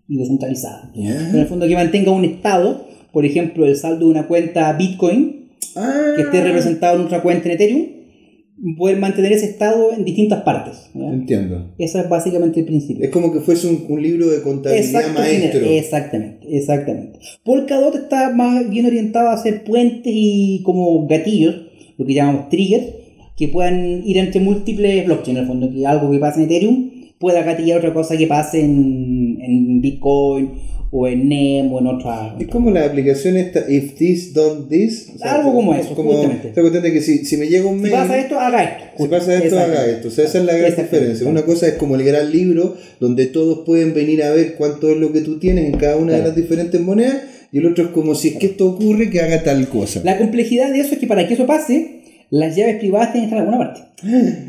y 0.08 0.18
descentralizada. 0.18 0.92
Ya. 0.96 1.30
En 1.30 1.36
el 1.36 1.46
fondo 1.46 1.68
que 1.68 1.76
mantenga 1.76 2.12
un 2.12 2.26
estado, 2.26 2.88
por 3.14 3.26
ejemplo, 3.26 3.66
el 3.66 3.76
saldo 3.76 4.06
de 4.06 4.12
una 4.12 4.28
cuenta 4.28 4.74
Bitcoin 4.74 5.40
Ah, 5.76 6.14
que 6.16 6.24
esté 6.24 6.44
representado 6.44 7.00
en 7.00 7.06
otra 7.06 7.22
cuenta 7.22 7.48
en 7.48 7.56
Ethereum, 7.56 7.86
poder 8.78 8.98
mantener 8.98 9.32
ese 9.32 9.46
estado 9.46 9.92
en 9.94 10.04
distintas 10.06 10.44
partes. 10.44 10.90
¿ya? 10.94 11.08
Entiendo. 11.08 11.72
Ese 11.78 12.00
es 12.00 12.10
básicamente 12.10 12.60
el 12.60 12.66
Es 12.66 12.70
principio. 12.70 13.12
como 13.12 13.32
que 13.32 13.40
fuese 13.40 13.68
un, 13.68 13.86
un 13.88 14.02
libro 14.02 14.28
de 14.30 14.42
contabilidad 14.42 15.14
maestro. 15.14 15.62
Exactamente, 15.66 16.58
exactamente. 16.58 17.20
Polkadot 17.44 17.96
está 17.96 18.30
más 18.34 18.70
bien 18.70 18.86
orientado 18.86 19.30
a 19.30 19.34
hacer 19.34 19.64
puentes 19.64 20.12
y 20.16 20.62
como 20.64 21.08
gatillos, 21.08 21.56
lo 21.98 22.06
que 22.06 22.14
llamamos 22.14 22.50
triggers, 22.50 22.86
que 23.38 23.48
puedan 23.48 24.04
ir 24.06 24.18
entre 24.18 24.42
múltiples 24.42 25.06
blockchains, 25.06 25.38
en 25.38 25.44
el 25.44 25.48
fondo, 25.48 25.72
que 25.72 25.86
algo 25.88 26.12
que 26.12 26.20
pase 26.20 26.40
en 26.42 26.46
Ethereum 26.48 26.90
pueda 27.20 27.44
gatillar 27.44 27.78
otra 27.80 27.94
cosa 27.94 28.18
que 28.18 28.28
pase 28.28 28.62
en, 28.62 29.38
en 29.42 29.82
Bitcoin 29.82 30.52
o 30.92 31.08
en 31.08 31.30
NEM 31.30 31.72
o 31.72 31.80
en 31.80 31.88
otra... 31.88 32.36
Es 32.40 32.48
como 32.48 32.72
la 32.72 32.86
aplicación 32.86 33.38
esta, 33.38 33.64
if 33.70 33.96
this, 33.96 34.34
don't 34.34 34.70
this. 34.70 35.12
Algo 35.22 35.54
como 35.54 35.76
eso, 35.76 35.94
Como, 35.94 36.14
justamente. 36.14 36.82
de 36.82 36.94
que 36.94 37.02
si, 37.02 37.26
si 37.26 37.38
me 37.38 37.48
llega 37.48 37.68
un 37.68 37.78
Si 37.78 37.84
mail. 37.84 37.94
pasa 37.94 38.18
esto, 38.18 38.40
haga 38.40 38.64
esto. 38.64 39.04
Si 39.04 39.08
pasa 39.08 39.36
esto, 39.36 39.60
haga 39.60 39.86
esto. 39.86 40.08
O 40.08 40.12
sea, 40.12 40.26
esa 40.26 40.40
es 40.40 40.46
la 40.46 40.58
gran 40.58 40.76
diferencia. 40.76 41.28
Una 41.28 41.44
cosa 41.44 41.68
es 41.68 41.74
como 41.76 41.96
el 41.96 42.04
gran 42.04 42.32
libro, 42.32 42.76
donde 43.00 43.28
todos 43.28 43.60
pueden 43.66 43.94
venir 43.94 44.24
a 44.24 44.32
ver 44.32 44.56
cuánto 44.56 44.90
es 44.90 44.98
lo 44.98 45.12
que 45.14 45.22
tú 45.22 45.38
tienes 45.40 45.66
en 45.66 45.78
cada 45.78 45.98
una 45.98 46.14
de 46.14 46.24
las 46.24 46.36
diferentes 46.36 46.82
monedas. 46.82 47.18
Y 47.52 47.60
el 47.60 47.68
otro 47.68 47.86
es 47.86 47.90
como 47.92 48.16
si 48.16 48.30
es 48.30 48.36
que 48.38 48.48
esto 48.48 48.68
ocurre, 48.70 49.10
que 49.10 49.22
haga 49.22 49.44
tal 49.44 49.68
cosa. 49.70 50.02
La 50.04 50.18
complejidad 50.18 50.72
de 50.72 50.80
eso 50.80 50.94
es 50.94 51.00
que 51.00 51.08
para 51.08 51.28
que 51.28 51.34
eso 51.36 51.46
pase, 51.46 52.02
las 52.30 52.56
llaves 52.56 52.78
privadas 52.78 53.12
tienen 53.12 53.30
que 53.30 53.36
estar 53.36 53.48
en 53.48 53.54
alguna 53.54 53.74
parte. 53.74 54.49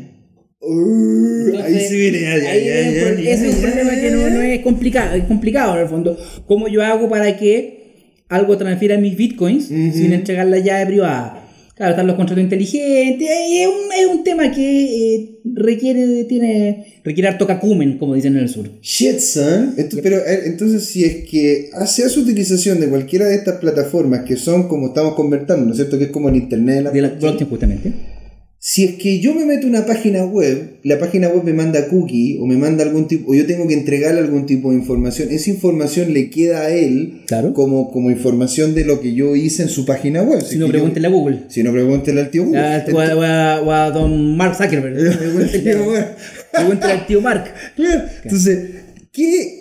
Uh, 0.63 1.47
ahí 1.47 1.55
Entonces, 1.55 1.89
se 1.89 1.95
viene. 1.97 2.21
ya, 2.21 2.37
ya, 2.37 2.51
ahí 2.51 2.65
ya, 2.65 2.71
un 3.09 3.17
ya, 3.17 3.23
ya, 3.23 3.31
ese 3.31 3.47
es 3.49 3.55
un 3.55 3.61
problema 3.61 3.95
que 3.95 4.11
no, 4.11 4.29
no 4.29 4.41
es 4.41 4.59
complicado, 4.61 5.15
es 5.15 5.23
complicado 5.23 5.75
en 5.75 5.81
el 5.81 5.87
fondo. 5.87 6.17
¿Cómo 6.45 6.67
yo 6.67 6.83
hago 6.83 7.09
para 7.09 7.35
que 7.35 7.81
algo 8.29 8.57
transfiera 8.57 8.97
mis 8.97 9.17
bitcoins 9.17 9.65
Ujú. 9.71 9.91
sin 9.97 10.13
entregar 10.13 10.45
la 10.47 10.59
llave 10.59 10.85
privada? 10.85 11.37
Claro, 11.75 11.93
están 11.93 12.05
los 12.05 12.15
contratos 12.15 12.43
inteligentes, 12.43 13.27
es 13.27 13.65
un, 13.67 13.91
es 13.99 14.05
un 14.05 14.23
tema 14.23 14.51
que 14.51 15.15
eh, 15.15 15.29
requiere, 15.45 16.25
tiene, 16.25 16.99
requiere 17.03 17.29
harto 17.29 17.47
cacumen, 17.47 17.97
como 17.97 18.13
dicen 18.13 18.37
en 18.37 18.43
el 18.43 18.49
sur. 18.49 18.69
Shit, 18.83 19.17
son. 19.17 19.73
Pero 20.03 20.17
eh, 20.17 20.41
entonces, 20.45 20.85
si 20.85 21.03
es 21.05 21.27
que 21.27 21.71
hace 21.73 22.07
su 22.09 22.21
utilización 22.21 22.79
de 22.79 22.87
cualquiera 22.87 23.25
de 23.25 23.33
estas 23.33 23.55
plataformas 23.55 24.21
que 24.27 24.35
son 24.35 24.67
como 24.67 24.89
estamos 24.89 25.15
conversando, 25.15 25.65
¿no 25.65 25.71
es 25.71 25.77
cierto? 25.77 25.97
Que 25.97 26.03
es 26.03 26.11
como 26.11 26.29
el 26.29 26.35
internet 26.35 26.75
de 26.75 26.81
la 26.83 26.91
De 26.91 27.01
la 27.01 27.09
blockchain, 27.09 27.49
justamente. 27.49 27.91
Si 28.63 28.83
es 28.85 28.95
que 28.97 29.19
yo 29.19 29.33
me 29.33 29.43
meto 29.43 29.65
una 29.65 29.87
página 29.87 30.23
web, 30.23 30.75
la 30.83 30.99
página 30.99 31.29
web 31.29 31.43
me 31.43 31.51
manda 31.51 31.87
cookie 31.87 32.37
o 32.39 32.45
me 32.45 32.57
manda 32.57 32.83
algún 32.83 33.07
tipo, 33.07 33.31
o 33.31 33.33
yo 33.33 33.47
tengo 33.47 33.67
que 33.67 33.73
entregarle 33.73 34.19
algún 34.19 34.45
tipo 34.45 34.69
de 34.69 34.75
información, 34.77 35.29
esa 35.31 35.49
información 35.49 36.13
le 36.13 36.29
queda 36.29 36.61
a 36.61 36.69
él 36.69 37.23
Claro. 37.25 37.53
como, 37.55 37.89
como 37.91 38.11
información 38.11 38.75
de 38.75 38.85
lo 38.85 39.01
que 39.01 39.15
yo 39.15 39.35
hice 39.35 39.63
en 39.63 39.69
su 39.69 39.83
página 39.83 40.21
web. 40.21 40.41
Si 40.43 40.59
no, 40.59 40.67
pregúntenle 40.67 41.07
a 41.07 41.11
Google. 41.11 41.39
Si 41.49 41.63
no, 41.63 41.71
pregúntele 41.71 42.21
al 42.21 42.29
tío 42.29 42.43
Google. 42.45 42.59
A, 42.61 42.85
o 42.93 42.99
a- 42.99 43.15
o 43.15 43.21
a- 43.23 43.61
o 43.63 43.71
a 43.71 43.89
don 43.89 44.37
Mark 44.37 44.55
Zuckerberg. 44.55 44.95
Pregúntenle 46.51 46.93
al 46.93 47.07
tío 47.07 47.19
Mark. 47.19 47.45
Claro. 47.75 48.03
Entonces, 48.23 48.59
¿qué, 49.11 49.60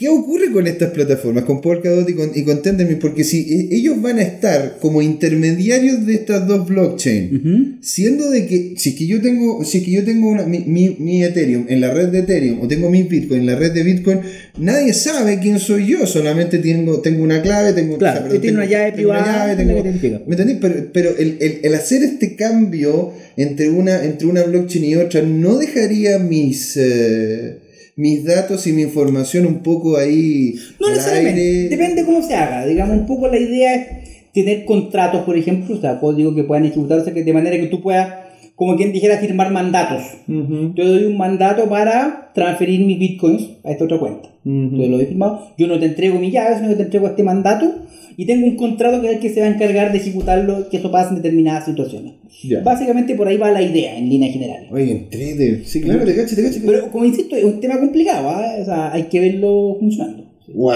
¿qué 0.00 0.08
ocurre 0.08 0.50
con 0.50 0.66
estas 0.66 0.90
plataformas, 0.92 1.44
con 1.44 1.60
Polkadot 1.60 2.08
y 2.08 2.14
con, 2.14 2.30
y 2.34 2.42
con 2.42 2.62
Tendermint? 2.62 2.98
Porque 3.02 3.22
si 3.22 3.40
eh, 3.40 3.68
ellos 3.72 4.00
van 4.00 4.18
a 4.18 4.22
estar 4.22 4.78
como 4.80 5.02
intermediarios 5.02 6.06
de 6.06 6.14
estas 6.14 6.46
dos 6.48 6.66
blockchains, 6.66 7.32
Ujú. 7.34 7.76
siendo 7.82 8.30
de 8.30 8.46
que 8.46 8.72
si 8.78 8.88
es 8.90 8.94
que 8.96 9.06
yo 9.06 9.20
tengo, 9.20 9.62
si 9.62 9.78
es 9.78 9.84
que 9.84 9.90
yo 9.90 10.02
tengo 10.02 10.30
una- 10.30 10.46
mi, 10.46 10.60
mi- 10.60 10.96
mi 10.98 11.22
Ethereum 11.22 11.66
en 11.68 11.82
la 11.82 11.92
red 11.92 12.08
de 12.08 12.20
Ethereum 12.20 12.60
o 12.62 12.66
tengo 12.66 12.88
mi 12.90 13.02
Bitcoin 13.02 13.40
en 13.40 13.46
la 13.46 13.56
red 13.56 13.72
de 13.72 13.82
Bitcoin, 13.82 14.20
nadie 14.58 14.94
sabe 14.94 15.38
quién 15.38 15.58
soy 15.58 15.86
yo, 15.86 16.06
solamente 16.06 16.58
tengo, 16.60 17.00
tengo 17.02 17.22
una 17.22 17.42
clave, 17.42 17.74
tengo, 17.74 17.98
Claro, 17.98 18.26
tiene 18.40 18.56
una 18.56 18.66
tengo- 18.66 18.72
llave 18.72 18.92
tengo 18.92 19.10
una 19.10 19.18
privada, 19.18 19.36
llave, 19.48 19.52
la 19.52 19.56
tengo- 19.58 19.74
que 19.76 19.82
te 19.82 19.88
identifica. 19.90 20.22
¿Me 20.26 20.32
entendés? 20.32 20.56
Pero, 20.62 20.74
pero 20.94 21.10
el, 21.18 21.36
el- 21.40 21.58
el 21.62 21.74
hacer 21.74 22.02
este 22.02 22.36
cambio 22.36 23.12
entre 23.36 23.68
una, 23.68 24.02
entre 24.02 24.26
una 24.26 24.44
blockchain 24.44 24.84
y 24.86 24.96
otra 24.96 25.20
no 25.22 25.58
dejaría 25.58 26.18
mis, 26.18 26.76
eh, 26.78 27.58
mis 28.00 28.24
datos 28.24 28.66
y 28.66 28.72
mi 28.72 28.82
información 28.82 29.44
un 29.44 29.62
poco 29.62 29.98
ahí. 29.98 30.54
No 30.80 30.86
al 30.86 30.94
necesariamente, 30.94 31.40
aire? 31.40 31.68
depende 31.68 32.04
cómo 32.04 32.22
se 32.26 32.34
haga. 32.34 32.64
Digamos, 32.64 32.96
un 32.96 33.06
poco 33.06 33.28
la 33.28 33.38
idea 33.38 33.74
es 33.74 34.32
tener 34.32 34.64
contratos, 34.64 35.24
por 35.24 35.36
ejemplo, 35.36 35.76
o 35.76 35.80
sea, 35.80 36.00
código 36.00 36.34
que 36.34 36.44
puedan 36.44 36.64
ejecutarse 36.64 37.10
de 37.10 37.32
manera 37.32 37.58
que 37.58 37.66
tú 37.66 37.82
puedas 37.82 38.19
como 38.60 38.76
quien 38.76 38.92
dijera 38.92 39.16
firmar 39.16 39.50
mandatos. 39.50 40.02
Yo 40.28 40.86
doy 40.86 41.04
un 41.04 41.16
mandato 41.16 41.66
para 41.70 42.30
transferir 42.34 42.84
mis 42.84 42.98
bitcoins 42.98 43.52
a 43.64 43.70
esta 43.70 43.84
otra 43.84 43.98
cuenta. 43.98 44.28
Yo 44.44 44.86
lo 44.86 45.00
he 45.00 45.06
firmado. 45.06 45.54
Yo 45.56 45.66
no 45.66 45.78
te 45.78 45.86
entrego 45.86 46.18
mi 46.18 46.30
llave, 46.30 46.56
sino 46.56 46.68
que 46.68 46.74
te 46.74 46.82
entrego 46.82 47.06
este 47.06 47.22
mandato 47.22 47.72
y 48.18 48.26
tengo 48.26 48.46
un 48.46 48.56
contrato 48.56 49.00
que 49.00 49.06
es 49.06 49.14
el 49.14 49.20
que 49.20 49.30
se 49.30 49.40
va 49.40 49.46
a 49.46 49.54
encargar 49.54 49.92
de 49.92 49.98
ejecutarlo, 49.98 50.68
que 50.68 50.76
eso 50.76 50.90
pasa 50.90 51.08
en 51.08 51.22
determinadas 51.22 51.64
situaciones. 51.64 52.16
Ya. 52.44 52.60
Básicamente 52.60 53.14
por 53.14 53.28
ahí 53.28 53.38
va 53.38 53.50
la 53.50 53.62
idea 53.62 53.96
en 53.96 54.10
líneas 54.10 54.34
generales. 54.34 54.68
Oye, 54.70 54.92
entrete. 54.92 55.64
Sí, 55.64 55.80
claro, 55.80 56.04
te 56.04 56.14
cacho, 56.14 56.36
te 56.36 56.42
cacho. 56.42 56.60
Pero 56.66 56.90
como 56.90 57.06
insisto, 57.06 57.36
es 57.36 57.44
un 57.44 57.60
tema 57.60 57.80
complicado, 57.80 58.28
¿ah? 58.28 58.56
o 58.60 58.64
sea, 58.66 58.92
hay 58.92 59.04
que 59.04 59.20
verlo 59.20 59.78
funcionando. 59.80 60.24
Wow. 60.52 60.74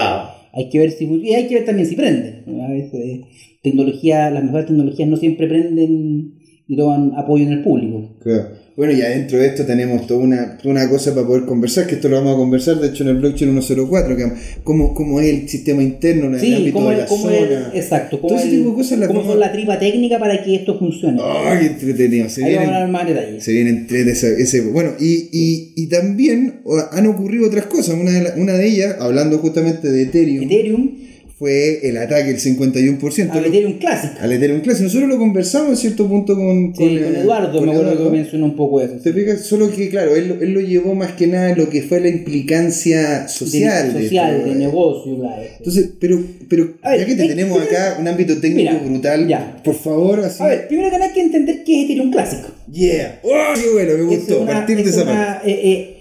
Hay 0.53 0.69
que 0.69 0.79
ver 0.79 0.89
si 0.89 1.05
y 1.05 1.35
hay 1.35 1.45
que 1.45 1.53
ver 1.53 1.65
también 1.65 1.87
si 1.87 1.95
prende. 1.95 2.41
A 2.47 2.71
veces 2.71 3.25
tecnología, 3.61 4.31
las 4.31 4.43
mejores 4.43 4.65
tecnologías 4.65 5.07
no 5.07 5.17
siempre 5.17 5.45
prenden 5.45 6.44
y 6.67 6.75
toman 6.77 7.13
apoyo 7.17 7.45
en 7.45 7.51
el 7.53 7.63
público. 7.63 8.15
Claro. 8.23 8.65
Bueno, 8.75 8.91
y 8.91 9.01
adentro 9.01 9.37
de 9.37 9.45
esto 9.47 9.63
tenemos 9.65 10.05
toda 10.05 10.19
una, 10.19 10.57
toda 10.57 10.71
una 10.73 10.89
cosa 10.89 11.15
para 11.15 11.25
poder 11.25 11.45
conversar, 11.45 11.87
que 11.87 11.95
esto 11.95 12.09
lo 12.09 12.17
vamos 12.17 12.33
a 12.33 12.37
conversar, 12.37 12.75
de 12.77 12.89
hecho, 12.89 13.03
en 13.03 13.09
el 13.11 13.15
blockchain 13.17 13.51
104, 13.61 14.17
que 14.17 14.25
cómo, 14.65 14.93
cómo 14.93 15.21
es 15.21 15.29
el 15.29 15.47
sistema 15.47 15.81
interno 15.81 16.25
en 16.25 16.33
el 16.33 16.39
Sí, 16.41 16.53
ámbito 16.55 16.73
cómo 16.73 16.89
de 16.89 16.97
la 16.97 17.05
cómo 17.05 17.23
zona. 17.23 17.37
es- 17.73 17.75
exacto, 17.85 18.19
cómo, 18.19 18.27
Todo 18.33 18.39
ese 18.39 18.49
el- 18.49 18.57
tipo 18.57 18.69
de 18.71 18.75
cosas 18.75 18.99
las 18.99 19.07
cómo 19.07 19.23
son 19.23 19.39
la 19.39 19.51
tripa 19.53 19.79
técnica 19.79 20.19
para 20.19 20.43
que 20.43 20.55
esto 20.55 20.77
funcione. 20.77 21.21
¡Ay, 21.23 21.59
qué 21.59 21.65
entretenido! 21.67 22.27
Se 22.27 22.43
Ahí 22.43 22.49
vienen, 22.49 22.69
vamos 22.69 22.83
a 22.83 22.91
más 22.91 23.07
detalles. 23.07 23.43
se 23.45 23.53
viene 23.53 23.69
entrete 23.69 24.11
ese, 24.11 24.41
ese- 24.41 24.61
Bueno, 24.71 24.89
y, 24.99 25.29
y, 25.31 25.73
y 25.77 25.87
también 25.87 26.61
han 26.91 27.07
ocurrido 27.07 27.47
otras 27.47 27.67
cosas. 27.67 27.95
Una 27.97 28.11
de, 28.11 28.23
la- 28.23 28.33
una 28.35 28.53
de 28.57 28.67
ellas, 28.67 28.97
hablando 28.99 29.37
justamente 29.37 29.89
de 29.89 30.01
Ethereum, 30.01 30.43
Ethereum, 30.43 30.91
fue 31.37 31.85
el 31.89 31.97
ataque 31.97 32.29
del 32.33 32.39
51%. 32.39 33.31
al 33.31 33.45
Ethereum 33.45 33.73
Classic. 33.77 34.11
al 34.21 34.31
Ethereum 34.31 34.61
Classic. 34.61 34.83
Nosotros 34.83 35.09
lo 35.09 35.17
conversamos 35.17 35.71
en 35.71 35.77
cierto 35.77 36.07
punto 36.07 36.33
con, 36.35 36.73
Sí, 36.73 36.83
con, 36.83 36.87
eh, 36.97 37.19
Eduardo, 37.19 37.57
con 37.57 37.65
me 37.65 37.71
acuerdo 37.73 37.91
Eduardo. 37.91 38.11
que 38.11 38.17
mencionó 38.17 38.45
un 38.45 38.55
poco 38.55 38.79
eso. 38.79 38.93
¿Te 39.03 39.11
fijas? 39.11 39.41
Solo 39.41 39.69
que, 39.69 39.89
claro, 39.89 40.15
él, 40.15 40.37
él 40.41 40.53
lo 40.53 40.61
llevó 40.61 40.95
más 40.95 41.11
que 41.13 41.27
nada 41.27 41.53
lo 41.55 41.69
que 41.69 41.81
fue 41.81 41.99
la 41.99 42.07
implicancia 42.09 43.27
social. 43.27 43.93
de, 43.93 44.03
social, 44.03 44.31
de 44.33 44.39
esto. 44.51 44.55
negocio, 44.59 45.19
claro. 45.19 45.41
Entonces, 45.57 45.89
pero, 45.99 46.21
pero 46.47 46.73
ver, 46.83 46.99
ya 46.99 47.05
que 47.05 47.15
te 47.15 47.25
eh, 47.25 47.27
tenemos 47.27 47.57
primero- 47.59 47.79
acá 47.83 47.97
un 47.99 48.07
ámbito 48.07 48.37
técnico 48.39 48.71
Mira, 48.71 48.83
brutal, 48.85 49.27
ya. 49.27 49.61
por 49.63 49.75
favor, 49.75 50.19
así. 50.21 50.41
A 50.41 50.47
ver, 50.47 50.67
primero 50.67 50.89
que 50.89 50.97
nada 50.97 51.07
hay 51.07 51.13
que 51.13 51.21
entender 51.21 51.63
qué 51.65 51.79
es 51.79 51.85
Ethereum 51.85 52.11
Classic. 52.11 52.39
Yeah. 52.71 53.19
¡Oh, 53.23 53.29
qué 53.55 53.69
bueno! 53.73 53.91
Me 54.07 54.13
Es 54.13 54.19
gustó. 54.21 54.41
una- 54.41 54.51
partir 54.53 54.77
de 54.77 54.83
es 54.83 54.87
esa 54.89 55.03
una, 55.03 55.13
parte. 55.35 55.51
eh, 55.51 55.71
eh, 55.71 55.94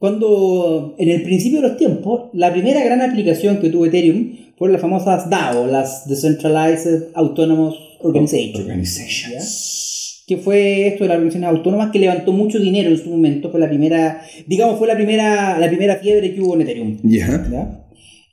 cuando 0.00 0.94
en 0.98 1.10
el 1.10 1.22
principio 1.22 1.60
de 1.60 1.68
los 1.68 1.76
tiempos, 1.76 2.30
la 2.32 2.50
primera 2.50 2.82
gran 2.82 3.02
aplicación 3.02 3.58
que 3.60 3.68
tuvo 3.68 3.84
Ethereum 3.84 4.30
fueron 4.56 4.72
las 4.72 4.80
famosas 4.80 5.28
DAO, 5.28 5.66
las 5.66 6.08
Decentralized 6.08 7.08
Autonomous 7.14 7.76
Organizations. 8.00 8.60
Organizations. 8.60 10.24
que 10.26 10.38
fue 10.38 10.86
esto 10.86 11.04
de 11.04 11.08
las 11.08 11.16
organizaciones 11.16 11.50
autónomas 11.50 11.90
que 11.90 11.98
levantó 11.98 12.32
mucho 12.32 12.58
dinero 12.58 12.88
en 12.88 12.96
su 12.96 13.10
momento, 13.10 13.50
fue 13.50 13.60
la 13.60 13.68
primera, 13.68 14.22
digamos, 14.46 14.78
fue 14.78 14.88
la 14.88 14.94
primera, 14.94 15.58
la 15.58 15.68
primera 15.68 15.96
fiebre 15.96 16.32
que 16.34 16.40
hubo 16.40 16.54
en 16.54 16.62
Ethereum, 16.62 16.96
Ya. 17.02 17.26
¿ya? 17.52 17.84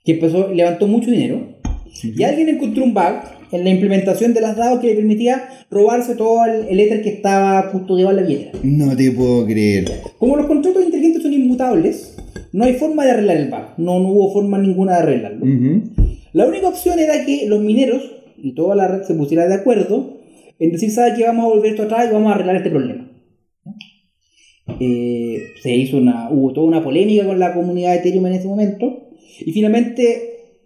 que 0.06 0.14
empezó, 0.14 0.48
levantó 0.54 0.88
mucho 0.88 1.12
dinero, 1.12 1.58
y 2.02 2.24
alguien 2.24 2.48
encontró 2.48 2.84
un 2.86 2.94
bug 2.94 3.16
en 3.52 3.64
la 3.64 3.70
implementación 3.72 4.34
de 4.34 4.42
las 4.42 4.56
DAO 4.56 4.80
que 4.80 4.88
le 4.88 4.96
permitía 4.96 5.50
robarse 5.72 6.16
todo 6.16 6.46
el, 6.46 6.68
el 6.70 6.80
Ether 6.80 7.02
que 7.02 7.10
estaba 7.10 7.72
custodiado 7.72 8.12
en 8.12 8.16
la 8.18 8.22
billetera. 8.22 8.52
No 8.62 8.96
te 8.96 9.12
puedo 9.12 9.46
creer. 9.46 9.92
Como 10.20 10.36
los 10.38 10.46
contratos 10.46 10.84
inteligentes 10.84 11.17
inmutables, 11.38 12.18
no 12.54 12.66
hay 12.66 12.74
forma 12.74 13.06
de 13.06 13.12
arreglar 13.12 13.38
el 13.38 13.50
bug, 13.50 13.66
no, 13.78 14.00
no 14.00 14.10
hubo 14.10 14.34
forma 14.34 14.58
ninguna 14.58 14.94
de 14.94 15.00
arreglarlo. 15.00 15.46
La 16.34 16.46
única 16.46 16.68
opción 16.68 17.00
era 17.00 17.26
que 17.26 17.48
los 17.48 17.62
mineros 17.62 18.12
y 18.38 18.54
toda 18.54 18.76
la 18.76 18.88
red 18.88 19.04
se 19.04 19.16
pusiera 19.16 19.48
de 19.48 19.56
acuerdo 19.56 20.18
en 20.60 20.72
decir, 20.72 20.92
¿sabes 20.92 21.14
qué? 21.16 21.24
Vamos 21.24 21.46
a 21.46 21.50
volver 21.50 21.72
esto 21.72 21.84
atrás 21.84 22.08
y 22.10 22.14
vamos 22.14 22.32
a 22.32 22.36
arreglar 22.36 22.58
este 22.58 22.70
problema. 22.70 23.12
Eh, 24.80 25.44
se 25.62 25.76
hizo 25.76 25.98
una, 25.98 26.30
hubo 26.30 26.54
toda 26.54 26.68
una 26.68 26.84
polémica 26.84 27.26
con 27.26 27.40
la 27.40 27.54
comunidad 27.54 27.94
de 27.94 28.00
Ethereum 28.00 28.28
en 28.28 28.34
ese 28.34 28.48
momento 28.48 29.08
y 29.40 29.52
finalmente, 29.52 30.62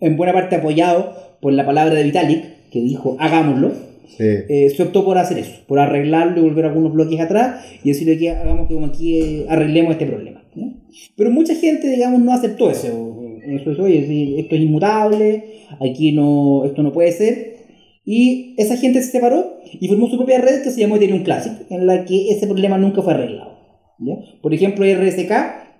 en 0.00 0.16
buena 0.16 0.32
parte 0.32 0.56
apoyado 0.56 1.14
por 1.40 1.52
la 1.52 1.64
palabra 1.64 1.94
de 1.94 2.04
Vitalik, 2.04 2.70
que 2.70 2.80
dijo, 2.80 3.16
hagámoslo, 3.18 3.72
Sí. 4.16 4.24
eh, 4.48 4.70
se 4.76 4.82
optó 4.82 5.04
por 5.04 5.16
hacer 5.18 5.38
eso, 5.38 5.52
por 5.66 5.78
arreglarlo 5.78 6.38
y 6.38 6.42
volver 6.42 6.66
algunos 6.66 6.92
bloques 6.92 7.20
atrás 7.20 7.64
y 7.82 7.88
decirle 7.88 8.18
que 8.18 8.30
hagamos 8.30 8.68
que 8.68 8.74
como 8.74 8.86
aquí 8.86 9.20
eh, 9.20 9.46
arreglemos 9.48 9.92
este 9.92 10.06
problema. 10.06 10.42
¿no? 10.54 10.74
Pero 11.16 11.30
mucha 11.30 11.54
gente, 11.54 11.88
digamos, 11.88 12.20
no 12.20 12.32
aceptó 12.32 12.70
eso. 12.70 13.16
Eso 13.46 13.72
es, 13.72 13.78
oye, 13.78 14.38
esto 14.40 14.54
es 14.54 14.60
inmutable, 14.60 15.44
aquí 15.80 16.12
no, 16.12 16.64
esto 16.64 16.82
no 16.82 16.92
puede 16.92 17.12
ser. 17.12 17.56
Y 18.04 18.54
esa 18.58 18.76
gente 18.76 19.02
se 19.02 19.10
separó 19.10 19.58
y 19.72 19.88
formó 19.88 20.08
su 20.08 20.16
propia 20.16 20.40
red 20.40 20.62
que 20.62 20.70
se 20.70 20.80
llamó 20.80 20.96
Ethereum 20.96 21.22
Classic, 21.22 21.52
en 21.70 21.86
la 21.86 22.04
que 22.04 22.30
ese 22.30 22.46
problema 22.46 22.78
nunca 22.78 23.02
fue 23.02 23.14
arreglado. 23.14 23.58
¿ya? 23.98 24.14
Por 24.42 24.52
ejemplo, 24.54 24.84
RSK, 24.84 25.28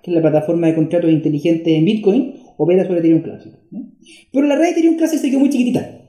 que 0.01 0.11
es 0.11 0.13
la 0.13 0.21
plataforma 0.21 0.67
de 0.67 0.75
contratos 0.75 1.11
inteligentes 1.11 1.73
en 1.73 1.85
Bitcoin, 1.85 2.35
opera 2.57 2.85
sobre 2.85 2.99
Ethereum 2.99 3.21
Classic. 3.21 3.51
¿no? 3.71 3.91
Pero 4.31 4.47
la 4.47 4.55
red 4.55 4.65
de 4.65 4.69
Ethereum 4.71 4.95
Classic 4.97 5.19
se 5.19 5.29
quedó 5.29 5.39
muy 5.39 5.49
chiquitita. 5.49 6.00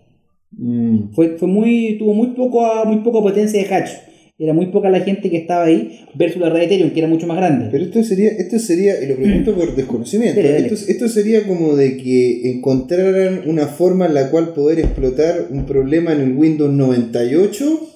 Mm. 0.52 1.12
Fue, 1.14 1.36
fue 1.38 1.48
muy, 1.48 1.96
tuvo 1.98 2.14
muy, 2.14 2.28
poco, 2.28 2.62
muy 2.86 2.98
poca 2.98 3.20
potencia 3.20 3.60
de 3.60 3.74
hatch. 3.74 3.90
Era 4.38 4.54
muy 4.54 4.66
poca 4.66 4.90
la 4.90 5.00
gente 5.00 5.30
que 5.30 5.36
estaba 5.36 5.64
ahí 5.64 6.00
versus 6.14 6.40
la 6.40 6.50
red 6.50 6.60
de 6.60 6.64
Ethereum, 6.66 6.90
que 6.90 7.00
era 7.00 7.08
mucho 7.08 7.26
más 7.26 7.36
grande. 7.36 7.68
Pero 7.70 7.84
esto 7.84 8.02
sería, 8.02 8.30
esto 8.30 8.58
sería, 8.58 9.00
y 9.02 9.06
lo 9.06 9.16
pregunto 9.16 9.54
por 9.54 9.76
desconocimiento, 9.76 10.40
Dale, 10.40 10.52
dale. 10.54 10.66
Esto, 10.66 10.90
esto 10.90 11.08
sería 11.08 11.46
como 11.46 11.76
de 11.76 11.96
que 11.96 12.50
encontraran 12.50 13.42
una 13.46 13.66
forma 13.66 14.06
en 14.06 14.14
la 14.14 14.30
cual 14.30 14.52
poder 14.52 14.80
explotar 14.80 15.46
un 15.50 15.64
problema 15.64 16.12
en 16.12 16.22
el 16.22 16.36
Windows 16.36 16.72
98 16.72 17.88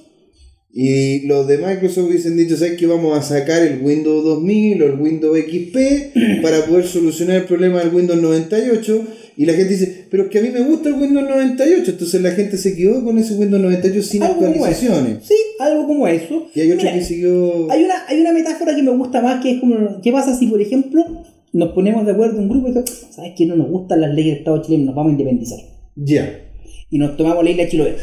y 0.79 1.27
los 1.27 1.49
de 1.49 1.57
Microsoft 1.57 2.11
hubiesen 2.11 2.37
dicho, 2.37 2.55
¿sabes 2.55 2.77
que 2.77 2.87
vamos 2.87 3.19
a 3.19 3.23
sacar 3.23 3.63
el 3.63 3.81
Windows 3.81 4.23
2000 4.23 4.83
o 4.83 4.87
el 4.87 5.01
Windows 5.01 5.39
XP 5.39 6.43
para 6.43 6.67
poder 6.67 6.87
solucionar 6.87 7.37
el 7.37 7.45
problema 7.45 7.79
del 7.79 7.95
Windows 7.95 8.21
98? 8.21 9.07
Y 9.37 9.45
la 9.45 9.53
gente 9.53 9.75
dice, 9.75 10.07
pero 10.11 10.25
es 10.25 10.31
que 10.31 10.39
a 10.39 10.43
mí 10.43 10.49
me 10.51 10.61
gusta 10.61 10.89
el 10.89 10.95
Windows 10.95 11.29
98, 11.29 11.91
entonces 11.91 12.23
la 12.23 12.31
gente 12.31 12.57
se 12.57 12.75
quedó 12.75 13.05
con 13.05 13.19
ese 13.19 13.35
Windows 13.35 13.63
98 13.63 14.03
sin 14.03 14.23
actualizaciones. 14.23 15.27
Sí, 15.27 15.35
algo 15.59 15.87
como 15.87 16.09
eso. 16.09 16.47
Y 16.55 16.61
hay 16.61 16.73
otro 16.73 16.85
Mira, 16.85 16.95
que 16.95 17.05
siguió... 17.05 17.71
hay, 17.71 17.85
una, 17.85 18.07
hay 18.09 18.21
una 18.21 18.33
metáfora 18.33 18.75
que 18.75 18.83
me 18.83 18.93
gusta 18.93 19.21
más, 19.21 19.43
que 19.43 19.53
es 19.53 19.61
como, 19.61 20.01
¿qué 20.01 20.11
pasa 20.11 20.35
si, 20.35 20.47
por 20.47 20.63
ejemplo, 20.63 21.05
nos 21.53 21.73
ponemos 21.73 22.07
de 22.07 22.13
acuerdo 22.13 22.39
en 22.39 22.45
un 22.45 22.49
grupo 22.49 22.69
y 22.69 22.73
decimos, 22.73 23.07
¿sabes 23.11 23.33
que 23.37 23.45
no 23.45 23.57
nos 23.57 23.69
gustan 23.69 24.01
las 24.01 24.15
leyes 24.15 24.33
del 24.33 24.39
Estado 24.39 24.63
chileno? 24.63 24.87
Nos 24.87 24.95
vamos 24.95 25.11
a 25.11 25.13
independizar. 25.13 25.59
Ya. 25.97 26.41
Y 26.89 26.99
nos 26.99 27.17
tomamos 27.17 27.45
la 27.45 27.51
isla 27.51 27.65
de 27.65 27.69
Chiloé. 27.69 27.97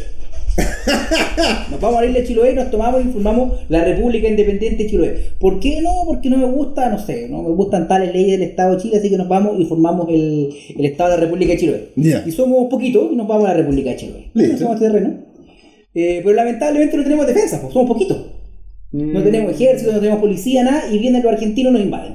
nos 1.71 1.79
vamos 1.81 1.97
a 1.97 2.01
la 2.01 2.07
isla 2.07 2.19
de 2.19 2.25
Chiloé 2.27 2.51
y 2.51 2.55
nos 2.55 2.69
tomamos 2.69 3.03
y 3.05 3.09
formamos 3.09 3.59
la 3.69 3.83
República 3.83 4.27
Independiente 4.27 4.83
de 4.83 4.89
Chiloé. 4.89 5.17
¿Por 5.39 5.59
qué 5.59 5.81
no? 5.81 5.89
Porque 6.05 6.29
no 6.29 6.37
me 6.37 6.45
gusta, 6.45 6.89
no 6.89 6.99
sé, 6.99 7.27
no 7.29 7.41
me 7.43 7.49
gustan 7.51 7.87
tales 7.87 8.13
leyes 8.13 8.39
del 8.39 8.49
Estado 8.49 8.75
de 8.75 8.81
Chile, 8.81 8.97
así 8.97 9.09
que 9.09 9.17
nos 9.17 9.27
vamos 9.27 9.59
y 9.59 9.65
formamos 9.65 10.07
el, 10.09 10.49
el 10.77 10.85
Estado 10.85 11.11
de 11.11 11.17
la 11.17 11.23
República 11.23 11.53
de 11.53 11.57
Chiloé. 11.59 11.89
Y 12.25 12.31
somos 12.31 12.67
poquitos 12.69 13.11
y 13.11 13.15
nos 13.15 13.27
vamos 13.27 13.45
a 13.45 13.49
la 13.49 13.57
República 13.57 13.89
de 13.91 13.95
Chiloé. 13.95 14.29
Listo. 14.33 14.57
Somos 14.59 14.79
terreno. 14.79 15.13
Eh, 15.95 16.21
pero 16.23 16.35
lamentablemente 16.35 16.97
no 16.97 17.03
tenemos 17.03 17.27
defensa, 17.27 17.59
pues, 17.61 17.73
somos 17.73 17.87
poquitos. 17.89 18.17
No 18.91 19.19
Mm. 19.19 19.23
tenemos 19.23 19.51
ejército, 19.53 19.91
no 19.91 19.99
tenemos 19.99 20.19
policía, 20.21 20.63
nada, 20.63 20.83
y 20.91 20.99
vienen 20.99 21.23
los 21.23 21.31
argentinos 21.33 21.71
y 21.71 21.73
nos 21.73 21.83
invaden. 21.83 22.13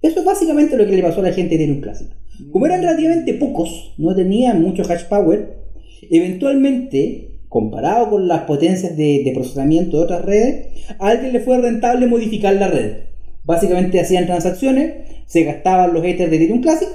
Eso 0.00 0.20
es 0.20 0.24
básicamente 0.24 0.76
lo 0.76 0.86
que 0.86 0.96
le 0.96 1.02
pasó 1.02 1.20
a 1.20 1.24
la 1.24 1.32
gente 1.32 1.56
de 1.56 1.64
Ethereum 1.64 1.80
Classic. 1.80 2.08
Como 2.50 2.66
eran 2.66 2.80
relativamente 2.80 3.34
pocos, 3.34 3.94
no 3.98 4.14
tenían 4.14 4.60
mucho 4.62 4.82
hash 4.82 5.04
power, 5.04 5.61
eventualmente, 6.10 7.40
comparado 7.48 8.10
con 8.10 8.28
las 8.28 8.42
potencias 8.42 8.96
de, 8.96 9.22
de 9.24 9.32
procesamiento 9.32 9.98
de 9.98 10.04
otras 10.04 10.24
redes, 10.24 10.66
a 10.98 11.08
alguien 11.08 11.32
le 11.32 11.40
fue 11.40 11.58
rentable 11.58 12.06
modificar 12.06 12.54
la 12.54 12.68
red. 12.68 12.96
Básicamente 13.44 14.00
hacían 14.00 14.26
transacciones, 14.26 14.94
se 15.26 15.44
gastaban 15.44 15.92
los 15.92 16.04
ethers 16.04 16.30
de 16.30 16.36
Ethereum 16.36 16.60
Classic, 16.60 16.88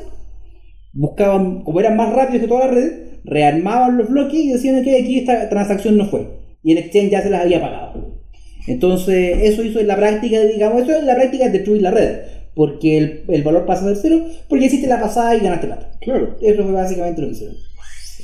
buscaban, 0.94 1.62
como 1.64 1.80
eran 1.80 1.96
más 1.96 2.14
rápidos 2.14 2.42
que 2.42 2.48
toda 2.48 2.68
la 2.68 2.74
red, 2.74 2.92
rearmaban 3.24 3.98
los 3.98 4.10
bloques 4.10 4.40
y 4.40 4.52
decían 4.52 4.84
que 4.84 5.00
aquí 5.00 5.20
esta 5.20 5.50
transacción 5.50 5.98
no 5.98 6.06
fue. 6.06 6.28
Y 6.64 6.72
el 6.72 6.80
exchange 6.80 7.12
ya 7.12 7.22
se 7.22 7.30
las 7.30 7.42
había 7.42 7.62
pagado. 7.62 8.22
Entonces, 8.68 9.38
eso 9.44 9.64
hizo 9.64 9.80
en 9.80 9.88
la 9.88 9.96
práctica, 9.96 10.42
digamos, 10.42 10.84
eso 10.84 10.98
es 10.98 11.04
la 11.04 11.16
práctica 11.16 11.46
de 11.46 11.52
destruir 11.52 11.82
la 11.82 11.92
red. 11.92 12.20
Porque 12.56 12.98
el, 12.98 13.24
el 13.28 13.44
valor 13.44 13.66
pasa 13.66 13.86
ser 13.86 13.98
cero, 13.98 14.26
porque 14.50 14.66
hiciste 14.66 14.88
la 14.88 15.00
pasada 15.00 15.36
y 15.36 15.42
ganaste 15.42 15.68
plata. 15.68 15.92
Claro. 16.02 16.38
Eso 16.42 16.64
fue 16.64 16.72
básicamente 16.72 17.22
lo 17.22 17.28
que 17.28 17.34
hicieron. 17.34 17.56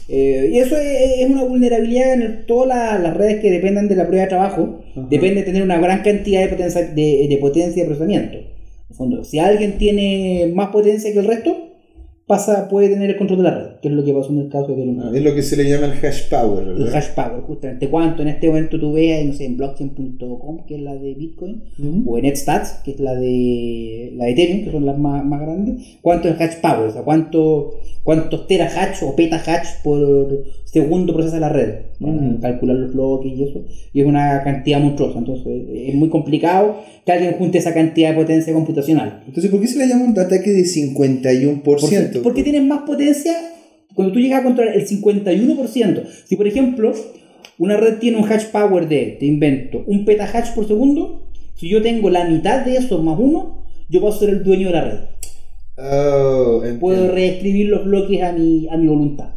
Eh, 0.10 0.50
y 0.54 0.58
eso 0.58 0.76
es, 0.78 1.22
es 1.22 1.30
una 1.30 1.44
vulnerabilidad 1.46 2.14
en 2.14 2.22
el- 2.22 2.46
todas 2.46 2.68
las, 2.68 3.02
las 3.02 3.16
redes 3.18 3.40
que 3.42 3.50
dependen 3.52 3.88
de 3.88 3.96
la 3.96 4.06
prueba 4.08 4.24
de 4.24 4.30
trabajo. 4.30 4.80
Ajá. 4.92 5.08
Depende 5.10 5.36
de 5.42 5.44
tener 5.44 5.64
una 5.64 5.80
gran 5.80 6.02
cantidad 6.04 6.42
de 6.42 6.50
potencia 6.50 6.82
de, 6.88 7.28
de 7.30 7.38
potencia 7.40 7.82
de 7.84 7.88
procesamiento. 7.88 8.38
En 8.38 8.46
el 8.90 8.96
fondo, 8.96 9.24
si 9.24 9.40
alguien 9.40 9.78
tiene 9.78 10.52
más 10.54 10.70
potencia 10.70 11.12
que 11.12 11.20
el 11.20 11.26
resto, 11.26 11.58
pasa, 12.28 12.68
puede 12.70 12.90
tener 12.90 13.10
el 13.10 13.18
control 13.18 13.40
de 13.40 13.44
la 13.44 13.58
red, 13.58 13.80
que 13.82 13.88
es 13.90 13.94
lo 13.94 14.04
que 14.06 14.14
pasó 14.14 14.32
en 14.32 14.40
el 14.40 14.50
caso 14.50 14.68
de. 14.76 14.84
Ah, 15.02 15.12
es 15.14 15.22
lo 15.24 15.34
que 15.36 15.42
se 15.42 15.58
le 15.58 15.70
llama 15.70 15.88
el 15.88 16.06
hash 16.06 16.30
power, 16.30 16.68
el 16.68 16.74
¿verdad? 16.76 16.96
hash 16.96 17.10
power, 17.16 17.42
justamente. 17.42 17.88
¿Cuánto 17.90 18.22
en 18.22 18.28
este 18.30 18.48
momento 18.48 18.80
tú 18.80 18.94
veas, 18.94 19.26
no 19.26 19.34
sé, 19.34 19.46
en 19.46 19.58
blockchain.com, 19.58 20.66
que 20.66 20.76
es 20.76 20.82
la 20.82 20.96
de 20.96 21.14
Bitcoin, 21.16 21.64
Ujú. 21.80 22.04
o 22.12 22.18
en 22.18 22.24
Netstats, 22.24 22.82
que 22.86 22.92
es 22.92 23.00
la 23.00 23.14
de, 23.16 24.14
la 24.16 24.26
de 24.26 24.32
Ethereum, 24.32 24.64
que 24.66 24.72
son 24.72 24.86
las 24.86 24.98
más, 24.98 25.24
más 25.26 25.42
grandes? 25.42 25.86
¿Cuánto 26.02 26.30
es 26.30 26.40
hash 26.40 26.56
power? 26.62 26.88
O 26.90 26.92
sea, 26.94 27.02
¿cuánto, 27.04 27.72
¿cuántos 28.04 28.48
terahash 28.48 29.04
o 29.04 29.16
petahash 29.16 29.82
por 29.84 30.44
segundo 30.66 31.14
procesa 31.14 31.40
la 31.40 31.50
red? 31.50 31.74
Para 32.00 32.14
Mm. 32.14 32.42
calcular 32.42 32.76
los 32.78 32.94
bloques 32.94 33.32
y 33.36 33.44
eso. 33.44 33.64
Y 33.94 34.02
es 34.02 34.06
una 34.06 34.44
cantidad 34.44 34.80
monstruosa. 34.80 35.20
Entonces, 35.20 35.46
es 35.74 35.96
muy 35.96 36.10
complicado 36.10 36.78
que 37.06 37.12
alguien 37.12 37.34
junte 37.34 37.58
esa 37.60 37.74
cantidad 37.74 38.10
de 38.10 38.16
potencia 38.16 38.54
computacional. 38.54 39.24
Entonces, 39.28 39.50
¿por 39.50 39.62
qué 39.62 39.68
se 39.68 39.78
le 39.80 39.88
llama 39.88 40.06
un 40.06 40.20
ataque 40.20 40.52
de 40.52 40.66
51%? 40.66 41.62
Porque, 41.62 42.20
porque 42.20 42.44
tienes 42.44 42.64
más 42.64 42.82
potencia 42.84 43.34
cuando 43.96 44.14
tú 44.14 44.20
llegas 44.20 44.42
a 44.42 44.44
controlar 44.44 44.76
el 44.76 44.86
51%. 44.88 46.04
Si, 46.26 46.36
por 46.36 46.48
ejemplo, 46.48 46.94
una 47.60 47.78
red 47.78 48.00
tiene 48.00 48.18
un 48.18 48.26
hash 48.32 48.46
power 48.46 48.88
de, 48.88 49.18
te 49.20 49.26
invento, 49.26 49.84
un 49.86 50.06
petahash 50.06 50.54
por 50.56 50.68
segundo, 50.68 51.28
si 51.56 51.70
yo 51.70 51.82
tengo 51.82 52.10
la 52.10 52.26
mitad 52.26 52.66
de 52.66 52.78
eso 52.78 53.02
más 53.04 53.18
uno, 53.20 53.64
yo 53.90 54.02
puedo 54.02 54.14
ser 54.14 54.30
el 54.30 54.44
dueño 54.44 54.68
de 54.68 54.74
la 54.74 54.84
red. 54.84 55.00
Oh. 55.78 56.62
Puedo 56.80 57.12
reescribir 57.12 57.68
los 57.70 57.86
bloques 57.86 58.22
a 58.22 58.32
mi, 58.32 58.68
a 58.70 58.78
mi 58.78 58.88
voluntad. 58.88 59.30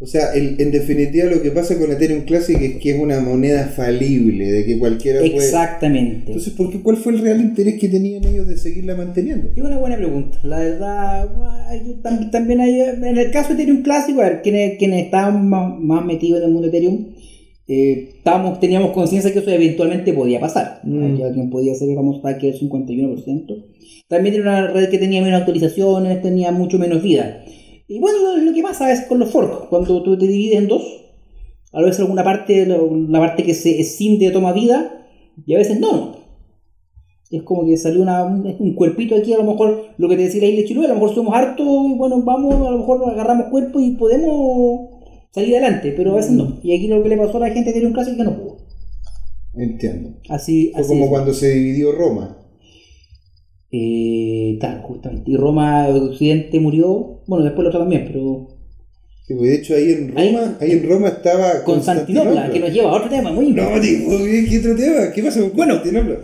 O 0.00 0.06
sea, 0.06 0.34
el- 0.34 0.60
en 0.60 0.70
definitiva 0.70 1.30
lo 1.30 1.40
que 1.40 1.50
pasa 1.50 1.78
con 1.78 1.90
Ethereum 1.90 2.24
Classic 2.24 2.60
es 2.60 2.76
que 2.76 2.90
es 2.94 3.00
una 3.00 3.20
moneda 3.20 3.68
falible, 3.68 4.50
de 4.52 4.64
que 4.66 4.78
cualquiera 4.78 5.20
puede... 5.20 5.34
Exactamente. 5.36 6.26
Entonces, 6.26 6.52
¿por 6.52 6.70
qué, 6.70 6.80
¿cuál 6.82 6.96
fue 6.98 7.12
el 7.14 7.20
real 7.20 7.40
interés 7.40 7.78
que 7.80 7.88
tenían 7.88 8.24
ellos 8.24 8.46
de 8.46 8.58
seguirla 8.58 8.96
manteniendo? 8.96 9.50
Es 9.56 9.62
una 9.62 9.78
buena 9.78 9.96
pregunta. 9.96 10.38
La 10.42 10.58
verdad, 10.58 11.28
hay- 11.68 11.96
tam- 12.02 12.30
también 12.30 12.60
hay, 12.60 12.80
en 12.80 13.16
el 13.18 13.30
caso 13.30 13.48
de 13.50 13.54
Ethereum 13.62 13.82
clásico, 13.82 14.20
a 14.20 14.24
ver, 14.28 14.42
quienes, 14.42 14.78
quienes 14.78 15.04
estaban 15.04 15.48
más, 15.48 15.78
más 15.80 16.04
metidos 16.04 16.40
en 16.40 16.48
el 16.48 16.52
mundo 16.52 16.68
de 16.68 16.76
Ethereum, 16.76 17.06
eh, 17.66 18.20
teníamos 18.60 18.92
conciencia 18.92 19.32
que 19.32 19.38
eso 19.38 19.50
eventualmente 19.50 20.12
podía 20.12 20.40
pasar. 20.40 20.80
Mm. 20.84 21.22
Alguien 21.22 21.50
podía 21.50 21.72
hacer 21.72 21.88
el 21.88 21.96
famoso 21.96 22.20
del 22.22 22.58
51%. 22.58 23.64
También 24.08 24.34
era 24.34 24.42
una 24.42 24.66
red 24.68 24.90
que 24.90 24.98
tenía 24.98 25.22
menos 25.22 25.40
actualizaciones, 25.40 26.20
tenía 26.20 26.52
mucho 26.52 26.78
menos 26.78 27.02
vida. 27.02 27.42
Y 27.88 27.98
bueno, 27.98 28.36
lo 28.36 28.52
que 28.52 28.62
pasa 28.62 28.88
veces 28.88 29.06
con 29.06 29.18
los 29.18 29.30
forks, 29.30 29.68
cuando 29.68 30.02
tú 30.02 30.18
te 30.18 30.26
divides 30.26 30.58
en 30.58 30.68
dos, 30.68 30.82
a 31.72 31.82
veces 31.82 32.00
alguna 32.00 32.22
parte, 32.22 32.66
la, 32.66 33.18
parte 33.18 33.42
que 33.42 33.54
se 33.54 33.80
escinde 33.80 34.30
toma 34.30 34.52
vida, 34.52 35.06
y 35.46 35.54
a 35.54 35.58
veces 35.58 35.80
no, 35.80 35.92
no. 35.92 36.24
Es 37.30 37.42
como 37.42 37.66
que 37.66 37.76
salió 37.76 38.00
una, 38.00 38.24
un, 38.24 38.74
cuerpito 38.74 39.16
aquí, 39.16 39.32
a 39.32 39.38
lo 39.38 39.44
mejor 39.44 39.88
lo 39.98 40.08
que 40.08 40.16
te 40.16 40.22
decía 40.22 40.42
la 40.42 40.48
isla 40.48 40.66
Chiloé, 40.66 40.84
a 40.86 40.88
lo 40.90 40.94
mejor 40.94 41.14
somos 41.14 41.34
hartos 41.34 41.66
y 41.66 41.94
bueno, 41.94 42.22
vamos, 42.22 42.54
a 42.54 42.70
lo 42.70 42.78
mejor 42.78 43.02
agarramos 43.10 43.46
cuerpo 43.46 43.80
y 43.80 43.92
podemos 43.92 44.93
salir 45.34 45.56
adelante, 45.56 45.92
pero 45.96 46.12
a 46.12 46.16
veces 46.16 46.32
no. 46.32 46.60
Y 46.62 46.76
aquí 46.76 46.86
lo 46.88 47.02
que 47.02 47.08
le 47.08 47.16
pasó 47.16 47.36
a 47.38 47.48
la 47.48 47.54
gente 47.54 47.72
de 47.72 47.84
un 47.86 47.92
caso 47.92 48.10
es 48.10 48.16
que 48.16 48.24
no 48.24 48.36
pudo. 48.36 48.56
Entiendo. 49.56 50.18
Así, 50.28 50.70
Fue 50.72 50.80
así 50.80 50.88
como 50.88 51.04
es. 51.04 51.10
cuando 51.10 51.34
se 51.34 51.50
dividió 51.50 51.92
Roma. 51.92 52.38
Eh, 53.70 54.56
claro, 54.60 54.82
justamente. 54.82 55.30
Y 55.30 55.36
Roma 55.36 55.88
de 55.88 56.00
Occidente 56.00 56.60
murió, 56.60 57.22
bueno, 57.26 57.44
después 57.44 57.64
lo 57.64 57.68
otro 57.70 57.80
también, 57.80 58.04
pero 58.06 58.48
Sí, 59.26 59.32
pues, 59.34 59.48
de 59.50 59.56
hecho, 59.56 59.74
ahí 59.74 59.90
en 59.90 60.08
Roma, 60.08 60.58
ahí, 60.60 60.70
en 60.72 60.86
Roma 60.88 61.08
estaba 61.08 61.64
Constantinopla, 61.64 62.50
que 62.50 62.60
nos 62.60 62.70
lleva 62.72 62.90
a 62.90 62.96
otro 62.96 63.08
tema 63.08 63.32
muy 63.32 63.52
No, 63.52 63.80
tipo, 63.80 64.10
¿qué 64.18 64.58
otro 64.58 64.76
tema? 64.76 65.12
¿Qué 65.14 65.22
pasa 65.22 65.40
con 65.40 65.52
Bueno. 65.56 65.74
Constantinopla? 65.80 66.18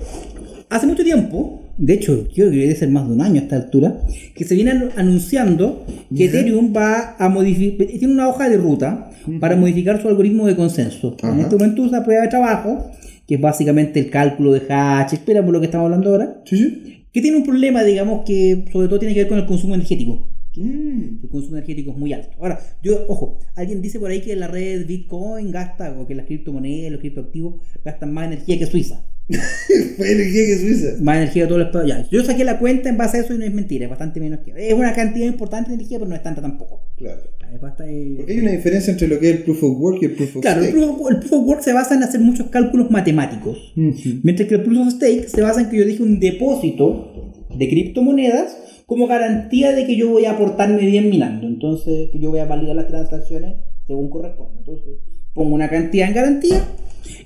Hace 0.69 0.87
mucho 0.87 1.03
tiempo, 1.03 1.60
de 1.87 1.95
hecho, 1.95 2.29
creo 2.35 2.51
que 2.51 2.57
debe 2.59 2.75
ser 2.77 2.91
más 2.91 3.07
de 3.09 3.15
un 3.15 3.21
año 3.23 3.41
a 3.41 3.45
esta 3.45 3.57
altura, 3.57 4.01
que 4.35 4.45
se 4.45 4.55
viene 4.55 4.73
anu- 4.73 4.91
anunciando 4.97 5.85
que. 6.15 6.27
Ethereum 6.27 6.73
va 6.77 7.17
a 7.19 7.29
modificar, 7.29 7.87
tiene 7.87 8.13
una 8.15 8.29
hoja 8.29 8.49
de 8.49 8.57
ruta 8.57 9.11
para 9.41 9.57
modificar 9.57 10.01
su 10.01 10.09
algoritmo 10.09 10.47
de 10.47 10.57
consenso. 10.57 11.17
En 11.23 11.29
Ajá. 11.31 11.41
este 11.41 11.57
momento 11.57 11.83
usa 11.83 12.05
prueba 12.05 12.23
de 12.23 12.29
trabajo, 12.29 12.91
que 13.27 13.35
es 13.37 13.41
básicamente 13.41 14.01
el 14.01 14.11
cálculo 14.11 14.53
de 14.53 14.63
hash, 14.69 15.15
espera 15.15 15.43
por 15.45 15.53
lo 15.53 15.61
que 15.61 15.67
estamos 15.67 15.87
hablando 15.87 16.11
ahora, 16.11 16.43
Sí, 16.45 16.57
sí. 16.57 17.05
que 17.13 17.21
tiene 17.23 17.37
un 17.39 17.45
problema, 17.45 17.83
digamos, 17.83 18.25
que 18.27 18.65
sobre 18.73 18.89
todo 18.89 18.99
tiene 18.99 19.15
que 19.15 19.21
ver 19.21 19.29
con 19.29 19.39
el 19.39 19.47
consumo 19.47 19.75
energético. 19.75 20.29
Mm. 20.57 21.21
El 21.23 21.29
consumo 21.31 21.57
energético 21.57 21.93
es 21.93 21.97
muy 21.97 22.13
alto. 22.13 22.31
Ahora, 22.41 22.59
yo, 22.83 23.05
ojo, 23.09 23.39
alguien 23.55 23.81
dice 23.81 24.01
por 24.01 24.11
ahí 24.11 24.21
que 24.21 24.35
la 24.37 24.49
red 24.49 24.85
Bitcoin 24.87 25.51
gasta, 25.53 25.97
o 25.99 26.07
que 26.07 26.15
las 26.17 26.27
criptomonedas, 26.27 26.91
los 26.93 27.01
criptoactivos 27.01 27.55
gastan 27.85 28.13
más 28.13 28.27
energía 28.27 28.59
que 28.59 28.67
Suiza. 28.67 29.05
Fue 29.97 30.13
energía 30.13 30.43
que 30.47 30.57
Suiza. 30.59 30.97
Más 31.01 31.17
energía 31.19 31.43
de 31.45 31.49
todo 31.49 31.59
el 31.61 31.67
espacio. 31.67 31.89
Ya, 31.89 32.09
yo 32.11 32.25
saqué 32.25 32.45
la 32.45 32.59
cuenta 32.59 32.89
en 32.89 32.97
base 32.97 33.19
a 33.19 33.21
eso 33.21 33.35
y 33.35 33.39
no 33.39 33.45
es 33.45 33.53
mentira, 33.55 33.85
es 33.85 33.91
bastante 33.91 34.19
menos 34.21 34.41
que. 34.41 34.53
Es 34.57 34.75
una 34.75 34.93
cantidad 34.95 35.27
importante 35.27 35.71
de 35.71 35.75
energía, 35.77 35.99
pero 35.99 36.09
no 36.09 36.17
es 36.17 36.23
tanta 36.23 36.41
tampoco. 36.43 36.83
Claro. 36.97 37.21
Es 37.55 37.61
bastante- 37.61 38.15
Porque 38.17 38.33
hay 38.33 38.39
una 38.41 38.53
diferencia 38.53 38.93
entre 38.93 39.09
lo 39.09 39.19
que 39.19 39.31
es 39.31 39.37
el 39.39 39.43
proof 39.45 39.63
of 39.65 39.79
work 39.81 39.99
y 40.03 40.05
el 40.07 40.13
proof 40.15 40.37
of 40.37 40.43
Claro, 40.43 40.61
el 40.61 40.67
stake. 40.69 40.79
proof, 40.85 41.01
of, 41.01 41.11
el 41.11 41.17
proof 41.19 41.33
of 41.33 41.47
work 41.49 41.63
se 41.63 41.73
basa 41.73 41.95
en 41.95 42.03
hacer 42.03 42.21
muchos 42.21 42.49
cálculos 42.49 42.91
matemáticos. 42.91 43.73
Ujú. 43.77 44.21
Mientras 44.23 44.49
que 44.49 44.55
el 44.57 44.63
proof 44.63 44.87
of 44.87 44.93
stake 44.95 45.29
se 45.29 45.43
basa 45.43 45.61
en 45.63 45.69
que 45.71 45.77
yo 45.79 45.85
dije 45.85 46.03
un 46.03 46.21
depósito 46.21 47.33
de 47.57 47.69
criptomonedas 47.69 48.57
como 48.87 49.07
garantía 49.07 49.73
de 49.73 49.87
que 49.87 49.97
yo 49.97 50.09
voy 50.11 50.25
a 50.25 50.33
aportarme 50.33 50.85
bien 50.87 51.09
minando. 51.11 51.47
Entonces, 51.47 52.11
que 52.13 52.19
yo 52.19 52.31
voy 52.31 52.41
a 52.41 52.45
validar 52.47 52.77
las 52.77 52.89
transacciones 52.89 53.55
según 53.87 54.11
corresponde. 54.11 54.59
Entonces, 54.59 54.95
pongo 55.35 55.55
una 55.55 55.69
cantidad 55.69 56.09
en 56.09 56.15
garantía. 56.15 56.65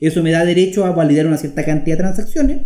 Eso 0.00 0.22
me 0.22 0.30
da 0.30 0.44
derecho 0.44 0.84
a 0.84 0.90
validar 0.92 1.26
una 1.26 1.36
cierta 1.36 1.64
cantidad 1.64 1.96
de 1.96 2.02
transacciones 2.02 2.60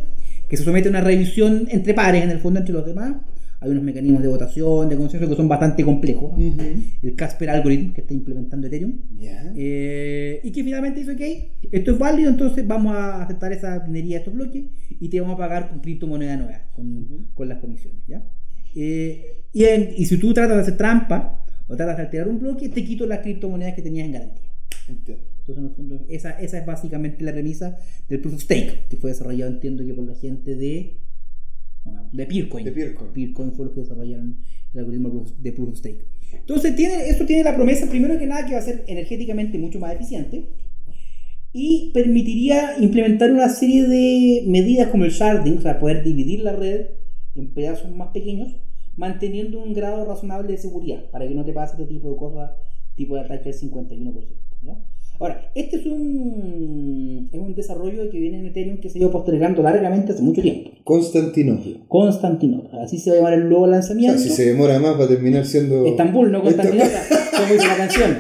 que 0.49 0.57
se 0.57 0.65
somete 0.65 0.89
a 0.89 0.91
una 0.91 1.01
revisión 1.01 1.69
entre 1.71 1.95
pares, 1.95 2.23
en 2.25 2.31
el 2.31 2.39
fondo, 2.39 2.61
entre 2.61 2.73
los 2.75 2.87
demás. 2.87 3.15
Hay 3.61 3.71
unos 3.71 3.83
mecanismos 3.83 4.23
de 4.23 4.29
votación, 4.29 4.89
de 4.89 4.97
consenso 4.97 5.29
que 5.29 5.35
son 5.35 5.49
bastante 5.49 5.83
complejos. 5.85 6.33
Ujú. 6.33 6.63
El 7.03 7.15
Casper 7.17 7.51
Algorithm 7.51 7.93
que 7.93 8.03
está 8.03 8.15
implementando 8.15 8.69
Ethereum. 8.69 8.93
Ya. 9.19 9.53
Eh, 9.57 10.41
y 10.45 10.53
que 10.53 10.63
finalmente 10.63 11.01
dice, 11.01 11.13
ok, 11.13 11.69
esto 11.73 11.91
es 11.91 11.99
válido, 11.99 12.31
entonces 12.31 12.65
vamos 12.67 12.95
a 12.95 13.23
aceptar 13.23 13.53
esa 13.53 13.81
minería 13.85 14.15
de 14.17 14.19
estos 14.19 14.35
bloques 14.35 14.63
y 15.01 15.09
te 15.09 15.21
vamos 15.21 15.35
a 15.35 15.39
pagar 15.39 15.71
con 15.71 15.81
criptomoneda 15.81 16.37
nueva, 16.37 16.63
con, 16.73 17.27
con 17.35 17.49
las 17.49 17.59
comisiones, 17.59 18.01
¿ya? 18.07 18.23
Eh, 18.77 19.43
y, 19.53 19.65
en- 19.65 19.91
y 19.97 20.07
si 20.07 20.19
tú 20.19 20.33
tratas 20.33 20.55
de 20.57 20.63
hacer 20.63 20.77
trampa 20.77 21.45
o 21.67 21.75
tratas 21.77 21.97
de 21.97 22.03
alterar 22.05 22.29
un 22.29 22.39
bloque, 22.39 22.69
te 22.69 22.85
quito 22.85 23.07
las 23.07 23.19
criptomonedas 23.21 23.75
que 23.75 23.83
tenías 23.83 24.07
en 24.07 24.13
garantía. 24.13 24.48
Entiendo. 24.89 25.25
Entonces, 25.41 25.59
en 25.59 25.71
el 25.71 25.77
fondo, 25.77 26.07
esa, 26.09 26.31
esa 26.41 26.59
es 26.59 26.67
básicamente 26.67 27.25
la 27.25 27.33
premisa 27.33 27.79
del 28.09 28.21
Proof 28.21 28.35
of 28.35 28.43
Stake, 28.43 28.87
que 28.89 28.97
fue 28.97 29.11
desarrollado, 29.11 29.51
entiendo 29.51 29.85
que 29.85 29.95
por 29.95 30.05
la 30.05 30.15
gente 30.15 30.55
de, 30.55 30.99
de 32.13 32.27
Peercoin. 32.27 32.65
De 32.65 32.73
Peercoin. 32.73 33.13
Peercoin 33.13 33.53
fue 33.53 33.67
los 33.67 33.75
que 33.75 33.81
desarrollaron 33.81 34.39
el 34.73 34.79
algoritmo 34.79 35.25
de 35.39 35.53
Proof 35.53 35.71
of 35.71 35.77
Stake. 35.79 36.05
Entonces, 36.33 36.77
tiene, 36.77 37.09
esto 37.09 37.25
tiene 37.25 37.45
la 37.45 37.55
promesa, 37.55 37.89
primero 37.89 38.19
que 38.19 38.27
nada, 38.27 38.47
que 38.47 38.53
va 38.53 38.59
a 38.59 38.63
ser 38.63 38.85
energéticamente 38.87 39.59
mucho 39.59 39.79
más 39.79 39.95
eficiente 39.95 40.49
y 41.53 41.91
permitiría 41.95 42.79
implementar 42.79 43.31
una 43.33 43.49
serie 43.49 43.87
de 43.87 44.45
medidas 44.47 44.89
como 44.89 45.05
el 45.05 45.11
sharding, 45.11 45.59
o 45.59 45.61
sea, 45.61 45.79
poder 45.79 46.03
dividir 46.05 46.41
la 46.41 46.53
red 46.53 46.89
en 47.35 47.53
pedazos 47.55 47.95
más 47.95 48.09
pequeños, 48.09 48.57
manteniendo 48.97 49.63
un 49.63 49.73
grado 49.73 50.05
razonable 50.05 50.53
de 50.53 50.59
seguridad, 50.59 51.09
para 51.11 51.27
que 51.27 51.35
no 51.35 51.45
te 51.45 51.53
pase 51.53 51.73
este 51.73 51.87
tipo 51.87 52.11
de 52.11 52.17
cosas, 52.17 52.51
tipo 52.97 53.15
de 53.15 53.23
ataque 53.23 53.51
del 53.53 53.61
51%. 53.61 54.48
¿Ya? 54.69 54.85
Ahora, 55.21 55.51
este 55.57 55.79
es 55.79 55.87
un, 55.87 57.29
es 57.33 57.41
un 57.41 57.53
desarrollo 57.57 58.09
que 58.09 58.21
viene 58.21 58.39
en 58.39 58.47
Ethereum 58.47 58.79
que 58.79 58.89
se 58.89 58.99
ha 58.99 59.01
ido 59.03 59.11
postergando 59.11 59.65
largamente 59.65 60.13
hace 60.13 60.23
mucho 60.23 60.41
tiempo. 60.43 60.71
Constantinopla. 60.85 61.79
Constantinopla, 61.89 62.85
así 62.85 62.99
se 62.99 63.11
va 63.11 63.17
a 63.17 63.19
llamar 63.19 63.33
el 63.35 63.49
nuevo 63.49 63.65
O 63.65 63.67
sea, 63.67 63.73
lanzamiento. 63.79 64.19
si 64.21 64.29
se 64.29 64.47
demora 64.47 64.79
más 64.79 64.99
va 64.99 65.07
a 65.07 65.09
terminar 65.09 65.45
siendo... 65.45 65.87
Estambul, 65.87 66.31
no 66.31 66.41
Constantinopla, 66.43 67.01
como 67.37 67.53
dice 67.53 67.67
la 67.67 67.77
canción. 67.79 68.17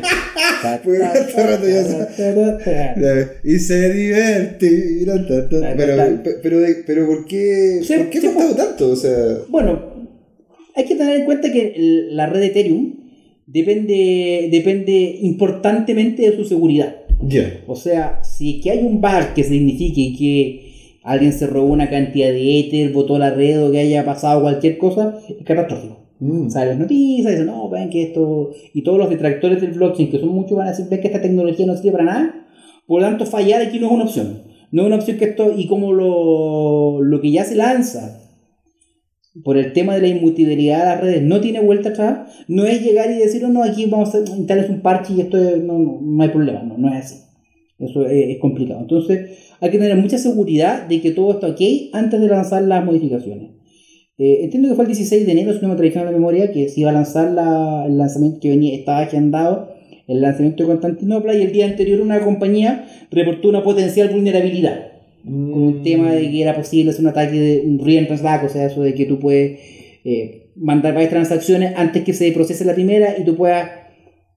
Se- 2.17 3.29
Y 3.45 3.59
se 3.59 3.93
divertirá. 3.93 5.15
Pero, 5.77 6.23
pe- 6.23 6.35
pero, 6.43 6.59
pero 6.87 7.07
¿por 7.07 7.27
qué, 7.27 7.81
Sí, 7.83 7.95
¿por 7.97 8.11
qué 8.11 8.21
sí, 8.21 8.27
ha 8.27 8.35
costado 8.35 8.55
tanto? 8.57 8.91
O 8.91 8.97
sea, 8.97 9.39
Bueno, 9.49 9.81
hay 10.75 10.85
que 10.85 10.97
tener 10.97 11.21
en 11.21 11.25
cuenta 11.25 11.51
que 11.53 11.75
la 12.11 12.27
red 12.27 12.41
de 12.41 12.47
Ethereum 12.47 12.95
depende, 13.49 14.49
depende 14.53 15.19
importantemente 15.23 16.31
de 16.31 16.37
su 16.37 16.45
seguridad. 16.45 16.95
ya. 17.27 17.61
O 17.67 17.75
sea, 17.75 18.21
si 18.23 18.57
es 18.57 18.63
que 18.63 18.71
hay 18.71 18.85
un 18.85 19.01
bug 19.01 19.35
que 19.35 19.43
signifique 19.43 20.15
que 20.17 20.99
alguien 21.03 21.33
se 21.33 21.47
robó 21.47 21.73
una 21.73 21.89
cantidad 21.89 22.29
de 22.29 22.61
Ether, 22.61 22.93
botó 22.93 23.19
la 23.19 23.31
red 23.31 23.65
o 23.65 23.73
que 23.73 23.79
haya 23.79 24.05
pasado 24.05 24.43
cualquier 24.43 24.79
cosa, 24.79 25.19
es 25.29 25.45
catastrófico. 25.45 25.99
Mm. 26.21 26.51
Salen 26.51 26.69
las 26.71 26.79
noticias, 26.79 27.33
dicen, 27.33 27.47
no, 27.47 27.69
ven 27.71 27.91
que 27.91 28.03
esto. 28.03 28.51
Y 28.75 28.83
todos 28.83 28.99
los 28.99 29.09
detractores 29.09 29.61
del 29.61 29.73
blockchain, 29.73 30.11
que 30.11 30.19
son 30.19 30.31
muchos, 30.31 30.57
van 30.57 30.69
a 30.69 30.71
decir, 30.71 30.87
ven 30.91 31.01
que 31.01 31.07
esta 31.07 31.23
tecnología 31.23 31.67
no 31.67 31.77
sirve 31.77 31.93
para 31.93 32.05
nada. 32.05 32.47
Por 32.87 33.01
lo 33.01 33.09
tanto, 33.09 33.25
fallar 33.25 33.63
aquí 33.63 33.79
no 33.79 33.87
es 33.87 33.93
una 33.93 34.05
opción. 34.05 34.43
No 34.71 34.83
es 34.83 34.87
una 34.87 34.97
opción 34.97 35.17
que 35.17 35.25
esto, 35.25 35.55
y 35.57 35.67
como 35.67 35.93
lo, 35.93 37.03
lo 37.03 37.21
que 37.21 37.31
ya 37.31 37.45
se 37.45 37.55
lanza 37.55 38.28
por 39.45 39.57
el 39.59 39.73
tema 39.73 39.95
de 39.95 40.01
la 40.03 40.09
inmutabilidad 40.09 40.79
de 40.81 40.85
las 40.87 41.01
redes 41.01 41.23
no 41.23 41.41
tiene 41.41 41.61
vuelta 41.61 41.91
atrás, 41.91 42.45
no 42.49 42.65
es 42.65 42.83
llegar 42.83 43.11
y 43.11 43.15
decir, 43.19 43.43
no, 43.43 43.49
no, 43.49 43.63
aquí 43.63 43.87
vamos 43.87 44.15
a 44.15 44.19
instalar 44.19 44.71
un 44.71 44.81
parche 44.81 45.15
y 45.15 45.21
esto 45.21 45.37
es- 45.37 45.63
no, 45.63 45.79
no, 45.79 46.01
no 46.03 46.23
hay 46.23 46.29
problema, 46.31 46.63
no, 46.63 46.79
no 46.79 46.89
es 46.95 47.05
así. 47.05 47.17
Eso 47.79 48.05
es, 48.07 48.31
es 48.31 48.39
complicado. 48.39 48.81
Entonces, 48.81 49.39
hay 49.61 49.71
que 49.71 49.79
tener 49.79 49.97
mucha 49.97 50.19
seguridad 50.19 50.87
de 50.89 51.01
que 51.01 51.13
todo 51.13 51.33
está 51.33 51.49
ok 51.49 51.61
antes 51.93 52.21
de 52.21 52.27
lanzar 52.29 52.63
las 52.63 52.85
modificaciones. 52.85 53.51
Eh, 54.19 54.41
entiendo 54.43 54.69
que 54.69 54.75
fue 54.75 54.85
el 54.85 54.89
16 54.89 55.27
de 55.27 55.33
enero, 55.33 55.53
si 55.53 55.61
no 55.63 55.69
me 55.69 55.77
traiciono 55.77 56.07
la 56.07 56.13
memoria, 56.13 56.51
que 56.51 56.69
se 56.69 56.81
iba 56.81 56.91
a 56.91 56.93
lanzar 56.93 57.31
la- 57.31 57.85
el 57.87 57.97
lanzamiento 57.99 58.41
que 58.41 58.49
venía, 58.51 58.75
estaba 58.77 58.99
agendado, 59.01 59.69
el 60.09 60.21
lanzamiento 60.23 60.65
de 60.65 60.71
Constantinopla, 60.71 61.37
y 61.37 61.43
el 61.43 61.53
día 61.53 61.67
anterior 61.67 62.01
una 62.01 62.19
compañía 62.19 62.87
reportó 63.13 63.49
una 63.49 63.63
potencial 63.63 64.09
vulnerabilidad. 64.09 64.98
Con 65.25 65.63
un 65.63 65.83
tema 65.83 66.13
de 66.13 66.31
que 66.31 66.43
era 66.43 66.55
posible 66.55 66.91
hacer 66.91 67.03
un 67.03 67.09
ataque 67.09 67.39
de 67.39 67.63
un 67.67 67.79
reentrance 67.85 68.27
attack, 68.27 68.45
o 68.45 68.53
sea, 68.53 68.67
eso 68.67 68.83
de 68.83 68.95
que 68.95 69.05
tú 69.05 69.19
puedes 69.19 69.59
eh, 70.05 70.53
mandar 70.57 70.95
varias 70.95 71.11
transacciones 71.11 71.73
antes 71.77 72.03
que 72.05 72.13
se 72.15 72.31
procese 72.33 72.65
la 72.65 72.75
primera 72.75 73.15
y 73.19 73.25
tú 73.25 73.37
puedas, 73.37 73.69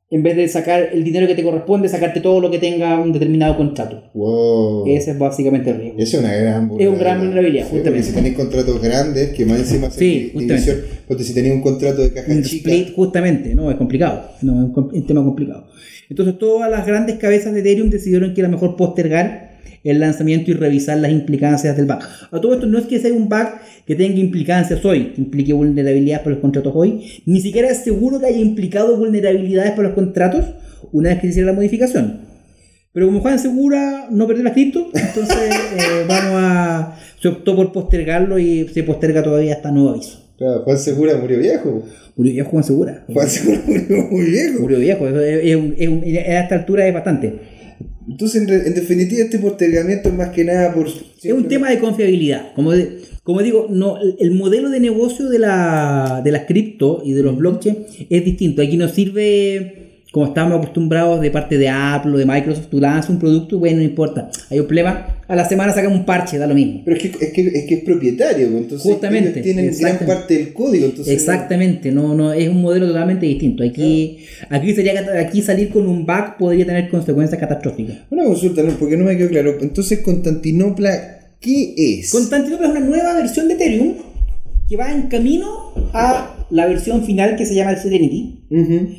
en 0.09 0.23
vez 0.23 0.35
de 0.35 0.47
sacar 0.49 0.89
el 0.91 1.03
dinero 1.03 1.27
que 1.27 1.35
te 1.35 1.43
corresponde, 1.43 1.87
sacarte 1.87 2.19
todo 2.19 2.41
lo 2.41 2.51
que 2.51 2.57
tenga 2.59 2.99
un 2.99 3.13
determinado 3.13 3.55
contrato. 3.55 4.11
Wow. 4.13 4.85
Ese 4.87 5.11
es 5.11 5.17
básicamente 5.19 5.69
el 5.69 5.77
riesgo. 5.77 5.99
Esa 5.99 6.17
es 6.17 6.23
una 6.23 6.35
gran 6.35 6.71
Es 6.77 6.87
una 6.87 6.97
gran 6.97 7.19
vulnerabilidad, 7.19 7.63
Sí, 7.63 7.69
porque 7.69 7.77
justamente. 7.89 8.07
si 8.09 8.13
tenéis 8.15 8.35
contratos 8.35 8.81
grandes, 8.81 9.29
que 9.29 9.45
más 9.45 9.59
encima 9.59 9.87
hacen 9.87 9.99
Sí, 9.99 10.31
división, 10.35 10.77
porque 11.07 11.23
si 11.23 11.33
tenéis 11.33 11.53
un 11.55 11.61
contrato 11.61 12.01
de 12.01 12.11
caja 12.11 12.31
Un 12.31 12.43
chica, 12.43 12.69
split, 12.69 12.93
justamente, 12.95 13.55
no, 13.55 13.71
es 13.71 13.77
complicado, 13.77 14.31
no, 14.41 14.65
es 14.65 14.77
un 14.77 15.07
tema 15.07 15.23
complicado. 15.23 15.67
Entonces 16.09 16.37
todas 16.37 16.69
las 16.69 16.85
grandes 16.85 17.15
cabezas 17.17 17.53
de 17.53 17.61
Ethereum 17.61 17.89
decidieron 17.89 18.33
que 18.33 18.41
era 18.41 18.49
mejor 18.49 18.75
postergar 18.75 19.50
el 19.83 19.99
lanzamiento 19.99 20.51
y 20.51 20.53
revisar 20.53 20.97
las 20.97 21.11
implicancias 21.11 21.75
del 21.75 21.85
bug. 21.85 21.99
A 22.31 22.41
todo 22.41 22.53
esto 22.53 22.67
no 22.67 22.77
es 22.77 22.85
que 22.85 22.99
sea 22.99 23.13
un 23.13 23.29
bug 23.29 23.47
que 23.85 23.95
tenga 23.95 24.19
implicancias 24.19 24.83
hoy, 24.85 25.13
que 25.13 25.21
implique 25.21 25.53
vulnerabilidades 25.53 26.23
para 26.23 26.35
los 26.35 26.41
contratos 26.41 26.73
hoy, 26.75 27.03
ni 27.25 27.41
siquiera 27.41 27.69
es 27.69 27.79
seguro 27.79 28.19
que 28.19 28.27
haya 28.27 28.39
implicado 28.39 28.97
vulnerabilidades 28.97 29.71
para 29.71 29.89
los 29.89 29.95
contratos 29.95 30.45
una 30.91 31.09
vez 31.09 31.19
que 31.19 31.27
se 31.27 31.31
hiciera 31.31 31.51
la 31.51 31.55
modificación. 31.55 32.31
Pero 32.93 33.05
como 33.05 33.21
Juan 33.21 33.39
Segura 33.39 34.07
no 34.11 34.27
perdió 34.27 34.43
las 34.43 34.53
cripto, 34.53 34.89
entonces 34.93 35.37
eh, 35.77 36.05
vamos 36.07 36.33
a... 36.35 36.97
Se 37.21 37.27
optó 37.27 37.55
por 37.55 37.71
postergarlo 37.71 38.39
y 38.39 38.67
se 38.67 38.83
posterga 38.83 39.23
todavía 39.23 39.53
hasta 39.53 39.71
nuevo 39.71 39.91
aviso. 39.91 40.33
claro, 40.37 40.63
Juan 40.63 40.77
Segura 40.77 41.15
murió 41.17 41.37
viejo. 41.37 41.83
Murió 42.15 42.33
viejo 42.33 42.49
Juan 42.49 42.63
Segura. 42.63 43.05
Juan 43.07 43.29
Segura 43.29 43.61
murió 43.65 44.07
muy 44.09 44.25
viejo. 44.25 44.59
Murió 44.59 44.79
viejo, 44.79 45.07
eso 45.07 45.21
es, 45.21 45.43
es 45.43 46.03
es 46.03 46.17
a 46.27 46.41
esta 46.41 46.55
altura 46.55 46.87
es 46.87 46.93
bastante. 46.93 47.60
Entonces, 48.11 48.41
en, 48.41 48.47
re- 48.47 48.67
en 48.67 48.73
definitiva, 48.75 49.23
este 49.23 49.39
postergamiento 49.39 50.09
es 50.09 50.15
más 50.15 50.29
que 50.29 50.43
nada 50.43 50.73
por... 50.73 50.87
Es 50.87 51.31
un 51.33 51.47
tema 51.47 51.69
de 51.69 51.79
confiabilidad. 51.79 52.53
Como, 52.55 52.71
de- 52.71 52.99
como 53.23 53.41
digo, 53.41 53.67
no, 53.69 53.99
el- 54.01 54.15
el 54.19 54.31
modelo 54.31 54.69
de 54.69 54.79
negocio 54.79 55.29
de, 55.29 55.39
la, 55.39 56.21
de 56.23 56.31
las 56.31 56.45
cripto 56.45 57.01
y 57.05 57.13
de 57.13 57.23
los 57.23 57.37
blockchain 57.37 57.77
es 58.09 58.25
distinto. 58.25 58.61
Aquí 58.61 58.77
nos 58.77 58.91
sirve, 58.91 59.80
como 60.11 60.25
estamos 60.25 60.57
acostumbrados 60.59 61.21
de 61.21 61.31
parte 61.31 61.57
de 61.57 61.69
Apple 61.69 62.11
o 62.11 62.17
de 62.17 62.25
Microsoft, 62.25 62.67
tú 62.67 62.81
lanzas 62.81 63.09
un 63.09 63.17
producto, 63.17 63.57
bueno, 63.57 63.77
no 63.77 63.83
importa. 63.83 64.29
Hay 64.49 64.59
un 64.59 64.65
problema, 64.65 65.07
a 65.25 65.35
la 65.37 65.47
semana 65.47 65.73
sacan 65.73 65.93
un 65.93 66.05
parche, 66.05 66.37
da 66.37 66.47
lo 66.47 66.53
mismo. 66.53 66.81
Pero 66.83 66.97
es 66.97 67.03
que 67.03 67.25
es, 67.25 67.31
que, 67.31 67.41
es, 67.47 67.65
que 67.65 67.73
es 67.75 67.83
propietario, 67.85 68.49
pues, 68.49 68.63
entonces 68.63 68.91
Justamente, 68.91 69.39
tienen 69.39 69.73
gran 69.79 69.99
parte 69.99 70.33
del 70.37 70.53
código. 70.53 70.87
Entonces, 70.87 71.13
Exactamente, 71.13 71.93
no, 71.93 72.13
no, 72.13 72.33
es 72.33 72.49
un 72.49 72.61
modelo 72.61 72.87
totalmente 72.87 73.25
distinto. 73.25 73.63
Aquí, 73.63 74.17
aquí, 74.49 74.73
sería, 74.75 75.01
aquí 75.17 75.41
salir 75.41 75.69
con 75.69 75.87
un 75.87 76.05
bug 76.05 76.35
podría 76.37 76.65
tener 76.65 76.89
consecuencias 76.89 77.39
catastróficas. 77.39 77.99
Una 78.09 78.25
consulta, 78.25 78.63
¿no? 78.63 78.73
porque 78.73 78.97
no 78.97 79.05
me 79.05 79.15
quedó 79.15 79.29
claro. 79.29 79.55
Entonces, 79.61 79.99
Constantinopla, 79.99 81.35
¿qué 81.39 81.73
es? 81.77 82.11
Constantinopla 82.11 82.67
es 82.67 82.71
una 82.71 82.81
nueva 82.81 83.13
versión 83.13 83.47
de 83.47 83.53
Ethereum 83.53 83.93
que 84.67 84.75
va 84.75 84.91
en 84.91 85.03
camino 85.03 85.73
a 85.93 86.45
la 86.49 86.65
versión 86.65 87.05
final 87.05 87.37
que 87.37 87.45
se 87.45 87.55
llama 87.55 87.71
el 87.71 87.77
Serenity, 87.77 88.39
Ujú. 88.49 88.89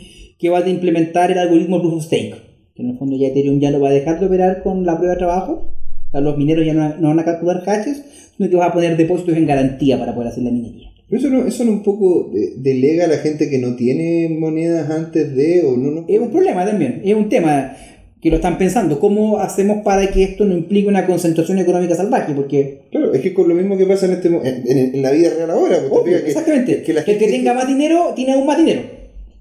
Que 0.43 0.51
va 0.51 0.59
a 0.59 0.69
implementar 0.69 1.31
el 1.31 1.39
algoritmo 1.39 1.81
Proof 1.81 1.95
of 1.95 2.05
Stake. 2.05 2.35
Que 2.75 2.83
en 2.83 2.91
el 2.91 2.99
fondo 2.99 3.17
ya 3.17 3.29
Ethereum 3.29 3.61
ya 3.61 3.71
lo 3.71 3.81
va 3.81 3.91
a 3.91 3.93
dejar 3.93 4.19
de 4.19 4.27
operar 4.27 4.63
con 4.65 4.85
la 4.85 4.97
prueba 4.97 5.15
de 5.15 5.19
trabajo. 5.19 5.73
O 6.09 6.11
sea, 6.11 6.21
los 6.21 6.37
mineros 6.37 6.67
ya 6.67 6.75
no, 6.75 6.97
no 6.99 7.09
van 7.09 7.21
a 7.21 7.25
calcular 7.25 7.63
hashes, 7.65 8.03
sino 8.37 8.51
que 8.51 8.57
vas 8.57 8.69
a 8.71 8.73
poner 8.73 8.97
depósitos 8.97 9.37
en 9.37 9.47
garantía 9.47 9.99
para 9.99 10.13
poder 10.15 10.29
hacer 10.31 10.43
la 10.43 10.51
minería. 10.51 10.89
Pero 11.09 11.21
eso 11.21 11.31
no, 11.31 11.47
eso 11.47 11.65
no 11.65 11.73
un 11.73 11.83
poco 11.83 12.31
de- 12.35 12.55
delega 12.57 13.05
a 13.05 13.09
la 13.09 13.19
gente 13.19 13.49
que 13.49 13.59
no 13.59 13.77
tiene 13.77 14.29
monedas 14.37 14.91
antes 14.91 15.35
de 15.37 15.63
o 15.65 15.77
no, 15.77 15.91
no. 15.93 16.05
Es 16.09 16.19
un 16.19 16.31
problema 16.31 16.65
también, 16.67 17.03
es 17.05 17.15
un 17.15 17.29
tema 17.29 17.77
que 18.21 18.31
lo 18.31 18.37
están 18.37 18.57
pensando. 18.57 18.99
¿Cómo 18.99 19.39
hacemos 19.39 19.83
para 19.85 20.07
que 20.11 20.23
esto 20.23 20.45
no 20.45 20.57
implique 20.57 20.89
una 20.89 21.07
concentración 21.07 21.59
económica 21.59 21.95
salvaje? 21.95 22.33
Porque 22.35 22.83
Claro, 22.91 23.13
es 23.13 23.21
que 23.21 23.35
con 23.35 23.49
lo 23.49 23.55
mismo 23.55 23.77
que 23.77 23.85
pasa 23.87 24.07
en 24.07 24.13
este 24.13 24.29
en, 24.29 24.95
en- 24.95 25.03
la 25.03 25.11
vida 25.11 25.31
real 25.37 25.51
ahora. 25.51 25.77
pues, 25.89 25.93
Obvio, 25.93 26.05
fijas 26.17 26.23
que- 26.23 26.29
exactamente. 26.31 26.83
que 26.83 26.93
la 26.95 27.01
el 27.01 27.05
que 27.07 27.13
gente- 27.15 27.31
tenga 27.33 27.53
más 27.55 27.67
dinero 27.69 28.13
tiene 28.17 28.33
aún 28.33 28.47
más 28.47 28.59
dinero. 28.59 28.81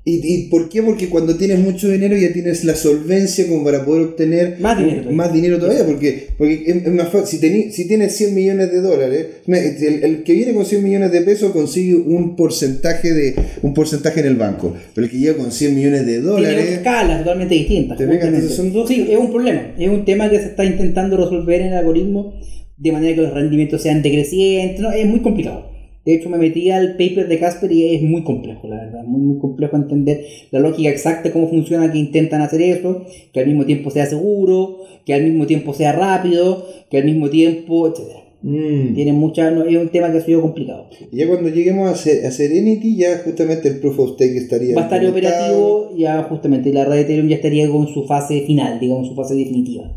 ¿Y, 0.03 0.19
¿Y 0.33 0.47
por 0.49 0.67
qué? 0.67 0.81
Porque 0.81 1.09
cuando 1.09 1.37
tienes 1.37 1.59
mucho 1.59 1.87
dinero 1.87 2.17
ya 2.17 2.33
tienes 2.33 2.63
la 2.63 2.73
solvencia 2.73 3.45
como 3.47 3.63
para 3.63 3.85
poder 3.85 4.01
obtener 4.07 4.57
Más 4.59 4.75
dinero 4.79 4.97
todavía. 5.01 5.15
más 5.15 5.31
dinero 5.33 5.59
todavía. 5.59 5.85
Porque, 5.85 6.27
porque 6.39 6.63
es, 6.65 6.87
más 6.87 7.09
fácil. 7.09 7.39
Si, 7.39 7.45
tení- 7.47 7.69
si 7.69 7.87
tienes 7.87 8.15
100 8.17 8.33
millones 8.33 8.71
de 8.71 8.81
dólares, 8.81 9.27
el, 9.47 10.03
el 10.03 10.23
que 10.23 10.33
viene 10.33 10.53
con 10.53 10.65
100 10.65 10.83
millones 10.83 11.11
de 11.11 11.21
pesos 11.21 11.51
consigue 11.51 11.95
un 11.95 12.35
porcentaje 12.35 13.13
de 13.13 13.35
un 13.61 13.75
porcentaje 13.75 14.21
en 14.21 14.25
el 14.25 14.35
banco. 14.37 14.73
Pero 14.95 15.05
el 15.05 15.11
que 15.11 15.19
llega 15.19 15.35
con 15.37 15.51
100 15.51 15.75
millones 15.75 15.99
de 16.07 16.13
Tiene 16.13 16.25
dólares. 16.27 16.69
escalas 16.71 17.19
totalmente 17.19 17.53
distintas. 17.53 17.97
Te 17.99 18.49
son- 18.49 18.87
Sí, 18.87 19.05
es 19.07 19.17
un 19.19 19.29
problema. 19.31 19.75
Es 19.77 19.87
un 19.87 20.03
tema 20.03 20.31
que 20.31 20.39
se 20.39 20.45
está 20.45 20.65
intentando 20.65 21.15
resolver 21.15 21.61
en 21.61 21.67
el 21.67 21.73
algoritmo 21.75 22.33
de 22.75 22.91
manera 22.91 23.13
que 23.15 23.21
los 23.21 23.33
rendimientos 23.35 23.83
sean 23.83 24.01
decrecientes. 24.01 24.79
¿no? 24.79 24.91
Es 24.91 25.05
muy 25.05 25.19
complicado. 25.19 25.69
De 26.05 26.15
hecho, 26.15 26.29
me 26.29 26.37
metí 26.37 26.71
al 26.71 26.91
paper 26.97 27.27
de 27.27 27.37
Casper 27.39 27.71
y 27.71 27.95
es 27.95 28.01
muy 28.01 28.23
complejo, 28.23 28.67
la 28.67 28.77
verdad. 28.77 29.03
Muy, 29.03 29.21
muy 29.21 29.39
complejo 29.39 29.75
entender 29.77 30.25
la 30.51 30.59
lógica 30.59 30.89
exacta 30.89 31.31
cómo 31.31 31.47
funciona 31.47 31.91
que 31.91 31.99
intentan 31.99 32.41
hacer 32.41 32.61
eso, 32.61 33.05
que 33.33 33.39
al 33.39 33.45
mismo 33.47 33.65
tiempo 33.65 33.91
sea 33.91 34.05
seguro, 34.07 34.79
que 35.05 35.13
al 35.13 35.23
mismo 35.23 35.45
tiempo 35.45 35.73
sea 35.73 35.91
rápido, 35.91 36.65
que 36.89 36.97
al 36.97 37.05
mismo 37.05 37.29
tiempo, 37.29 37.87
etc. 37.87 37.99
Mm. 38.43 38.95
Tiene 38.95 39.13
mucha, 39.13 39.51
no, 39.51 39.63
es 39.65 39.77
un 39.77 39.89
tema 39.89 40.11
que 40.11 40.17
ha 40.17 40.21
sido 40.21 40.41
complicado. 40.41 40.87
Y 41.11 41.17
ya 41.17 41.27
cuando 41.27 41.49
lleguemos 41.49 41.87
a, 41.87 41.91
a 42.27 42.31
Serenity, 42.31 42.95
ya 42.97 43.19
justamente 43.23 43.67
el 43.67 43.79
Proof 43.79 43.99
of 43.99 44.13
Stake 44.13 44.35
estaría. 44.37 44.73
Va 44.75 44.81
a 44.81 44.83
estar 44.85 45.05
operativo 45.05 45.91
ya 45.95 46.23
justamente 46.23 46.73
la 46.73 46.85
red 46.85 46.95
de 46.95 47.01
Ethereum 47.01 47.27
ya 47.27 47.35
estaría 47.35 47.69
con 47.69 47.87
su 47.87 48.05
fase 48.05 48.41
final, 48.41 48.79
digamos, 48.79 49.07
su 49.07 49.13
fase 49.13 49.35
definitiva. 49.35 49.91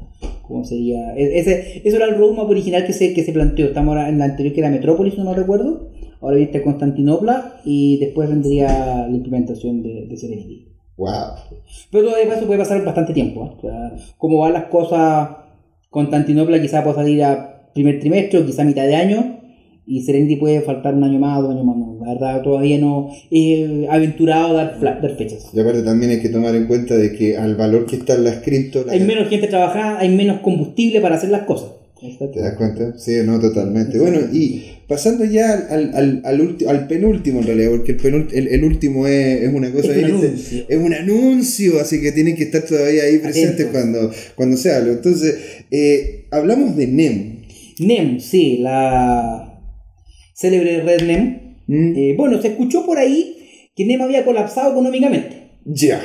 ¿Cómo 0.46 0.62
sería? 0.62 1.14
E- 1.16 1.38
Ese, 1.38 1.80
eso 1.84 1.96
era 1.96 2.04
el 2.04 2.16
roadmap 2.16 2.50
original 2.50 2.84
que 2.84 2.92
se, 2.92 3.14
que 3.14 3.24
se 3.24 3.32
planteó. 3.32 3.64
Estamos 3.68 3.96
ahora 3.96 4.10
en 4.10 4.18
la 4.18 4.26
anterior 4.26 4.52
que 4.52 4.60
era 4.60 4.68
Metrópolis, 4.68 5.16
no 5.16 5.24
me 5.24 5.34
recuerdo. 5.34 5.88
Ahora 6.24 6.38
viste 6.38 6.62
Constantinopla 6.62 7.60
y 7.66 7.98
después 7.98 8.30
vendría 8.30 9.06
la 9.06 9.14
implementación 9.14 9.82
de, 9.82 10.06
de 10.08 10.16
Serenity. 10.16 10.68
Wow. 10.96 11.10
Pero 11.90 12.04
todavía 12.04 12.34
eso 12.34 12.46
puede 12.46 12.60
pasar 12.60 12.82
bastante 12.82 13.12
tiempo. 13.12 13.44
¿eh? 13.44 13.50
O 13.56 13.60
sea, 13.60 13.92
como 14.16 14.38
van 14.38 14.54
las 14.54 14.64
cosas, 14.64 15.28
Constantinopla 15.90 16.62
quizá 16.62 16.82
pueda 16.82 16.96
salir 16.96 17.22
a 17.22 17.70
primer 17.74 18.00
trimestre 18.00 18.38
o 18.38 18.46
quizá 18.46 18.64
mitad 18.64 18.86
de 18.86 18.96
año. 18.96 19.40
Y 19.86 20.00
Serenity 20.00 20.36
puede 20.36 20.62
faltar 20.62 20.94
un 20.94 21.04
año 21.04 21.18
más, 21.18 21.42
dos 21.42 21.50
años 21.50 21.66
más. 21.66 21.76
no. 21.76 21.98
La 22.00 22.14
verdad, 22.14 22.42
todavía 22.42 22.78
no 22.78 23.10
he 23.30 23.86
aventurado 23.90 24.54
dar, 24.54 24.80
dar 24.80 25.16
fechas. 25.16 25.50
Y 25.52 25.60
aparte 25.60 25.82
también 25.82 26.10
hay 26.10 26.22
que 26.22 26.30
tomar 26.30 26.54
en 26.54 26.66
cuenta 26.66 26.96
de 26.96 27.12
que 27.12 27.36
al 27.36 27.54
valor 27.54 27.84
que 27.84 27.96
están 27.96 28.24
las 28.24 28.36
cripto, 28.36 28.82
la 28.86 28.92
Hay 28.92 29.00
menos 29.00 29.28
gente 29.28 29.46
trabajando, 29.46 29.98
hay 29.98 30.08
menos 30.08 30.40
combustible 30.40 31.02
para 31.02 31.16
hacer 31.16 31.28
las 31.28 31.42
cosas. 31.42 31.83
¿Te 32.32 32.40
das 32.40 32.56
cuenta? 32.56 32.98
Sí, 32.98 33.12
no, 33.24 33.40
totalmente. 33.40 33.98
Bueno, 33.98 34.18
y 34.32 34.62
pasando 34.88 35.24
ya 35.24 35.52
al, 35.70 35.94
al, 35.94 36.22
al, 36.24 36.56
al 36.68 36.86
penúltimo 36.86 37.40
en 37.40 37.46
realidad, 37.46 37.70
porque 37.70 37.92
el, 37.92 38.28
el, 38.32 38.48
el 38.48 38.64
último 38.64 39.06
es, 39.06 39.42
es 39.42 39.54
una 39.54 39.72
cosa 39.72 39.92
Es 39.92 39.98
un 39.98 40.04
anuncio. 40.04 40.64
es 40.68 40.78
un 40.78 40.94
anuncio, 40.94 41.80
así 41.80 42.00
que 42.00 42.12
tienen 42.12 42.36
que 42.36 42.44
estar 42.44 42.62
todavía 42.62 43.04
ahí 43.04 43.18
presentes 43.18 43.66
Atentos. 43.66 43.72
cuando, 43.72 44.10
cuando 44.34 44.56
se 44.56 44.72
habla. 44.72 44.92
Entonces, 44.92 45.36
eh, 45.70 46.26
hablamos 46.30 46.76
de 46.76 46.86
NEM. 46.86 47.42
NEM, 47.78 48.20
sí, 48.20 48.58
la 48.58 49.60
célebre 50.34 50.82
red 50.82 51.02
NEM. 51.02 51.38
¿Mm? 51.66 51.96
Eh, 51.96 52.14
bueno, 52.16 52.40
se 52.42 52.48
escuchó 52.48 52.84
por 52.84 52.98
ahí 52.98 53.36
que 53.74 53.84
NEM 53.86 54.02
había 54.02 54.24
colapsado 54.24 54.72
económicamente. 54.72 55.50
Ya. 55.64 56.00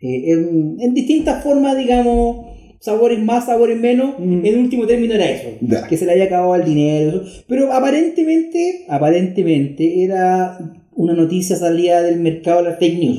Eh, 0.00 0.32
en, 0.32 0.76
en 0.80 0.94
distintas 0.94 1.44
formas, 1.44 1.76
digamos, 1.76 2.49
sabores 2.80 3.20
más, 3.22 3.46
sabores 3.46 3.78
menos. 3.78 4.14
Mm. 4.18 4.44
En 4.44 4.58
último 4.58 4.86
término 4.86 5.14
era 5.14 5.30
eso, 5.30 5.48
que 5.88 5.96
se 5.96 6.04
le 6.06 6.12
había 6.12 6.24
acabado 6.24 6.56
el 6.56 6.64
dinero. 6.64 7.22
eso. 7.22 7.42
Pero 7.46 7.72
aparentemente, 7.72 8.86
aparentemente 8.88 10.02
era 10.02 10.58
una 10.96 11.14
noticia 11.14 11.54
salida 11.56 12.02
del 12.02 12.18
mercado 12.20 12.62
de 12.62 12.70
las 12.70 12.78
fake 12.78 12.98
news. 12.98 13.18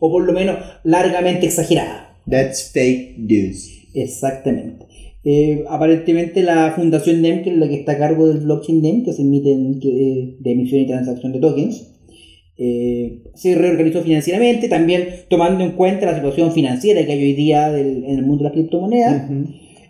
O 0.00 0.10
por 0.10 0.24
lo 0.24 0.32
menos 0.34 0.56
largamente 0.84 1.46
exagerada. 1.46 2.18
That's 2.28 2.70
fake 2.72 3.16
news. 3.18 3.70
Exactamente. 3.94 4.84
Eh, 5.24 5.64
aparentemente 5.68 6.42
la 6.42 6.72
fundación 6.76 7.20
NEM, 7.22 7.42
que 7.42 7.50
es 7.50 7.56
la 7.56 7.66
que 7.68 7.76
está 7.80 7.92
a 7.92 7.98
cargo 7.98 8.28
del 8.28 8.38
blockchain 8.44 8.80
NEM, 8.82 9.04
que 9.04 9.12
se 9.12 9.22
emite 9.22 9.50
en- 9.50 9.80
que- 9.80 10.36
de 10.38 10.50
emisión 10.52 10.82
y 10.82 10.86
transacción 10.86 11.32
de 11.32 11.40
tokens, 11.40 11.95
eh, 12.58 13.22
se 13.34 13.54
reorganizó 13.54 14.02
financieramente, 14.02 14.68
también 14.68 15.08
tomando 15.28 15.62
en 15.64 15.72
cuenta 15.72 16.06
la 16.06 16.14
situación 16.14 16.52
financiera 16.52 17.04
que 17.04 17.12
hay 17.12 17.22
hoy 17.22 17.32
día 17.34 17.70
del- 17.70 18.04
en 18.04 18.18
el 18.18 18.22
mundo 18.26 18.38
de 18.38 18.44
las 18.44 18.52
criptomonedas. 18.54 19.30
Ujú. 19.30 19.44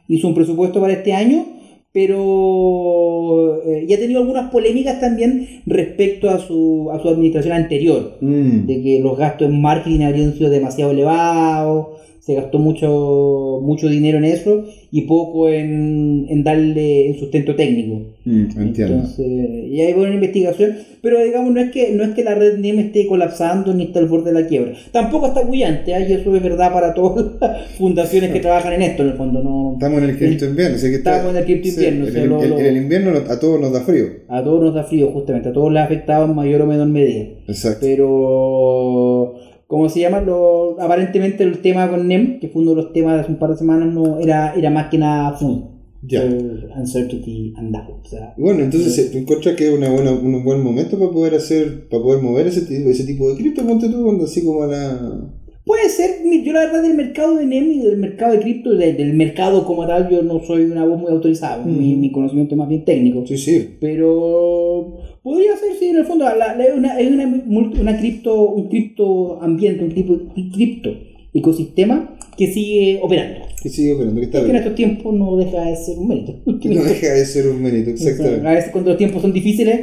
Hizo 0.09 0.29
un 0.29 0.35
presupuesto 0.35 0.81
para 0.81 0.93
este 0.95 1.13
año, 1.13 1.45
pero 1.93 3.63
eh, 3.67 3.87
ya 3.89 3.97
ha 3.97 3.99
tenido 3.99 4.21
algunas 4.21 4.51
polémicas 4.51 5.01
también 5.01 5.63
respecto 5.67 6.31
a 6.31 6.39
su, 6.39 6.91
a 6.93 7.01
su 7.01 7.09
administración 7.09 7.53
anterior 7.55 8.19
Mm. 8.21 8.67
de 8.67 8.83
que 8.83 9.01
los 9.01 9.17
gastos 9.19 9.49
en 9.49 9.61
marketing 9.61 10.01
habrían 10.03 10.35
sido 10.35 10.51
demasiado 10.51 10.91
elevados, 10.93 11.87
se 12.27 12.35
gastó 12.35 12.59
mucho, 12.59 13.61
mucho 13.63 13.89
dinero 13.89 14.19
en 14.19 14.25
eso 14.25 14.65
y 14.91 15.03
poco 15.03 15.49
en, 15.49 16.27
en 16.29 16.43
darle 16.43 17.11
el 17.11 17.19
sustento 17.21 17.55
técnico. 17.55 18.01
Mm, 18.25 18.47
entiendo. 18.59 18.95
Entonces, 18.95 19.27
y 19.71 19.81
hay 19.81 19.93
buena 19.93 20.15
investigación, 20.15 20.73
pero 21.03 21.23
digamos, 21.23 21.55
no 21.55 21.61
es 21.61 21.71
que 21.71 21.93
no 21.93 22.03
es 22.03 22.11
que 22.17 22.25
la 22.25 22.35
red 22.35 22.59
NEM 22.59 22.81
esté 22.81 23.07
colapsando 23.07 23.73
ni 23.73 23.85
está 23.85 24.01
al 24.01 24.07
borde 24.09 24.33
de 24.33 24.41
la 24.43 24.49
quiebra. 24.49 24.73
Tampoco 24.91 25.29
está 25.29 25.43
bullante, 25.43 25.93
¿eh? 25.93 26.07
y 26.09 26.13
eso 26.15 26.35
es 26.35 26.43
verdad 26.43 26.73
para 26.73 26.93
todas 26.95 27.27
las 27.41 27.71
fundaciones 27.79 28.33
que 28.33 28.41
trabajan 28.41 28.73
en 28.73 28.83
esto, 28.83 29.05
en 29.05 29.11
el 29.11 29.15
fondo. 29.15 29.41
No, 29.45 29.75
Estamos 29.75 30.03
en 30.03 30.11
el 30.11 30.17
cripto 30.19 30.47
invierno. 30.47 30.75
así 30.77 30.89
que 30.89 30.97
Estamos 30.97 31.31
en 31.31 31.37
el 31.37 31.45
cripto 31.45 31.69
invierno, 31.69 32.05
o 32.05 32.07
el- 32.09 32.13
sea, 32.13 32.23
el, 32.25 32.29
lo- 32.29 32.43
el- 32.43 32.67
el 32.67 32.77
invierno 32.77 33.13
a 33.29 33.39
todos 33.39 33.61
nos 33.61 33.73
da 33.73 33.83
frío. 33.83 34.07
a 34.27 34.43
todos 34.43 34.65
nos 34.65 34.75
da 34.75 34.83
frío, 34.83 35.13
justamente, 35.13 35.51
a 35.51 35.53
todos 35.53 35.73
les 35.73 35.81
ha 35.83 35.85
afectado 35.85 36.25
en 36.25 36.35
mayor 36.35 36.63
o 36.63 36.67
menor 36.67 36.89
medida. 36.89 37.27
Exacto. 37.47 37.79
Pero, 37.87 39.35
¿cómo 39.67 39.89
se 39.89 40.01
llama? 40.01 40.21
Lo, 40.21 40.81
aparentemente 40.81 41.45
el 41.45 41.61
tema 41.61 41.91
con 41.91 42.09
NEM, 42.09 42.41
que 42.41 42.49
fue 42.49 42.63
uno 42.63 42.73
de 42.73 42.83
los 42.83 42.93
temas 42.93 43.15
de 43.15 43.21
hace 43.21 43.33
un 43.33 43.39
par 43.39 43.51
de 43.51 43.57
semanas, 43.57 43.93
no 43.93 44.19
era, 44.19 44.55
era 44.55 44.71
más 44.71 44.89
que 44.89 44.99
nada 44.99 45.33
fun. 45.33 45.77
Ya. 46.03 46.23
Uncertainty 46.23 47.55
and 47.57 47.73
doubt. 47.73 48.05
O 48.05 48.09
sea, 48.09 48.35
Bueno, 48.37 48.63
entonces 48.63 49.11
tú 49.11 49.19
encuentras 49.19 49.57
que 49.57 49.69
es 49.69 49.77
una 49.77 49.91
buena, 49.91 50.13
un 50.13 50.45
buen 50.45 50.63
momento 50.63 50.99
para 50.99 51.11
poder 51.11 51.35
hacer, 51.35 51.89
para 51.89 52.03
poder 52.03 52.23
mover 52.23 52.47
ese 52.47 52.63
tipo, 52.63 52.89
ese 52.91 53.05
tipo 53.05 53.29
de 53.29 53.37
cripto, 53.37 53.67
ponte 53.67 53.89
tú, 53.89 54.05
cuando 54.05 54.25
así 54.25 54.45
como 54.45 54.63
a 54.63 54.67
la. 54.69 55.31
Puede 55.67 55.89
ser, 55.89 56.11
yo 56.45 56.53
la 56.53 56.61
verdad 56.67 56.83
del 56.83 56.95
mercado 56.95 57.35
de 57.35 57.45
NEM 57.45 57.73
y 57.73 57.79
del 57.81 57.97
mercado 57.97 58.35
de 58.35 58.39
cripto, 58.39 58.71
de- 58.77 58.93
del 58.93 59.15
mercado 59.15 59.67
como 59.67 59.85
tal, 59.85 60.09
yo 60.09 60.23
no 60.23 60.41
soy 60.45 60.63
una 60.63 60.85
voz 60.85 61.01
muy 61.01 61.11
autorizada, 61.11 61.65
mi, 61.67 61.97
mi 61.97 62.13
conocimiento 62.13 62.55
es 62.55 62.59
más 62.59 62.69
bien 62.69 62.85
técnico. 62.85 63.27
Sí, 63.27 63.37
sí. 63.37 63.71
Pero 63.81 64.99
podría 65.25 65.57
ser, 65.57 65.75
sí, 65.79 65.87
en 65.87 65.97
el 65.97 66.05
fondo, 66.05 66.25
la- 66.25 66.55
la- 66.57 66.65
es 66.65 66.73
una, 66.77 66.99
es 67.01 67.11
una, 67.11 67.43
una 67.81 67.99
cripto, 67.99 68.49
un 68.51 68.69
cripto 68.69 69.43
ambiente, 69.43 69.83
un 69.85 69.91
cripto, 69.91 70.13
un 70.37 70.51
cripto 70.53 70.91
ecosistema 71.35 72.17
que 72.37 72.47
sigue 72.53 73.01
operando. 73.03 73.41
Que 73.61 73.69
sigue 73.69 73.93
operando, 73.93 74.21
que 74.21 74.27
está 74.27 74.39
Que 74.39 74.45
en 74.47 74.53
bien. 74.53 74.63
estos 74.63 74.75
tiempos 74.77 75.15
no 75.15 75.37
deja 75.37 75.65
de 75.65 75.77
ser 75.77 75.99
un 75.99 76.09
mérito. 76.09 76.35
Que 76.61 76.69
no 76.69 76.85
deja 76.85 77.13
de 77.13 77.25
ser 77.27 77.49
un 77.49 77.61
mérito, 77.63 77.91
exactamente. 77.97 78.47
A 78.47 78.53
veces 78.53 78.71
cuando 78.71 78.91
los 78.91 78.99
tiempos 78.99 79.21
son 79.21 79.33
difíciles, 79.33 79.81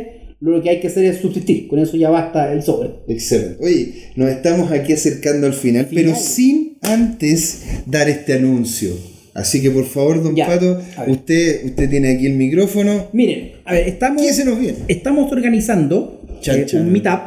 lo 0.52 0.62
que 0.62 0.70
hay 0.70 0.80
que 0.80 0.88
hacer 0.88 1.06
es 1.06 1.18
subsistir. 1.18 1.68
Con 1.68 1.80
eso 1.80 1.96
ya 1.98 2.10
basta 2.10 2.52
el 2.52 2.64
sobre. 2.64 2.90
Excelente. 3.08 3.64
Oye, 3.64 3.94
nos 4.16 4.30
estamos 4.30 4.72
aquí 4.72 4.94
acercando 4.94 5.48
al 5.48 5.54
final, 5.54 5.86
Final. 5.86 6.04
pero 6.04 6.16
sin 6.18 6.78
antes 6.82 7.64
dar 7.86 8.10
este 8.10 8.34
anuncio. 8.34 8.94
Así 9.34 9.62
que 9.62 9.72
por 9.72 9.86
favor, 9.86 10.22
don 10.22 10.36
Ya, 10.36 10.46
Pato, 10.46 10.80
usted, 11.08 11.66
usted 11.66 11.90
tiene 11.90 12.12
aquí 12.12 12.28
el 12.28 12.34
micrófono. 12.34 13.08
Miren, 13.14 13.54
a 13.66 13.74
ver, 13.74 13.88
estamos, 13.88 14.22
¿Qué 14.22 14.32
se 14.34 14.46
nos 14.46 14.60
viene? 14.60 14.78
estamos 14.88 15.32
organizando 15.32 16.22
Chan, 16.42 16.60
eh, 16.60 16.66
chan. 16.68 16.82
un 16.86 16.92
meetup 16.92 17.22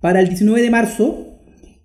para 0.00 0.20
el 0.20 0.28
19 0.28 0.62
de 0.62 0.70
marzo 0.70 1.38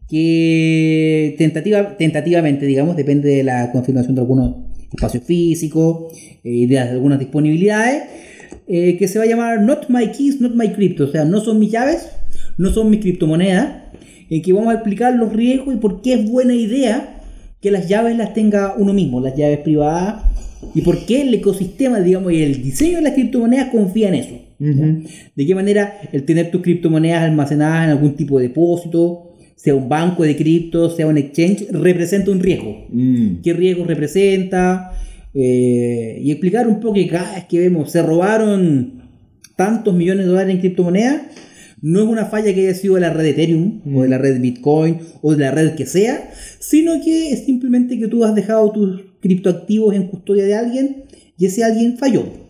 que 0.09 1.35
tentativa, 1.37 1.97
tentativamente, 1.97 2.65
digamos, 2.65 2.95
depende 2.97 3.29
de 3.29 3.43
la 3.43 3.71
confirmación 3.71 4.13
de 4.15 4.21
algunos 4.21 4.55
espacios 4.93 5.23
físicos 5.23 6.13
eh, 6.43 6.67
de 6.67 6.77
algunas 6.79 7.17
disponibilidades, 7.17 8.03
eh, 8.73 8.95
que 8.97 9.09
se 9.09 9.19
va 9.19 9.25
a 9.25 9.27
llamar 9.27 9.61
Not 9.61 9.89
My 9.89 10.07
Keys, 10.11 10.39
Not 10.39 10.55
My 10.55 10.69
Crypto, 10.69 11.03
o 11.03 11.07
sea, 11.07 11.25
no 11.25 11.41
son 11.41 11.59
mis 11.59 11.71
llaves, 11.71 12.07
no 12.57 12.71
son 12.71 12.89
mis 12.89 13.01
criptomonedas, 13.01 13.67
en 14.29 14.41
que 14.41 14.53
vamos 14.53 14.69
a 14.69 14.75
explicar 14.75 15.13
los 15.13 15.33
riesgos 15.33 15.75
y 15.75 15.77
por 15.77 16.01
qué 16.01 16.13
es 16.13 16.29
buena 16.29 16.55
idea 16.55 17.19
que 17.59 17.69
las 17.69 17.89
llaves 17.89 18.15
las 18.15 18.33
tenga 18.33 18.75
uno 18.77 18.93
mismo, 18.93 19.19
las 19.19 19.35
llaves 19.35 19.57
privadas, 19.57 20.23
y 20.73 20.83
por 20.83 21.05
qué 21.05 21.23
el 21.23 21.33
ecosistema, 21.33 21.99
digamos, 21.99 22.31
y 22.31 22.43
el 22.43 22.63
diseño 22.63 22.95
de 22.95 23.01
las 23.01 23.11
criptomonedas 23.11 23.71
confía 23.71 24.07
en 24.07 24.13
eso. 24.13 24.35
De 24.57 25.45
qué 25.45 25.53
manera 25.53 25.99
el 26.13 26.23
tener 26.23 26.49
tus 26.49 26.61
criptomonedas 26.61 27.23
almacenadas 27.23 27.83
en 27.83 27.89
algún 27.89 28.15
tipo 28.15 28.39
de 28.39 28.47
depósito, 28.47 29.33
sea 29.57 29.75
un 29.75 29.89
banco 29.89 30.23
de 30.23 30.37
criptos, 30.37 30.95
sea 30.95 31.07
un 31.07 31.17
exchange, 31.17 31.67
representa 31.71 32.31
un 32.31 32.39
riesgo. 32.39 32.85
Mm. 32.89 33.41
¿Qué 33.43 33.51
riesgo 33.51 33.83
representa? 33.83 34.93
Eh, 35.33 36.19
y 36.21 36.31
explicar 36.31 36.67
un 36.67 36.79
poco 36.79 36.95
que 36.95 37.07
cada 37.07 37.35
vez 37.35 37.45
que 37.45 37.59
vemos 37.59 37.91
se 37.91 38.01
robaron 38.01 39.01
tantos 39.55 39.93
millones 39.93 40.25
de 40.25 40.31
dólares 40.31 40.55
en 40.55 40.59
criptomonedas, 40.59 41.21
no 41.81 42.01
es 42.01 42.07
una 42.07 42.25
falla 42.25 42.53
que 42.53 42.67
haya 42.67 42.75
sido 42.75 42.95
de 42.95 43.01
la 43.01 43.11
red 43.11 43.25
Ethereum 43.25 43.81
o 43.95 44.03
de 44.03 44.09
la 44.09 44.17
red 44.17 44.39
Bitcoin 44.39 44.99
o 45.21 45.33
de 45.33 45.39
la 45.39 45.51
red 45.51 45.75
que 45.75 45.85
sea, 45.85 46.31
sino 46.59 47.01
que 47.03 47.31
es 47.31 47.45
simplemente 47.45 47.97
que 47.97 48.07
tú 48.07 48.23
has 48.23 48.35
dejado 48.35 48.71
tus 48.71 49.01
criptoactivos 49.19 49.95
en 49.95 50.07
custodia 50.07 50.45
de 50.45 50.55
alguien 50.55 51.03
y 51.37 51.45
ese 51.45 51.63
alguien 51.63 51.97
falló. 51.97 52.40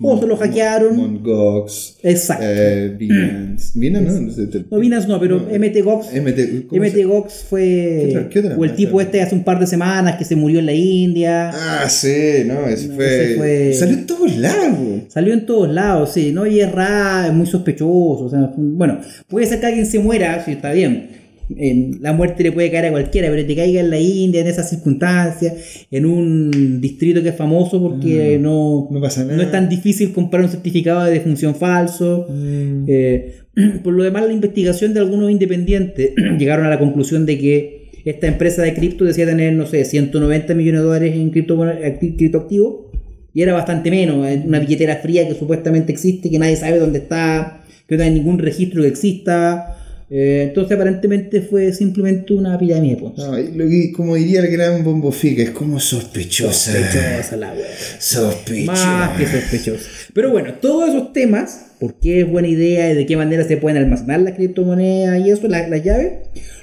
O 0.00 0.18
se 0.20 0.26
lo 0.26 0.36
hackearon. 0.36 0.96
Mongox, 0.96 1.96
Exacto. 2.02 2.44
eh, 2.46 2.94
Binance. 2.98 3.78
Binance, 3.78 4.20
no, 4.20 4.64
no 4.70 4.78
Binance 4.78 5.08
no, 5.08 5.20
pero 5.20 5.40
no, 5.40 5.48
MTGOX. 5.58 6.06
MT, 6.14 6.66
¿cómo 6.68 6.84
se- 6.84 6.90
MTGOX 6.90 7.44
fue. 7.48 7.60
¿Qué 7.62 8.06
otra- 8.10 8.28
qué 8.28 8.38
otra 8.40 8.56
o 8.58 8.64
el 8.64 8.74
tipo 8.74 9.00
este 9.00 9.22
hace 9.22 9.34
un 9.34 9.44
par 9.44 9.58
de 9.60 9.66
semanas 9.66 10.16
que 10.16 10.24
se 10.24 10.36
murió 10.36 10.58
en 10.60 10.66
la 10.66 10.72
India. 10.72 11.50
Ah, 11.52 11.88
sí, 11.88 12.42
no, 12.46 12.66
ese 12.66 12.88
No, 12.88 12.94
fue. 12.96 13.24
ese 13.24 13.36
fue- 13.36 13.72
Salió 13.74 13.94
en 13.96 14.06
todos 14.06 14.36
lados. 14.36 14.78
Salió 15.08 15.32
en 15.34 15.46
todos 15.46 15.72
lados, 15.72 16.12
sí, 16.12 16.32
¿no? 16.32 16.46
Y 16.46 16.60
es 16.60 16.70
raro, 16.72 17.28
es 17.28 17.34
muy 17.34 17.46
sospechoso. 17.46 18.24
O 18.24 18.30
sea, 18.30 18.52
bueno, 18.56 19.00
puede 19.28 19.46
ser 19.46 19.60
que 19.60 19.66
alguien 19.66 19.86
se 19.86 19.98
muera, 19.98 20.42
sí, 20.44 20.52
está 20.52 20.72
bien. 20.72 21.25
En- 21.56 21.98
la 22.02 22.12
muerte 22.12 22.42
le 22.42 22.50
puede 22.52 22.70
caer 22.70 22.86
a 22.86 22.90
cualquiera, 22.90 23.28
pero 23.30 23.46
te 23.46 23.54
caiga 23.54 23.80
en 23.80 23.90
la 23.90 24.00
India, 24.00 24.40
en 24.40 24.48
esas 24.48 24.68
circunstancias, 24.68 25.54
en 25.90 26.04
un 26.06 26.80
distrito 26.80 27.22
que 27.22 27.28
es 27.28 27.36
famoso 27.36 27.80
porque 27.80 28.38
no, 28.40 28.88
Mm, 28.90 28.94
no 28.94 29.00
pasa 29.00 29.22
nada. 29.24 29.36
no 29.36 29.42
es 29.42 29.50
tan 29.52 29.68
difícil 29.68 30.12
comprar 30.12 30.42
un 30.42 30.48
certificado 30.48 31.04
de 31.04 31.12
defunción 31.12 31.54
falso. 31.54 32.26
Mm. 32.28 32.84
Eh, 32.88 33.34
por 33.84 33.92
lo 33.94 34.02
demás, 34.02 34.26
la 34.26 34.32
investigación 34.32 34.92
de 34.92 35.00
algunos 35.00 35.30
independientes 35.30 36.10
llegaron 36.38 36.66
a 36.66 36.70
la 36.70 36.78
conclusión 36.78 37.26
de 37.26 37.38
que 37.38 37.86
esta 38.04 38.26
empresa 38.26 38.62
de 38.62 38.74
cripto 38.74 39.04
decía 39.04 39.26
tener, 39.26 39.52
no 39.52 39.66
sé, 39.66 39.84
190 39.84 40.54
millones 40.54 40.80
de 40.80 40.86
dólares 40.86 41.14
en 41.14 41.30
cripto, 41.30 41.56
acti- 41.58 42.16
criptoactivos 42.16 42.86
y 43.34 43.42
era 43.42 43.52
bastante 43.52 43.90
menos, 43.90 44.26
es 44.28 44.44
una 44.46 44.58
billetera 44.60 44.96
fría 44.96 45.28
que 45.28 45.34
supuestamente 45.34 45.92
existe, 45.92 46.30
que 46.30 46.38
nadie 46.38 46.56
sabe 46.56 46.78
dónde 46.78 46.98
está, 47.00 47.64
que 47.86 47.96
no 47.96 48.02
hay 48.04 48.10
ningún 48.10 48.38
registro 48.38 48.82
que 48.82 48.88
exista. 48.88 49.76
Eh, 50.08 50.44
entonces, 50.48 50.72
aparentemente 50.76 51.40
fue 51.40 51.72
simplemente 51.72 52.32
una 52.32 52.56
pirámide 52.56 52.94
de 52.94 53.00
Ponzi. 53.00 53.22
No, 53.22 53.38
y 53.38 53.48
lo 53.52 53.68
que- 53.68 53.92
como 53.92 54.14
diría 54.14 54.40
el 54.40 54.48
gran 54.52 54.84
Bombo 54.84 55.10
Fica, 55.10 55.42
es 55.42 55.50
como 55.50 55.80
sospechosa. 55.80 56.72
Sospechosa 56.72 57.36
la 57.36 57.52
wea. 57.52 57.66
Sospechosa. 57.98 58.72
Más 58.72 59.18
que 59.18 59.26
sospechoso. 59.26 59.84
Pero 60.14 60.30
bueno, 60.30 60.54
todos 60.60 60.88
esos 60.90 61.12
temas, 61.12 61.72
por 61.80 61.94
qué 61.98 62.20
es 62.20 62.30
buena 62.30 62.48
idea 62.48 62.90
y 62.92 62.94
de 62.94 63.04
qué 63.04 63.16
manera 63.16 63.42
se 63.44 63.56
pueden 63.56 63.78
almacenar 63.82 64.20
las 64.20 64.34
criptomonedas 64.34 65.26
y 65.26 65.30
eso, 65.30 65.48
la- 65.48 65.66
las 65.68 65.82
llaves, 65.82 66.12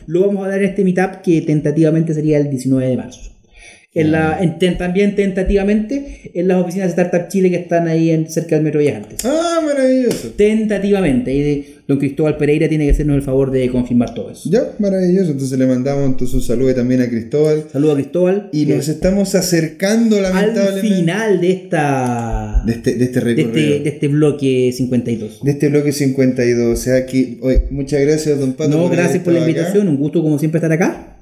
lo 0.07 0.21
vamos 0.27 0.41
a 0.41 0.45
hablar 0.45 0.63
en 0.63 0.69
este 0.69 0.83
meetup 0.85 1.21
que 1.21 1.41
tentativamente 1.41 2.13
sería 2.13 2.37
el 2.37 2.49
19 2.49 2.89
de 2.89 2.97
marzo. 2.97 3.32
En 3.95 4.11
la, 4.11 4.39
en- 4.41 4.77
también 4.77 5.15
tentativamente 5.15 6.31
en 6.33 6.47
las 6.47 6.57
oficinas 6.61 6.87
de 6.95 7.01
Startup 7.03 7.27
Chile 7.29 7.51
que 7.51 7.57
están 7.57 7.87
ahí 7.87 8.09
en, 8.09 8.27
cerca 8.29 8.55
del 8.55 8.63
Metro 8.63 8.79
Viajantes. 8.79 9.19
Ah, 9.23 9.61
maravilloso. 9.63 10.29
Tentativamente. 10.35 11.31
Y 11.33 11.41
de, 11.41 11.65
don 11.87 11.99
Cristóbal 11.99 12.37
Pereira 12.37 12.67
tiene 12.67 12.85
que 12.85 12.91
hacernos 12.91 13.17
el 13.17 13.21
favor 13.21 13.51
de 13.51 13.69
confirmar 13.69 14.13
todo 14.15 14.31
eso. 14.31 14.49
Ya, 14.51 14.63
maravilloso. 14.79 15.31
Entonces 15.31 15.59
le 15.59 15.67
mandamos 15.67 16.05
entonces 16.07 16.33
un 16.33 16.41
saludo 16.41 16.73
también 16.73 17.01
a 17.01 17.07
Cristóbal. 17.07 17.65
Saludos 17.71 17.93
a 17.93 17.97
Cristóbal. 18.01 18.49
Y 18.51 18.65
nos 18.65 18.87
estamos 18.87 19.35
acercando, 19.35 20.15
al 20.17 20.23
lamentablemente, 20.23 20.81
final 20.81 21.39
de 21.41 21.51
esta 21.51 22.63
de 22.65 22.73
este, 22.73 22.95
de 22.95 23.03
este 23.05 23.19
de 23.19 23.25
recorrido. 23.25 23.67
este, 23.75 23.83
de 23.83 23.89
este 23.89 24.07
bloque 24.07 24.71
52. 24.73 25.43
de 25.43 25.51
este 25.51 25.69
bloque 25.69 25.91
52. 25.91 26.79
O 26.79 26.81
sea 26.81 27.05
que, 27.05 27.37
oye, 27.41 27.63
muchas 27.69 28.01
gracias, 28.01 28.39
don 28.39 28.53
Pato. 28.53 28.71
No, 28.71 28.87
haber 28.87 28.97
gracias 28.97 29.23
por 29.23 29.33
la 29.33 29.39
estado 29.39 29.51
acá. 29.51 29.59
invitación, 29.61 29.87
un 29.87 29.97
gusto 29.97 30.23
como 30.23 30.39
siempre 30.39 30.57
estar 30.57 30.71
acá. 30.71 31.12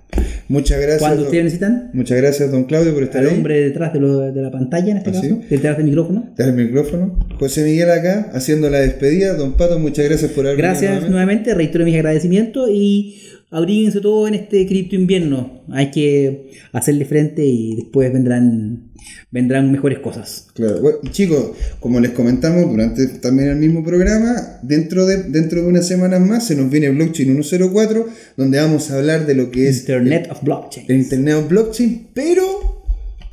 Muchas 0.47 0.79
gracias. 0.79 0.99
Cuando 0.99 1.23
ustedes 1.23 1.43
necesitan, 1.45 1.89
Muchas 1.93 2.17
gracias, 2.17 2.51
don 2.51 2.65
Claudio, 2.65 2.93
por 2.93 3.03
estar 3.03 3.21
al 3.21 3.29
ahí. 3.29 3.35
hombre 3.35 3.61
detrás 3.61 3.93
de, 3.93 3.99
lo- 3.99 4.31
de 4.31 4.41
la 4.41 4.51
pantalla 4.51 4.91
en 4.91 4.97
este 4.97 5.09
¿Ah, 5.11 5.13
caso, 5.13 5.39
detrás 5.49 5.77
del 5.77 5.85
micrófono. 5.85 6.33
Dejar 6.35 6.53
el 6.57 6.65
micrófono. 6.65 7.19
José 7.39 7.63
Miguel 7.63 7.89
acá, 7.91 8.29
haciendo 8.33 8.69
la 8.69 8.79
despedida. 8.79 9.33
Don 9.35 9.53
Pato, 9.53 9.79
muchas 9.79 10.05
gracias 10.05 10.31
por 10.31 10.45
haber 10.45 10.57
Gracias 10.57 10.83
nuevamente. 10.91 11.09
nuevamente, 11.11 11.53
reitero 11.53 11.85
mis 11.85 11.95
agradecimientos 11.95 12.69
y 12.71 13.15
abríguense 13.51 13.99
todo 14.01 14.27
en 14.27 14.33
este 14.33 14.65
cripto 14.65 14.95
invierno. 14.95 15.61
Hay 15.69 15.91
que 15.91 16.51
hacerle 16.71 17.05
frente 17.05 17.45
y 17.45 17.75
después 17.75 18.11
vendrán, 18.11 18.91
vendrán 19.29 19.71
mejores 19.71 19.99
cosas. 19.99 20.47
Claro, 20.53 20.81
bueno, 20.81 20.97
y 21.03 21.09
chicos, 21.09 21.51
como 21.79 21.99
les 21.99 22.11
comentamos 22.11 22.69
durante 22.69 23.05
también 23.19 23.49
el 23.49 23.57
mismo 23.57 23.83
programa, 23.83 24.59
dentro 24.63 25.05
de, 25.05 25.23
dentro 25.23 25.61
de 25.61 25.67
unas 25.67 25.87
semanas 25.87 26.21
más 26.21 26.47
se 26.47 26.55
nos 26.55 26.71
viene 26.71 26.89
Blockchain 26.89 27.43
104, 27.43 28.07
donde 28.37 28.57
vamos 28.57 28.89
a 28.89 28.97
hablar 28.97 29.25
de 29.27 29.35
lo 29.35 29.51
que 29.51 29.67
es 29.67 29.81
Internet 29.81 30.27
of 30.31 30.41
Blockchain. 30.43 30.85
el 30.89 30.95
Internet 30.97 31.35
of 31.35 31.49
Blockchain, 31.49 32.07
pero 32.13 32.81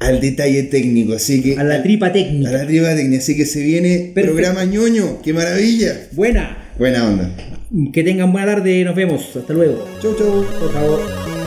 al 0.01 0.21
detalle 0.21 0.65
técnico, 0.65 1.13
así 1.15 1.43
que 1.43 1.57
A 1.59 1.65
la 1.65 1.83
tripa 1.83 2.07
a 2.09 2.13
técnica. 2.13 2.51
la 2.53 2.67
triba 2.67 2.95
técnica, 2.95 3.19
así 3.19 3.37
que 3.37 3.47
se 3.47 3.63
viene 3.63 4.13
Perfecto. 4.15 4.37
programa 4.37 4.65
ñoño, 4.65 5.23
qué 5.23 5.33
maravilla. 5.33 6.09
Buena. 6.13 6.71
Buena 6.79 7.09
onda. 7.09 7.31
Que 7.93 8.03
tengan 8.03 8.33
buena 8.33 8.55
tarde. 8.55 8.85
Nos 8.85 8.95
vemos. 8.95 9.37
Hasta 9.37 9.53
luego. 9.53 9.87
Chau, 10.01 10.15
chau. 10.17 10.45
Por 10.59 10.73
favor. 10.73 11.38